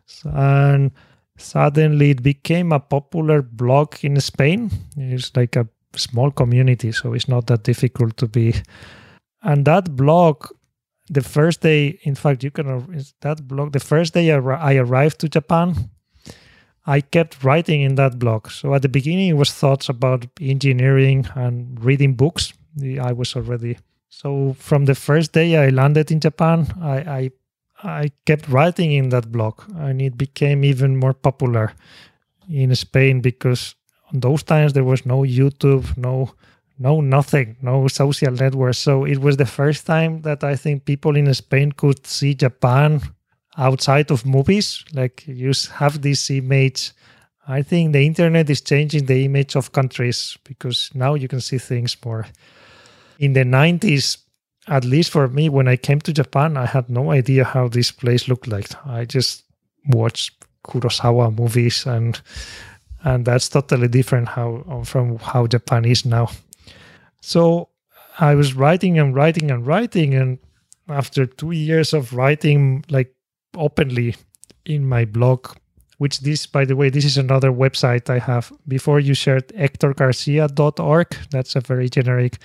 [0.07, 0.91] so, and
[1.39, 4.71] suddenly it became a popular blog in Spain.
[4.97, 8.55] It's like a small community, so it's not that difficult to be.
[9.43, 10.47] And that blog
[11.09, 12.67] the first day, in fact, you can
[13.21, 13.73] that blog.
[13.73, 15.91] The first day I arrived to Japan,
[16.87, 18.51] I kept writing in that blog.
[18.51, 22.53] So at the beginning, it was thoughts about engineering and reading books.
[23.01, 23.77] I was already
[24.11, 27.31] so from the first day I landed in Japan, I I,
[27.83, 31.73] I kept writing in that blog, and it became even more popular
[32.49, 33.75] in Spain because
[34.13, 36.35] on those times there was no YouTube, no
[36.79, 41.15] no nothing no social networks so it was the first time that i think people
[41.15, 43.03] in spain could see japan
[43.57, 44.85] outside of movies.
[44.93, 46.93] Like you have this image.
[47.47, 51.59] I think the internet is changing the image of countries because now you can see
[51.59, 52.27] things more
[53.21, 54.19] in the 90s
[54.69, 57.91] at least for me when i came to japan i had no idea how this
[57.93, 59.45] place looked like i just
[59.89, 60.35] watched
[60.67, 62.21] kurosawa movies and
[63.05, 66.29] and that's totally different how from how Japan is now.
[67.21, 67.69] So
[68.19, 70.39] I was writing and writing and writing, and
[70.89, 73.15] after two years of writing, like
[73.57, 74.17] openly
[74.67, 75.57] in my blog,
[75.99, 78.53] which this, by the way, this is another website I have.
[78.69, 82.39] Before you shared hectorgarcia.org, that's a very generic.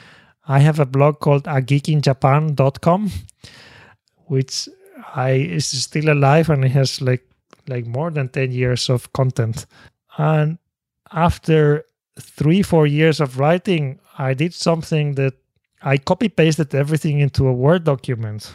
[0.48, 3.12] I have a blog called ageekinjapan.com,
[4.26, 4.70] which
[5.16, 7.26] I is still alive and it has like
[7.68, 9.66] like more than 10 years of content.
[10.18, 10.60] And
[11.12, 11.86] after
[12.20, 15.34] three, four years of writing, I did something that
[15.82, 18.54] I copy pasted everything into a Word document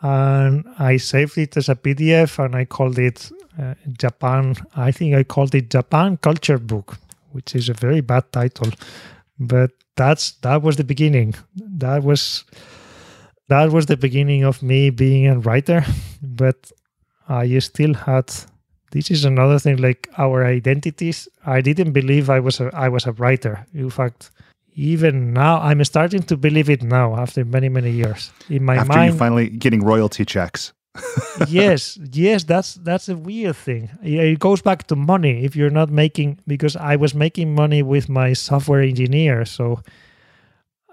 [0.00, 3.30] and I saved it as a PDF and I called it
[3.60, 4.56] uh, Japan.
[4.76, 6.98] I think I called it Japan Culture Book,
[7.30, 8.70] which is a very bad title,
[9.38, 11.34] but that's that was the beginning.
[11.56, 12.44] That was
[13.48, 15.84] that was the beginning of me being a writer,
[16.22, 16.70] but
[17.28, 18.32] I still had
[18.92, 21.28] this is another thing like our identities.
[21.46, 23.66] I didn't believe i was a i was a writer.
[23.74, 24.30] In fact
[24.74, 28.32] even now i'm starting to believe it now after many many years.
[28.48, 30.72] In my after mind you finally getting royalty checks
[31.48, 35.88] yes yes that's that's a weird thing it goes back to money if you're not
[35.90, 39.80] making because i was making money with my software engineer so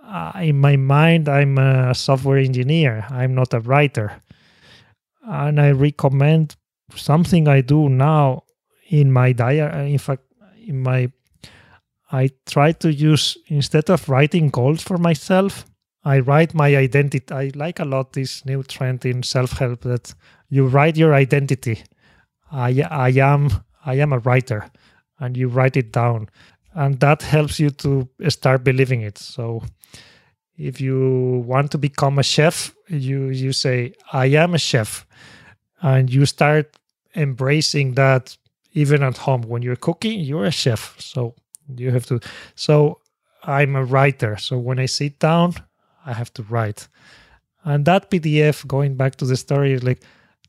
[0.05, 4.21] uh, in my mind i'm a software engineer i'm not a writer
[5.26, 6.55] and i recommend
[6.95, 8.43] something I do now
[8.89, 9.91] in my diary.
[9.93, 10.23] In fact,
[10.65, 11.11] in my
[12.11, 15.65] I try to use instead of writing goals for myself,
[16.03, 17.34] I write my identity.
[17.34, 20.13] I like a lot this new trend in self-help that
[20.49, 21.84] you write your identity.
[22.51, 23.49] I I am
[23.85, 24.69] I am a writer,
[25.19, 26.30] and you write it down,
[26.73, 29.17] and that helps you to start believing it.
[29.17, 29.63] So
[30.57, 35.05] if you want to become a chef, you you say I am a chef,
[35.81, 36.77] and you start
[37.15, 38.38] embracing that
[38.73, 41.34] even at home when you're cooking you're a chef so
[41.76, 42.19] you have to
[42.55, 42.99] so
[43.43, 45.53] i'm a writer so when i sit down
[46.10, 46.88] i have to write.
[47.64, 50.02] And that pdf going back to the story like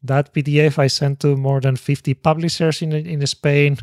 [0.03, 3.77] that pdf i sent to more than 50 publishers in in spain.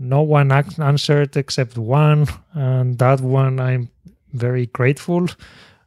[0.00, 3.88] No one answered except one and that one i'm
[4.32, 5.26] very grateful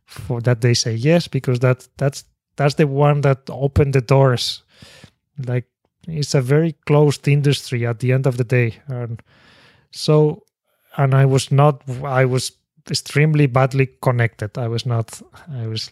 [0.06, 2.26] for that they say yes because that that's
[2.58, 4.64] that's the one that opened the doors.
[5.48, 5.68] Like
[6.08, 8.76] it's a very closed industry at the end of the day.
[8.88, 9.22] And
[9.92, 10.44] so
[10.98, 12.52] and i was not i was
[12.90, 15.22] extremely badly connected i was not
[15.54, 15.92] i was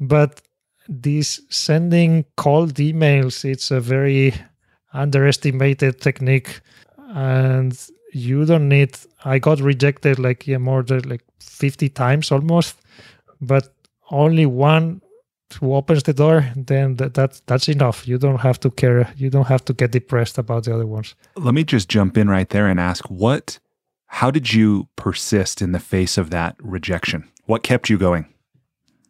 [0.00, 0.40] but
[0.88, 4.34] this sending cold emails it's a very
[4.92, 6.60] underestimated technique
[7.08, 12.76] and you don't need i got rejected like yeah more than like 50 times almost
[13.40, 13.74] but
[14.10, 15.00] only one
[15.60, 18.06] who opens the door, then that, that that's enough.
[18.06, 19.12] You don't have to care.
[19.16, 21.14] You don't have to get depressed about the other ones.
[21.36, 23.58] Let me just jump in right there and ask what
[24.08, 27.28] how did you persist in the face of that rejection?
[27.44, 28.26] What kept you going?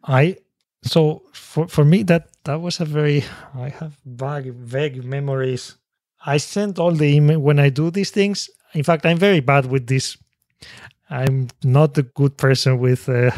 [0.04, 0.36] I
[0.82, 5.76] so for for me that that was a very I have vague vague memories.
[6.26, 8.50] I sent all the email when I do these things.
[8.74, 10.16] In fact, I'm very bad with this.
[11.10, 13.30] I'm not a good person with uh,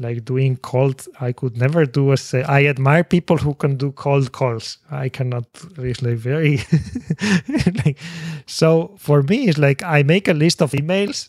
[0.00, 3.92] like doing cold i could never do a say i admire people who can do
[3.92, 4.78] cold calls.
[4.90, 5.46] I cannot
[5.76, 6.58] really very
[7.84, 7.98] like,
[8.46, 11.28] so for me it's like i make a list of emails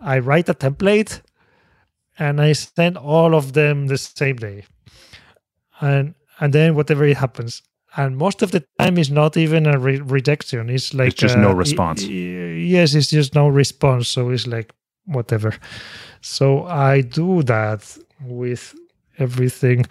[0.00, 1.20] i write a template
[2.18, 4.64] and i send all of them the same day.
[5.80, 7.62] And and then whatever it happens.
[7.96, 10.68] And most of the time it's not even a re- rejection.
[10.70, 12.04] It's like it's just uh, no response.
[12.04, 14.08] yes it's just no response.
[14.08, 14.72] So it's like
[15.08, 15.52] whatever
[16.20, 18.74] so I do that with
[19.18, 19.86] everything.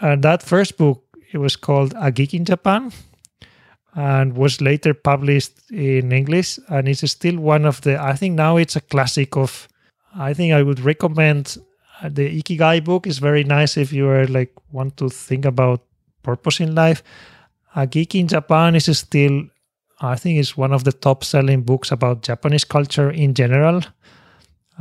[0.00, 2.92] And that first book, it was called A Geek in Japan
[3.94, 6.58] and was later published in English.
[6.68, 9.68] And it's still one of the, I think now it's a classic of,
[10.14, 11.58] I think I would recommend
[12.02, 15.82] uh, the Ikigai book is very nice if you are like want to think about
[16.22, 17.02] purpose in life.
[17.74, 19.44] A Geek in Japan is still,
[20.00, 23.82] I think, it's one of the top selling books about Japanese culture in general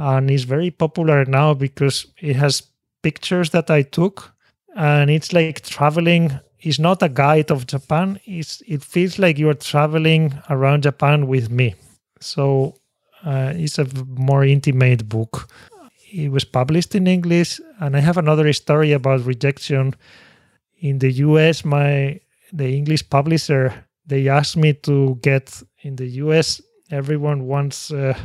[0.02, 2.64] and it's very popular now because it has
[3.04, 4.34] pictures that I took
[4.76, 6.40] and it's like traveling.
[6.60, 8.20] It's not a guide of Japan.
[8.26, 11.76] It's it feels like you're traveling around Japan with me.
[12.20, 12.76] So
[13.24, 15.48] uh, it's a more intimate book.
[16.12, 19.96] It was published in English and I have another story about rejection.
[20.80, 22.20] In the US my
[22.52, 26.60] the English publisher they asked me to get in the US
[26.90, 28.18] everyone wants uh,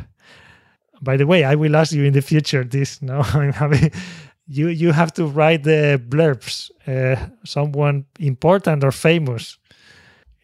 [1.01, 3.01] by the way, I will ask you in the future this.
[3.01, 3.91] Now I'm having
[4.47, 6.71] you you have to write the blurbs.
[6.87, 9.57] Uh, someone important or famous.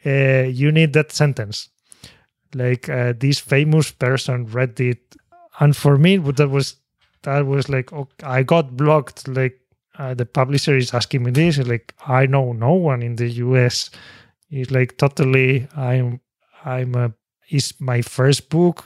[0.05, 1.69] Uh, you need that sentence.
[2.55, 5.15] like uh, this famous person read it
[5.59, 6.75] and for me that was
[7.23, 9.59] that was like okay, i got blocked like
[9.97, 13.89] uh, the publisher is asking me this like i know no one in the us
[14.49, 16.19] it's like totally i'm
[16.65, 17.13] i'm a
[17.49, 18.85] is my first book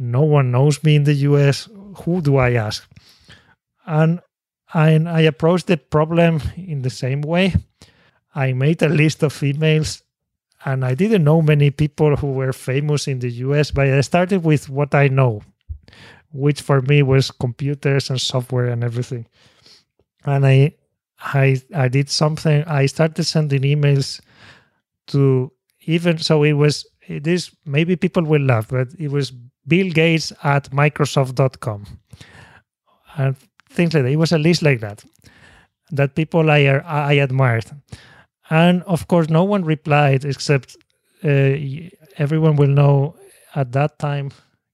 [0.00, 1.68] no one knows me in the us
[2.02, 2.88] who do i ask
[3.86, 4.20] and
[4.74, 7.54] and i approached the problem in the same way
[8.34, 10.02] i made a list of emails
[10.64, 14.44] and I didn't know many people who were famous in the US, but I started
[14.44, 15.42] with what I know,
[16.32, 19.26] which for me was computers and software and everything.
[20.24, 20.74] And I
[21.18, 22.64] I I did something.
[22.64, 24.20] I started sending emails
[25.08, 25.52] to
[25.86, 29.32] even so it was it is maybe people will laugh, but it was
[29.70, 31.80] Bill Gates at Microsoft.com.
[33.16, 33.36] And
[33.70, 34.12] things like that.
[34.12, 35.04] It was a list like that.
[35.90, 36.60] That people I
[37.10, 37.70] I admired.
[38.50, 40.76] And of course, no one replied except
[41.24, 41.54] uh,
[42.18, 43.16] everyone will know
[43.54, 44.30] at that time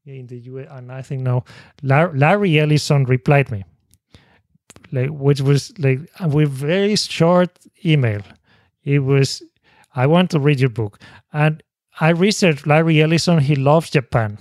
[0.07, 1.45] in the US, and I think now
[1.83, 3.65] Larry Ellison replied me,
[4.93, 7.51] like which was like with very short
[7.85, 8.23] email.
[8.85, 9.43] It was,
[9.95, 11.01] I want to read your book,
[11.33, 11.63] and
[12.01, 13.41] I researched Larry Ellison.
[13.41, 14.39] He loves Japan,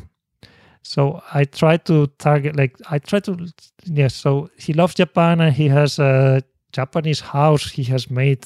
[0.86, 3.72] so I try to target like I try to yes.
[3.86, 6.42] Yeah, so he loves Japan, and he has a
[6.72, 8.46] Japanese house he has made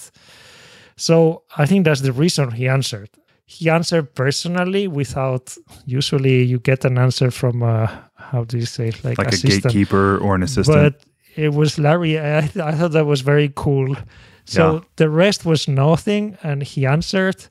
[0.99, 3.09] so I think that's the reason he answered.
[3.45, 5.55] He answered personally without
[5.85, 9.65] usually you get an answer from uh, how do you say like, like assistant.
[9.65, 10.77] a gatekeeper or an assistant.
[10.77, 11.05] But
[11.37, 12.19] it was Larry.
[12.19, 13.95] I, I thought that was very cool.
[14.43, 14.79] So yeah.
[14.97, 17.47] the rest was nothing, and he answered.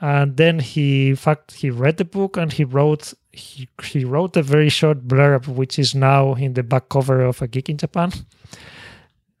[0.00, 4.36] And then he, in fact, he read the book and he wrote he, he wrote
[4.36, 7.78] a very short blurb, which is now in the back cover of a Geek in
[7.78, 8.12] Japan.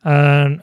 [0.02, 0.62] And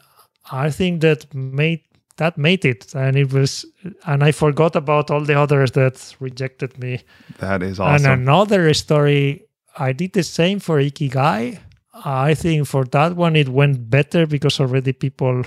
[0.52, 1.82] I think that made
[2.18, 2.94] that made it.
[2.96, 3.66] And it was
[4.06, 7.02] and i forgot about all the others that rejected me.
[7.38, 8.12] That is awesome.
[8.12, 9.46] and another story
[9.78, 11.60] i did the same for ikigai.
[12.06, 15.44] I think for that one it went better because already people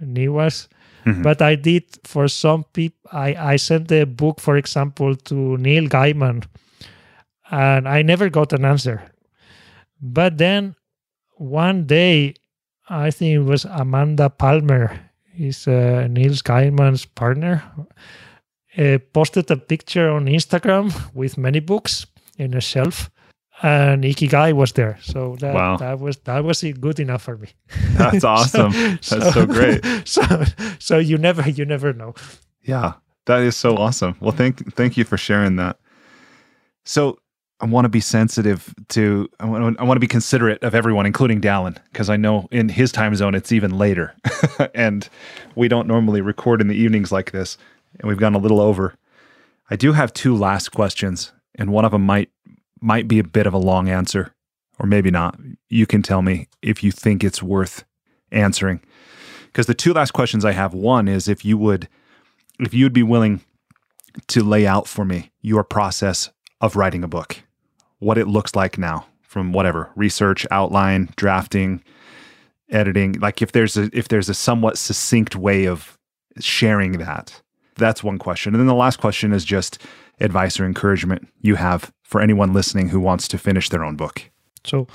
[0.00, 0.68] knew us.
[1.06, 1.22] Mm-hmm.
[1.22, 5.86] but i did for some people i i sent the book for example to neil
[5.88, 6.44] gaiman
[7.50, 9.02] and i never got an answer
[10.00, 10.74] but then
[11.36, 12.34] one day
[12.88, 15.10] i think it was amanda palmer
[15.40, 17.62] is uh, Neil Gaiman's partner,
[18.76, 22.06] uh, posted a picture on Instagram with many books
[22.38, 23.10] in a shelf,
[23.62, 24.98] and Ikigai was there.
[25.02, 25.76] So that wow.
[25.76, 27.48] that was that was good enough for me.
[27.92, 28.72] That's awesome.
[29.00, 29.84] so, That's so, so great.
[30.06, 30.22] So
[30.78, 32.14] so you never you never know.
[32.62, 32.94] Yeah,
[33.26, 34.16] that is so awesome.
[34.20, 35.78] Well, thank thank you for sharing that.
[36.84, 37.18] So
[37.60, 40.74] I want to be sensitive to, I want to, I want to be considerate of
[40.74, 44.14] everyone, including Dallin, because I know in his time zone it's even later.
[44.74, 45.08] and
[45.54, 47.58] we don't normally record in the evenings like this.
[47.98, 48.94] And we've gone a little over.
[49.70, 52.30] I do have two last questions, and one of them might
[52.80, 54.34] might be a bit of a long answer,
[54.78, 55.38] or maybe not.
[55.68, 57.84] You can tell me if you think it's worth
[58.32, 58.80] answering.
[59.46, 61.88] Because the two last questions I have, one is if you would
[62.58, 63.42] if you would be willing
[64.28, 66.30] to lay out for me your process
[66.60, 67.42] of writing a book
[68.00, 71.82] what it looks like now from whatever research, outline, drafting,
[72.68, 73.12] editing.
[73.20, 75.96] Like if there's a if there's a somewhat succinct way of
[76.40, 77.40] sharing that.
[77.76, 78.52] That's one question.
[78.52, 79.78] And then the last question is just
[80.20, 84.22] advice or encouragement you have for anyone listening who wants to finish their own book.
[84.64, 84.86] So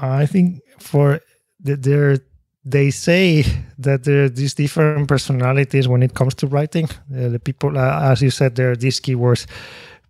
[0.00, 1.20] I think for
[1.60, 2.18] the, there
[2.64, 3.44] they say
[3.78, 6.88] that there are these different personalities when it comes to writing.
[7.14, 9.46] Uh, the people, uh, as you said, there are these keywords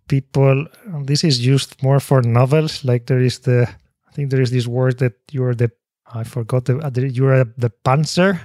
[0.07, 0.65] people
[1.05, 3.67] this is used more for novels like there is the
[4.07, 5.71] i think there is this word that you're the
[6.13, 8.39] i forgot the you're the pantser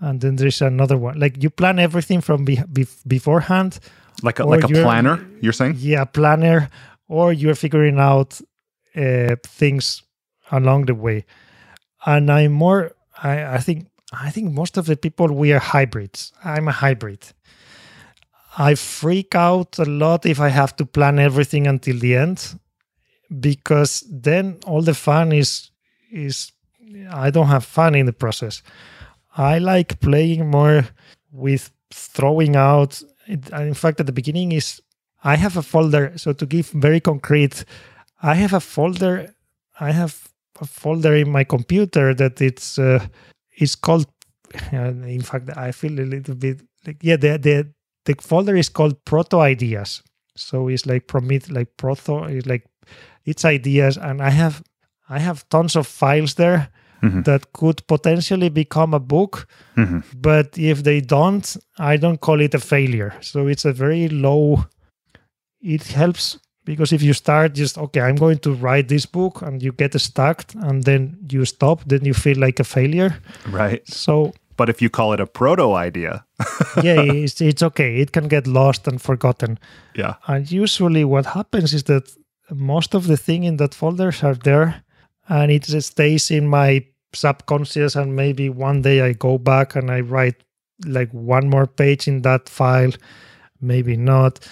[0.00, 1.18] and then there's another one.
[1.18, 3.78] Like you plan everything from be, be, beforehand
[4.22, 5.76] like a, like a planner you're saying?
[5.78, 6.68] Yeah planner
[7.08, 8.40] or you're figuring out
[8.94, 10.02] uh, things
[10.50, 11.24] along the way.
[12.04, 12.92] And i'm more
[13.22, 16.32] I, I think i think most of the people we are hybrids.
[16.44, 17.32] I'm a hybrid
[18.58, 22.58] I freak out a lot if I have to plan everything until the end
[23.40, 25.70] because then all the fun is
[26.10, 26.52] is
[27.10, 28.62] I don't have fun in the process.
[29.36, 30.86] I like playing more
[31.30, 33.02] with throwing out.
[33.26, 34.80] In fact, at the beginning is
[35.22, 36.12] I have a folder.
[36.16, 37.64] So to give very concrete,
[38.22, 39.34] I have a folder.
[39.78, 40.28] I have
[40.60, 43.06] a folder in my computer that it's uh,
[43.52, 44.06] it's called.
[44.72, 47.16] In fact, I feel a little bit like yeah.
[47.16, 47.72] The the
[48.06, 50.02] the folder is called proto ideas
[50.36, 52.64] so it's like promit like proto is like
[53.24, 54.62] it's ideas and i have
[55.08, 56.70] i have tons of files there
[57.02, 57.22] mm-hmm.
[57.22, 59.46] that could potentially become a book
[59.76, 60.00] mm-hmm.
[60.16, 64.64] but if they don't i don't call it a failure so it's a very low
[65.60, 69.62] it helps because if you start just okay i'm going to write this book and
[69.62, 73.16] you get stuck and then you stop then you feel like a failure
[73.48, 76.24] right so but if you call it a proto idea
[76.82, 78.00] yeah it's, it's okay.
[78.00, 79.58] It can get lost and forgotten.
[79.94, 80.14] Yeah.
[80.26, 82.10] And usually what happens is that
[82.50, 84.82] most of the thing in that folders are there
[85.28, 89.90] and it just stays in my subconscious and maybe one day i go back and
[89.90, 90.36] i write
[90.84, 92.92] like one more page in that file
[93.60, 94.46] maybe not.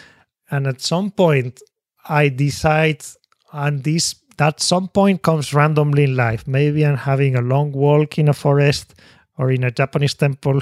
[0.51, 1.61] And at some point
[2.09, 3.05] i decide
[3.53, 6.47] and this that some point comes randomly in life.
[6.47, 8.95] Maybe i'm having a long walk in a forest
[9.39, 10.61] or in a japanese temple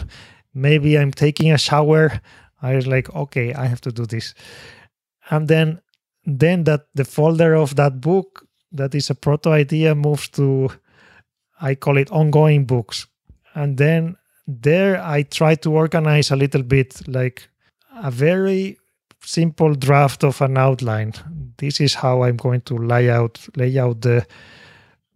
[0.55, 2.20] maybe i'm taking a shower.
[2.61, 4.35] I was like okay i have to do this.
[5.31, 5.81] And then
[6.24, 10.70] then that the folder of that book that is a proto idea moves to
[11.61, 13.07] i call it ongoing books.
[13.55, 14.16] And then
[14.47, 17.49] there i try to organize a little bit like
[18.03, 18.78] a very
[19.24, 21.12] simple draft of an outline.
[21.59, 24.27] This is how i'm going to lay out lay out the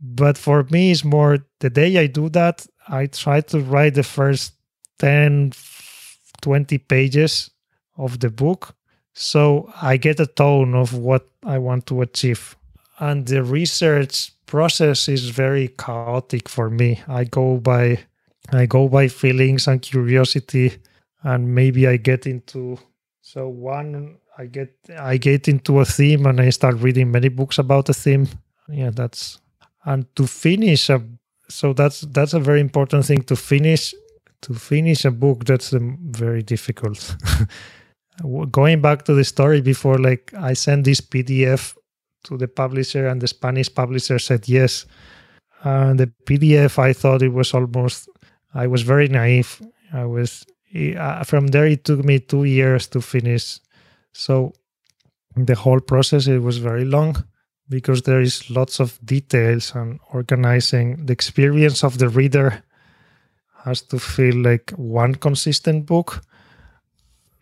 [0.00, 4.02] but for me it's more the day i do that i try to write the
[4.02, 4.52] first
[4.98, 5.52] 10
[6.40, 7.50] 20 pages
[7.96, 8.74] of the book
[9.14, 12.56] so i get a tone of what i want to achieve.
[12.98, 17.00] And the research process is very chaotic for me.
[17.08, 17.98] I go by
[18.52, 20.78] i go by feelings and curiosity
[21.24, 22.78] and maybe i get into
[23.20, 27.58] so one i get i get into a theme and i start reading many books
[27.58, 28.28] about the theme.
[28.68, 29.40] Yeah that's
[29.84, 31.02] and to finish a
[31.48, 33.94] so that's that's a very important thing to finish
[34.42, 37.16] to finish a book that's um, very difficult.
[38.50, 41.76] Going back to the story before like i sent this pdf
[42.24, 44.86] to the publisher and the spanish publisher said yes.
[45.62, 48.08] And the pdf i thought it was almost
[48.54, 49.60] i was very naive.
[49.92, 50.44] I was
[50.74, 53.60] uh, from there it took me two years to finish.
[54.12, 54.52] So
[55.36, 57.22] the whole process it was very long
[57.68, 62.62] because there is lots of details and organizing the experience of the reader
[63.64, 66.22] has to feel like one consistent book.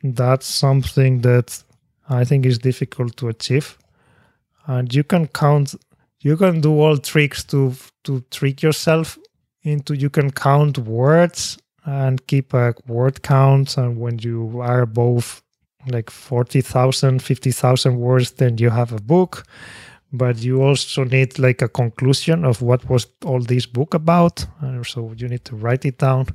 [0.03, 1.63] That's something that
[2.09, 3.79] i think is difficult to achieve.
[4.67, 5.75] And you can count
[6.21, 7.75] you can do all tricks to
[8.05, 9.19] to trick yourself
[9.63, 13.77] into you can count words and keep a word count.
[13.77, 15.43] And when you are above
[15.87, 19.45] like 40,000 50,000 words then you have a book
[20.15, 24.83] but you also need like a conclusion of what was all this book about uh,
[24.85, 26.27] so you need to write it down.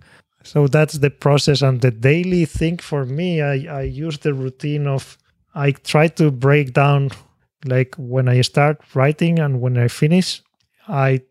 [0.44, 4.88] So that's the process and the daily thing for me i i use the routine
[4.88, 5.18] of
[5.54, 7.10] i try to break down
[7.66, 10.42] like when i start writing and when i finish
[10.88, 11.22] i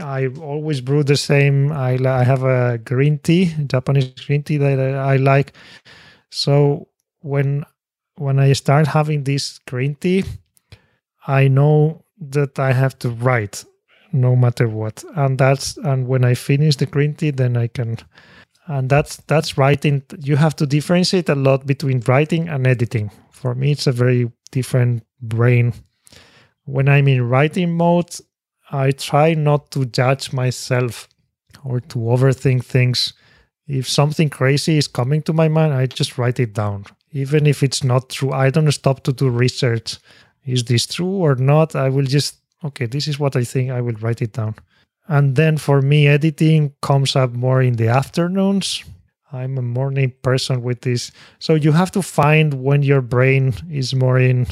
[0.00, 1.72] i always brew the same.
[1.72, 5.52] I i have a green tea japanese green tea that I like.
[6.30, 6.88] So
[7.20, 7.64] when
[8.16, 10.24] when i start having this green tea
[11.26, 13.64] i know that i have to write
[14.14, 15.04] no matter what.
[15.16, 17.98] And that's and when i finish the green tea then i can
[18.66, 20.02] and that's that's writing.
[20.20, 23.10] You have to differentiate a lot between writing and editing.
[23.30, 25.74] For me it's a very different brain.
[26.64, 28.16] When i'm in writing mode
[28.70, 31.08] i try not to judge myself
[31.64, 33.12] or to overthink things.
[33.66, 36.86] If something crazy is coming to my mind i just write it down.
[37.10, 39.98] Even if it's not true i don't stop to do research
[40.46, 43.80] is this true or not i will just okay this is what i think i
[43.80, 44.54] will write it down
[45.08, 48.82] and then for me, editing comes up more in the afternoons.
[49.32, 51.10] I'm a morning person with this.
[51.40, 54.46] So you have to find when your brain is more in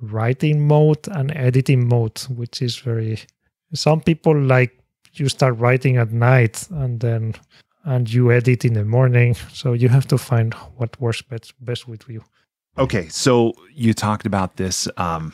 [0.00, 3.18] writing mode and editing mode, which is very.
[3.74, 4.78] Some people like
[5.14, 7.34] you start writing at night and then
[7.84, 9.34] and you edit in the morning.
[9.52, 12.22] So you have to find what works best best with you.
[12.78, 15.32] Okay, so you talked about this, um,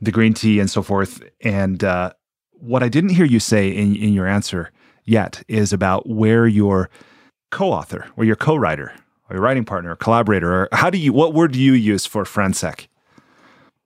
[0.00, 2.12] the green tea and so forth, and uh,
[2.52, 4.70] what I didn't hear you say in, in your answer
[5.04, 6.90] yet is about where your
[7.50, 8.92] co-author or your co-writer
[9.28, 12.06] or your writing partner or collaborator or how do you what word do you use
[12.06, 12.86] for Francesc?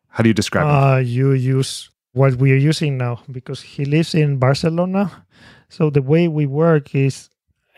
[0.08, 1.06] How do you describe uh, him?
[1.06, 5.26] You use what we are using now because he lives in Barcelona.
[5.68, 7.28] So the way we work is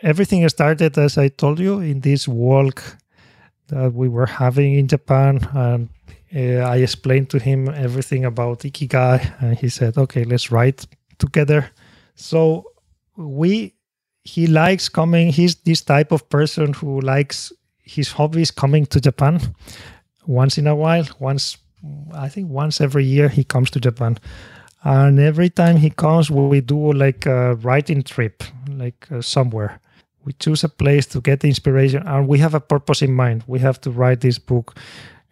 [0.01, 2.83] everything started as I told you in this walk
[3.69, 5.89] that we were having in Japan and
[6.35, 10.85] uh, I explained to him everything about Ikigai, and he said, "Okay, let's write
[11.17, 11.71] together."
[12.15, 12.65] So
[13.17, 13.73] we,
[14.23, 15.31] he likes coming.
[15.31, 17.51] He's this type of person who likes
[17.81, 19.39] his hobbies coming to Japan
[20.27, 21.05] once in a while.
[21.17, 21.57] Once,
[22.13, 24.19] I think, once every year he comes to Japan,
[24.83, 29.79] and every time he comes, we do like a writing trip, like uh, somewhere.
[30.25, 33.43] We choose a place to get inspiration, and we have a purpose in mind.
[33.47, 34.77] We have to write this book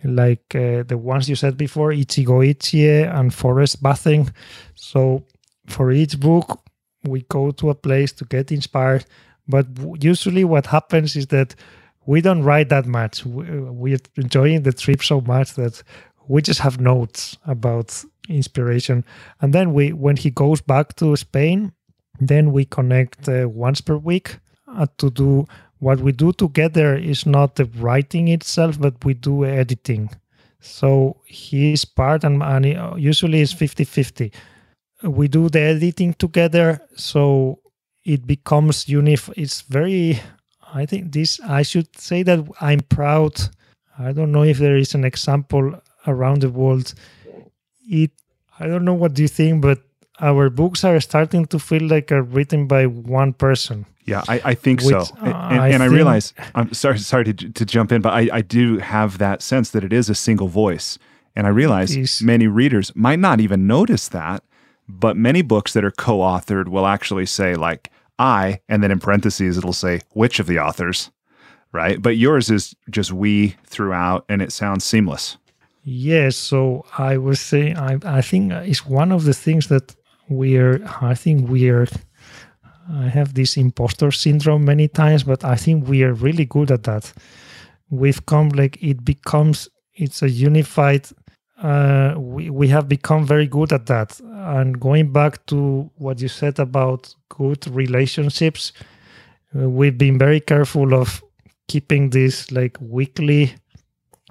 [0.04, 4.32] like uh, the ones you said before, Ichigo Ichie and Forest Bathing.
[4.76, 5.24] So
[5.68, 6.62] for each book,
[7.04, 9.06] we go to a place to get inspired.
[9.48, 9.68] But
[10.00, 11.56] usually, what happens is that
[12.06, 13.26] we don't write that much.
[13.26, 15.84] We're enjoying the trip so much that
[16.28, 19.06] we just have notes about inspiration.
[19.42, 21.72] And then we, when he goes back to Spain,
[22.20, 25.48] then we connect uh, once per week Uh, to do
[25.80, 30.10] what we do together is not the writing itself, but we do editing.
[30.60, 34.32] So his part and, and uh, usually is 50 50.
[35.04, 37.60] We do the editing together, so
[38.04, 39.32] it becomes unif.
[39.38, 40.20] It's very,
[40.74, 43.40] I think this, I should say that I'm proud.
[44.00, 46.94] I don't know if there is an example around the world.
[47.88, 48.12] It,
[48.60, 49.80] I don't know what do you think, but
[50.20, 54.54] our books are starting to feel like are written by one person yeah, I, I
[54.56, 55.00] think Which, so.
[55.22, 58.14] Uh, and, and, I, and I, realize I'm sorry sorry to, to jump in, but
[58.14, 60.98] I, I do have that sense that it is a single voice.
[61.36, 64.44] And I realize many readers might not even notice that,
[64.88, 69.58] but many books that are co-authored will actually say like I, and then in parentheses
[69.58, 71.12] it'll say which of the authors,
[71.74, 72.02] right?
[72.02, 75.38] But yours is just we throughout, and it sounds seamless.
[75.84, 76.38] Yes.
[76.38, 79.96] So I was saying, I I think it's one of the things that
[80.30, 81.88] we're I think we're
[82.90, 86.84] I have this imposter syndrome many times, but I think we are really good at
[86.84, 87.12] that.
[88.26, 91.08] Come like it becomes it's a unified.
[91.62, 94.20] Uh, we we have become very good at that.
[94.22, 98.74] And going back to what you said about good relationships,
[99.54, 101.24] we've been very careful of
[101.68, 103.56] keeping this like weekly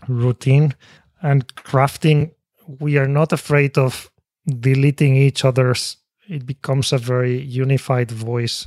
[0.08, 0.74] routine
[1.20, 2.30] and crafting.
[2.66, 4.10] We are not afraid of
[4.46, 5.96] deleting each other's
[6.28, 8.66] it becomes a very unified voice.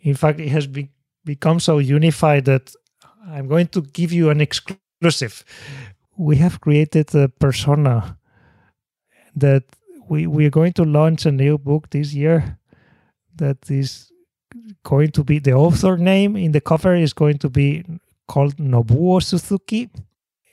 [0.00, 0.90] In fact, it has be-
[1.24, 2.74] become so unified that
[3.26, 5.44] I'm going to give you an exclusive.
[6.16, 8.18] We have created a persona
[9.36, 9.64] that
[10.08, 12.58] we we are going to launch a new book this year
[13.36, 14.10] that is
[14.82, 17.84] going to be the author name in the cover is going to be
[18.26, 19.90] called Nobuo Suzuki.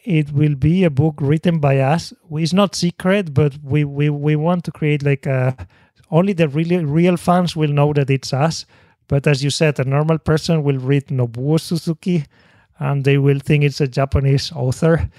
[0.05, 2.13] It will be a book written by us.
[2.31, 5.67] It's not secret, but we, we, we want to create like a
[6.11, 8.65] only the really real fans will know that it's us.
[9.07, 12.25] But as you said, a normal person will read Nobuo Suzuki
[12.79, 15.09] and they will think it's a Japanese author.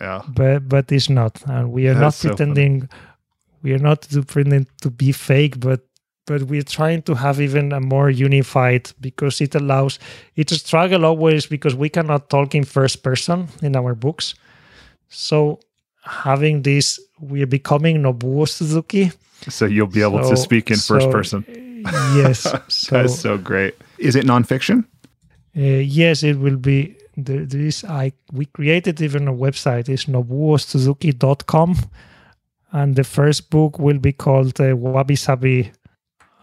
[0.00, 0.22] Yeah.
[0.28, 1.42] But but it's not.
[1.46, 2.88] And we are That's not pretending
[3.62, 5.80] we are not pretending to be fake, but
[6.26, 9.98] but we're trying to have even a more unified because it allows
[10.36, 14.34] it's a struggle always because we cannot talk in first person in our books.
[15.08, 15.60] So
[16.04, 19.12] having this we're becoming Nobuo Suzuki
[19.48, 21.44] so you'll be able so, to speak in so, first person.
[22.16, 22.46] yes.
[22.68, 23.74] So, That's so great.
[23.98, 24.84] Is it nonfiction?
[25.56, 26.96] Uh, yes, it will be.
[27.16, 29.88] There, there is, I we created even a website.
[29.88, 31.76] It's nobuosuzuki.com.
[32.72, 35.72] And the first book will be called uh, Wabi Sabi.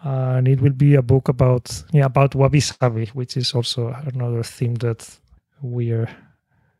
[0.02, 4.42] And it will be a book about yeah about wabi sabi, which is also another
[4.42, 5.08] theme that
[5.60, 6.08] we are.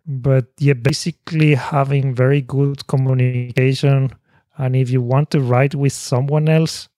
[0.06, 4.12] But yeah, basically having very good communication
[4.60, 6.90] and if you want to write with someone else,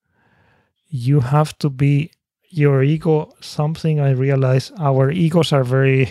[0.88, 2.10] you have to be
[2.48, 3.32] your ego.
[3.40, 6.10] Something I realize our egos are very,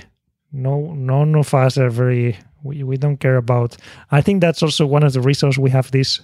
[0.53, 3.75] no, none of us are very, we, we don't care about.
[4.11, 6.21] I think that's also one of the reasons we have this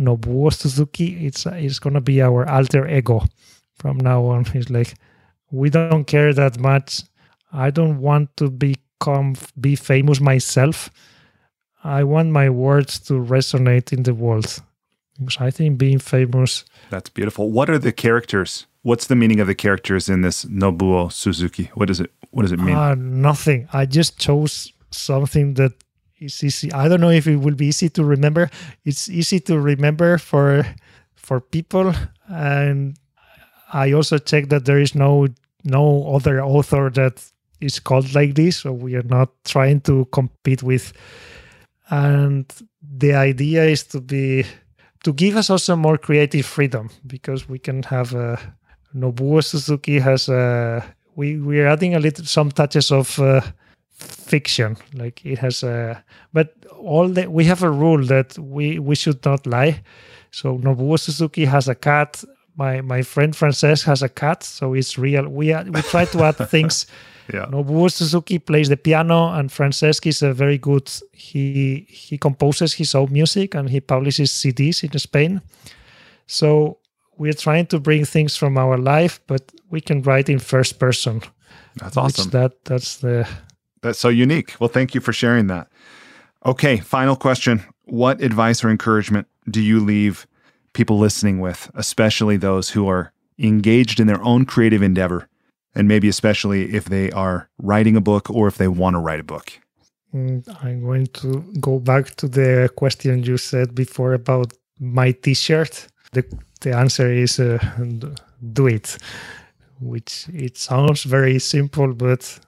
[0.00, 1.26] Nobuo Suzuki.
[1.26, 3.22] It's, it's to be our alter ego
[3.74, 4.46] from now on.
[4.54, 4.94] It's like,
[5.50, 7.02] we don't care that much.
[7.52, 10.90] I don't want to become, be famous myself.
[11.82, 14.62] I want my words to resonate in the world.
[15.18, 16.64] Because I think being famous.
[16.90, 17.50] That's beautiful.
[17.50, 18.66] What are the characters?
[18.82, 21.70] What's the meaning of the characters in this Nobuo Suzuki?
[21.74, 22.74] What does it What does it mean?
[22.74, 23.68] Uh, nothing.
[23.72, 25.72] I just chose something that
[26.20, 26.72] is easy.
[26.72, 28.50] I don't know if it will be easy to remember.
[28.84, 30.66] It's easy to remember for
[31.16, 31.94] for people,
[32.28, 32.96] and
[33.72, 35.26] I also checked that there is no
[35.64, 37.24] no other author that
[37.60, 38.58] is called like this.
[38.58, 40.92] So we are not trying to compete with.
[41.90, 42.46] And
[42.82, 44.44] the idea is to be
[45.04, 48.38] to give us also more creative freedom because we can have a
[48.94, 50.84] Nobuo Suzuki has a
[51.16, 53.40] we we are adding a little some touches of uh,
[54.00, 56.02] fiction like it has a
[56.32, 59.82] but all that we have a rule that we we should not lie
[60.30, 62.24] so Nobuo Suzuki has a cat
[62.56, 66.22] my my friend Francesc has a cat so it's real we are we try to
[66.24, 66.86] add things
[67.32, 67.46] yeah.
[67.46, 70.90] Nobuo Suzuki plays the piano, and Francesc is a very good.
[71.12, 75.40] He he composes his own music and he publishes CDs in Spain.
[76.26, 76.78] So
[77.18, 81.22] we're trying to bring things from our life, but we can write in first person.
[81.76, 82.30] That's awesome.
[82.30, 83.28] That that's the
[83.82, 84.54] that's so unique.
[84.60, 85.68] Well, thank you for sharing that.
[86.44, 87.62] Okay, final question.
[87.84, 90.26] What advice or encouragement do you leave
[90.72, 95.28] people listening with, especially those who are engaged in their own creative endeavor,
[95.74, 99.20] and maybe especially if they are writing a book or if they want to write
[99.20, 99.52] a book?
[100.14, 105.88] Mm, I'm going to go back to the question you said before about my t-shirt.
[106.12, 106.24] The
[106.60, 107.58] the answer is uh,
[108.52, 108.98] do it,
[109.80, 112.40] which it sounds very simple, but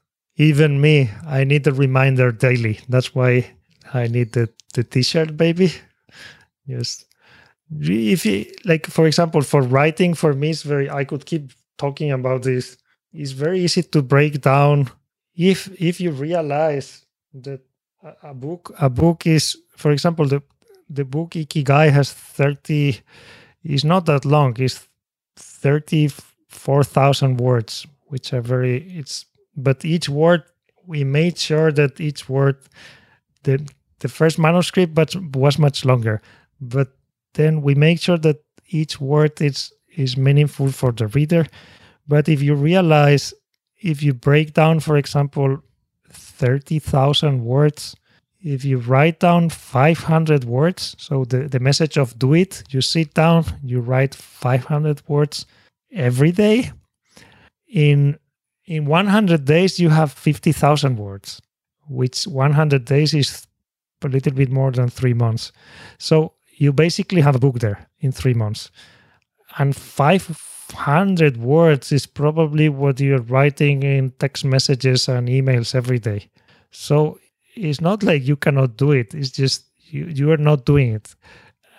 [0.43, 2.81] even me, I need a reminder daily.
[2.89, 3.47] That's why
[3.94, 5.73] I need the, the t-shirt, baby.
[6.66, 7.05] Yes.
[7.81, 12.12] If you, like, for example, for writing, for me, it's very, I could keep talking
[12.12, 12.77] about this.
[13.12, 14.90] It's very easy to break down
[15.35, 17.05] if if you realize
[17.35, 17.60] that
[18.23, 20.43] a, book a book is, for example, the
[20.89, 23.01] the book Ikigai has thirty.
[23.64, 24.56] Is not that long.
[24.59, 24.89] It's
[25.36, 26.09] thirty
[26.48, 28.77] four thousand words, which are very.
[28.98, 29.27] It's
[29.57, 30.43] but each word
[30.87, 32.57] we made sure that each word
[33.45, 33.66] the
[34.01, 36.20] the first manuscript but was much longer.
[36.61, 36.89] But
[37.35, 41.47] then we make sure that each word is is meaningful for the reader.
[42.09, 43.33] But if you realize
[43.81, 45.59] if you break down for example
[46.11, 47.97] 30,000 words
[48.41, 53.15] if you write down 500 words so the, the message of do it you sit
[53.15, 55.47] down you write 500 words
[55.93, 56.73] every day.
[57.69, 58.19] In
[58.73, 61.43] in 100 days you have 50,000 words
[61.89, 63.47] which 100 days is
[64.03, 65.53] a little bit more than three months.
[65.99, 68.70] So you basically have a book there in three months.
[69.59, 76.31] And 500 words is probably what you're writing in text messages and emails every day.
[76.70, 77.19] So
[77.55, 79.15] it's not like you cannot do it.
[79.15, 81.15] It's just you, you are not doing it.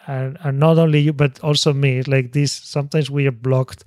[0.06, 2.03] And, and not only you, but also me.
[2.03, 3.84] Like this, sometimes we are blocked.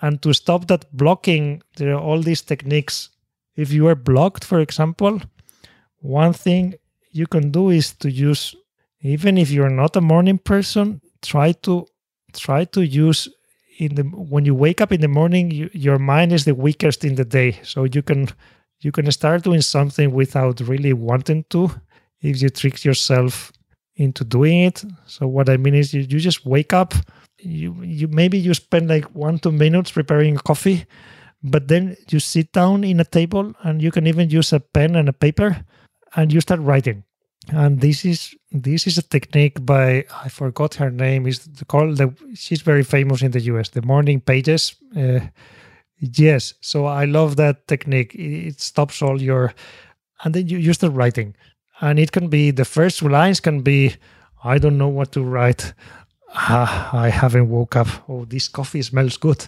[0.00, 3.10] And to stop that blocking, there are all these techniques.
[3.56, 5.20] If you are blocked, for example,
[6.00, 6.74] one thing
[7.10, 8.54] you can do is to use
[9.02, 11.86] even if you're not a morning person try to
[12.32, 13.28] try to use
[13.78, 17.04] in the when you wake up in the morning you, your mind is the weakest
[17.04, 18.28] in the day so you can
[18.80, 21.70] you can start doing something without really wanting to
[22.20, 23.52] if you trick yourself
[23.96, 26.94] into doing it so what i mean is you, you just wake up
[27.38, 30.86] you you maybe you spend like one two minutes preparing a coffee
[31.42, 34.96] but then you sit down in a table and you can even use a pen
[34.96, 35.64] and a paper
[36.16, 37.04] and you start writing.
[37.50, 42.14] And this is this is a technique by I forgot her name is called the
[42.34, 44.74] she's very famous in the US the morning pages.
[44.96, 45.20] Uh,
[45.98, 48.14] yes so I love that technique.
[48.14, 49.54] It stops all your
[50.24, 51.34] and then you, you start writing.
[51.80, 53.94] And it can be the first lines can be
[54.44, 55.72] I don't know what to write
[56.34, 57.88] ah, I haven't woke up.
[58.08, 59.46] Oh this coffee smells good.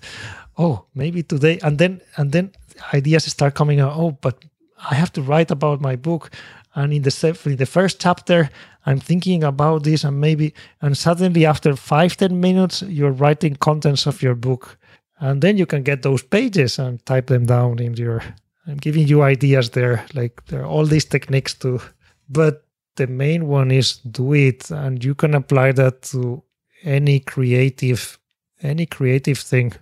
[0.59, 1.59] Oh maybe today.
[1.63, 2.53] And then and then
[2.95, 3.93] ideas start coming out.
[3.97, 4.45] Oh but
[4.91, 6.31] I have to write about my book.
[6.75, 8.49] And in the in the first chapter
[8.87, 14.07] i'm thinking about this and maybe and suddenly after five ten minutes you're writing contents
[14.07, 14.79] of your book.
[15.19, 18.23] And then you can get those pages and type them down in your
[18.67, 21.81] i'm giving you ideas there like there are all these techniques too
[22.29, 22.65] but
[23.01, 24.71] the main one is do it.
[24.71, 26.43] And you can apply that to
[26.83, 28.19] any creative
[28.63, 29.73] any creative thing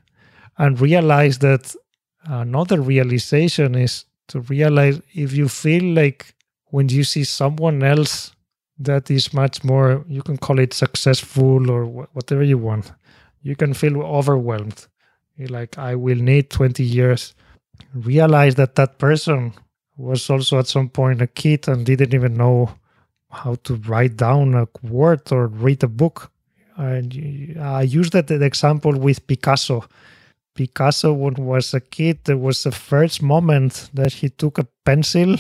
[0.56, 1.74] and realize that
[2.24, 6.34] another realization is to realize if you feel like
[6.66, 8.32] when you see someone else
[8.78, 12.92] that is much more you can call it successful or whatever you want
[13.42, 14.86] you can feel overwhelmed.
[15.36, 17.34] You're like i will need 20 years.
[17.94, 19.52] Realize that that person
[19.96, 22.70] was also at some point a kid and didn't even know
[23.30, 26.30] how to write down a word or read a book
[26.78, 27.02] Uh,
[27.60, 29.84] i used that example with picasso.
[30.55, 35.36] Picasso when was a kid there was the first moment that he took a pencil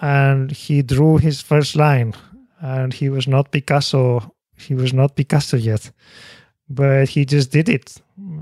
[0.00, 2.14] and he drew his first line.
[2.60, 5.90] And he was not picasso he was not picasso yet.
[6.68, 7.96] But he just did it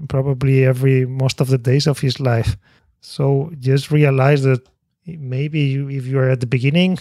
[0.09, 2.57] probably every most of the days of his life.
[3.01, 4.67] So just realize that
[5.07, 6.99] maybe you, if you're at the beginning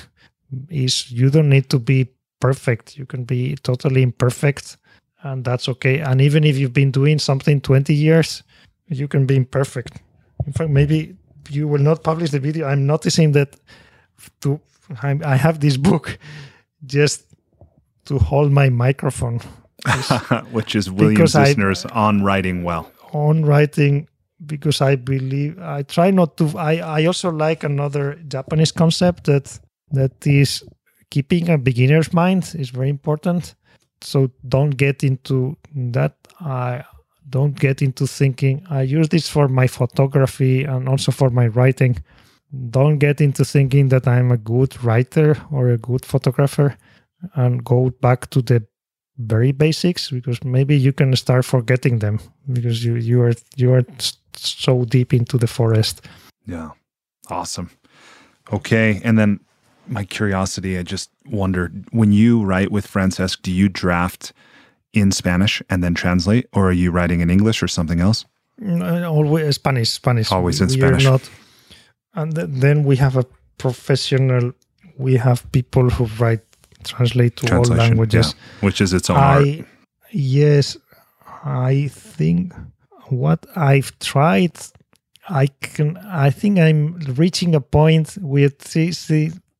[0.69, 2.07] is you don't need to be
[2.39, 2.97] perfect.
[2.97, 4.77] You can be totally imperfect
[5.25, 8.43] and that's okay and even if you've been doing something 20 years
[8.87, 10.01] you can be imperfect
[10.47, 11.15] in fact maybe
[11.49, 13.55] you will not publish the video i'm noticing that
[14.41, 14.59] to
[15.01, 16.17] I, I have this book
[16.85, 17.25] just
[18.05, 19.39] to hold my microphone,
[20.51, 22.91] which is William Zinsser's on writing well.
[23.11, 24.07] On writing
[24.45, 26.57] because I believe I try not to.
[26.57, 29.59] I I also like another Japanese concept that
[29.91, 30.63] that is
[31.09, 33.55] keeping a beginner's mind is very important.
[34.01, 36.15] So don't get into that.
[36.39, 36.83] I
[37.29, 38.65] don't get into thinking.
[38.69, 42.03] I use this for my photography and also for my writing
[42.69, 46.77] don't get into thinking that I'm a good writer or a good photographer
[47.33, 48.65] and go back to the
[49.17, 52.19] very basics because maybe you can start forgetting them
[52.51, 53.83] because you you are you are
[54.35, 56.05] so deep into the forest.
[56.45, 56.71] Yeah.
[57.29, 57.71] Awesome.
[58.51, 59.39] Okay, and then
[59.87, 64.33] my curiosity, I just wondered when you write with Francesc, do you draft
[64.93, 68.25] in Spanish and then translate, or are you writing in English or something else?
[68.61, 70.31] Mm, always Spanish, Spanish.
[70.31, 71.03] Always in we Spanish.
[71.03, 71.29] Not,
[72.13, 73.25] and then we have a
[73.57, 74.53] professional.
[74.97, 76.41] We have people who write
[76.85, 79.67] translate to all languages, yeah, which is its own I, art.
[80.11, 80.77] Yes,
[81.43, 82.53] I think
[83.09, 84.53] what I've tried,
[85.27, 85.97] I can.
[85.97, 88.61] I think I'm reaching a point with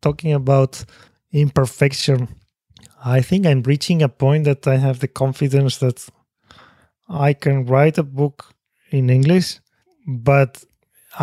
[0.06, 0.86] talking about
[1.32, 2.20] imperfection.
[3.18, 6.00] I think I'm reaching a point that I have the confidence that
[7.10, 8.38] I can write a book
[8.98, 9.60] in English,
[10.08, 10.52] but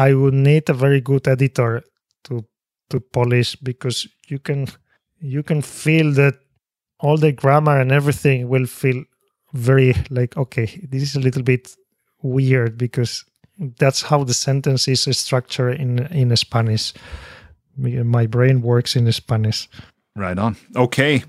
[0.07, 1.73] I would need a very good editor
[2.25, 2.35] to
[2.91, 3.99] to polish because
[4.33, 4.61] you can
[5.35, 6.35] you can feel that
[7.05, 8.99] all the grammar and everything will feel
[9.69, 11.65] very like okay this is a little bit
[12.23, 13.13] weird because
[13.79, 15.91] that's how the sentence is structured in
[16.23, 16.93] in Spanish.
[17.77, 19.69] My brain works in Spanish.
[20.15, 20.57] Right on.
[20.77, 21.25] Okay.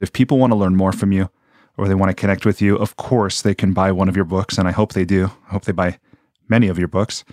[0.00, 1.30] If people want to learn more from you
[1.76, 4.24] or they want to connect with you, of course they can buy one of your
[4.24, 5.30] books, and I hope they do.
[5.48, 5.98] I hope they buy
[6.48, 7.24] many of your books.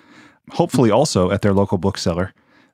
[0.52, 2.34] Hopefully also at their local bookseller.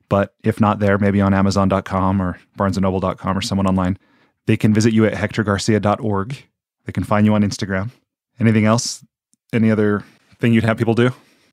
[0.10, 3.98] But if not there, maybe on Amazon.com or BarnesandNoble.com or someone online.
[4.46, 6.44] They can visit you at hectorgarcia.org.
[6.86, 7.92] They can find you on Instagram.
[8.40, 9.04] Anything else?
[9.52, 10.04] Any other
[10.40, 11.12] thing you'd have people do?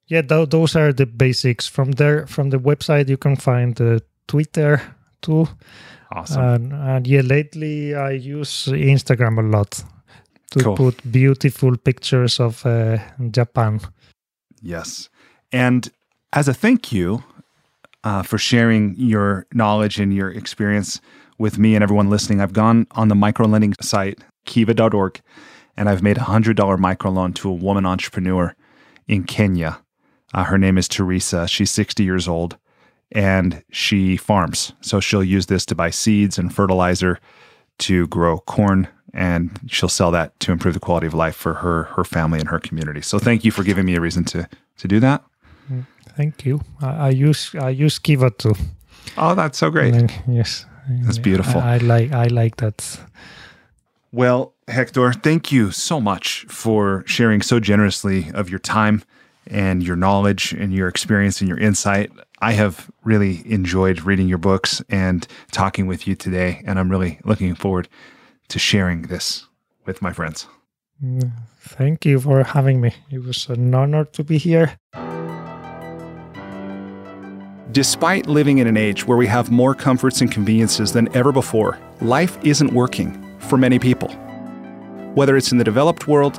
[0.09, 1.67] Yeah, th- those are the basics.
[1.67, 4.83] From there, from the website, you can find the Twitter
[5.21, 5.49] too.
[6.11, 6.43] Awesome.
[6.43, 9.83] And, and yeah, lately I use Instagram a lot
[10.51, 10.77] to cool.
[10.77, 12.99] put beautiful pictures of uh,
[13.31, 13.81] Japan.
[14.61, 15.09] Yes.
[15.51, 15.91] And
[16.33, 17.25] as a thank you,
[18.05, 21.01] uh, for sharing your knowledge and your experience
[21.39, 22.41] with me and everyone listening.
[22.41, 25.21] I've gone on the microlending site, kiva.org,
[25.77, 28.55] and I've made a $100 microloan to a woman entrepreneur
[29.09, 29.81] in Kenya.
[30.35, 31.47] Uh, her name is Teresa.
[31.47, 32.57] She's 60 years old
[33.11, 34.73] and she farms.
[34.81, 37.19] So she'll use this to buy seeds and fertilizer
[37.79, 41.85] to grow corn and she'll sell that to improve the quality of life for her
[41.85, 43.03] her family and her community.
[43.03, 44.49] So thank you for giving me a reason to
[44.79, 45.23] to do that.
[46.17, 46.61] Thank you.
[46.81, 48.55] I, I use I use Kiva too.
[49.17, 49.93] Oh, that's so great.
[49.93, 50.67] Then, yes,
[51.03, 51.61] that's beautiful.
[51.61, 53.01] I, I like I like that.
[54.13, 59.03] Well, Héctor, thank you so much for sharing so generously of your time
[59.47, 62.11] and your knowledge and your experience and your insight.
[62.41, 67.21] I have really enjoyed reading your books and talking with you today, and I'm really
[67.25, 67.89] looking forward
[68.49, 69.47] to sharing this
[69.87, 70.47] with my friends.
[71.03, 72.95] Mm, thank you for having me.
[73.11, 74.79] It was an honor to be here.
[77.73, 81.79] Despite living in an age where we have more comforts and conveniences than ever before,
[82.03, 84.09] life isn't working for many people.
[85.15, 86.39] Whether it's in the developed world,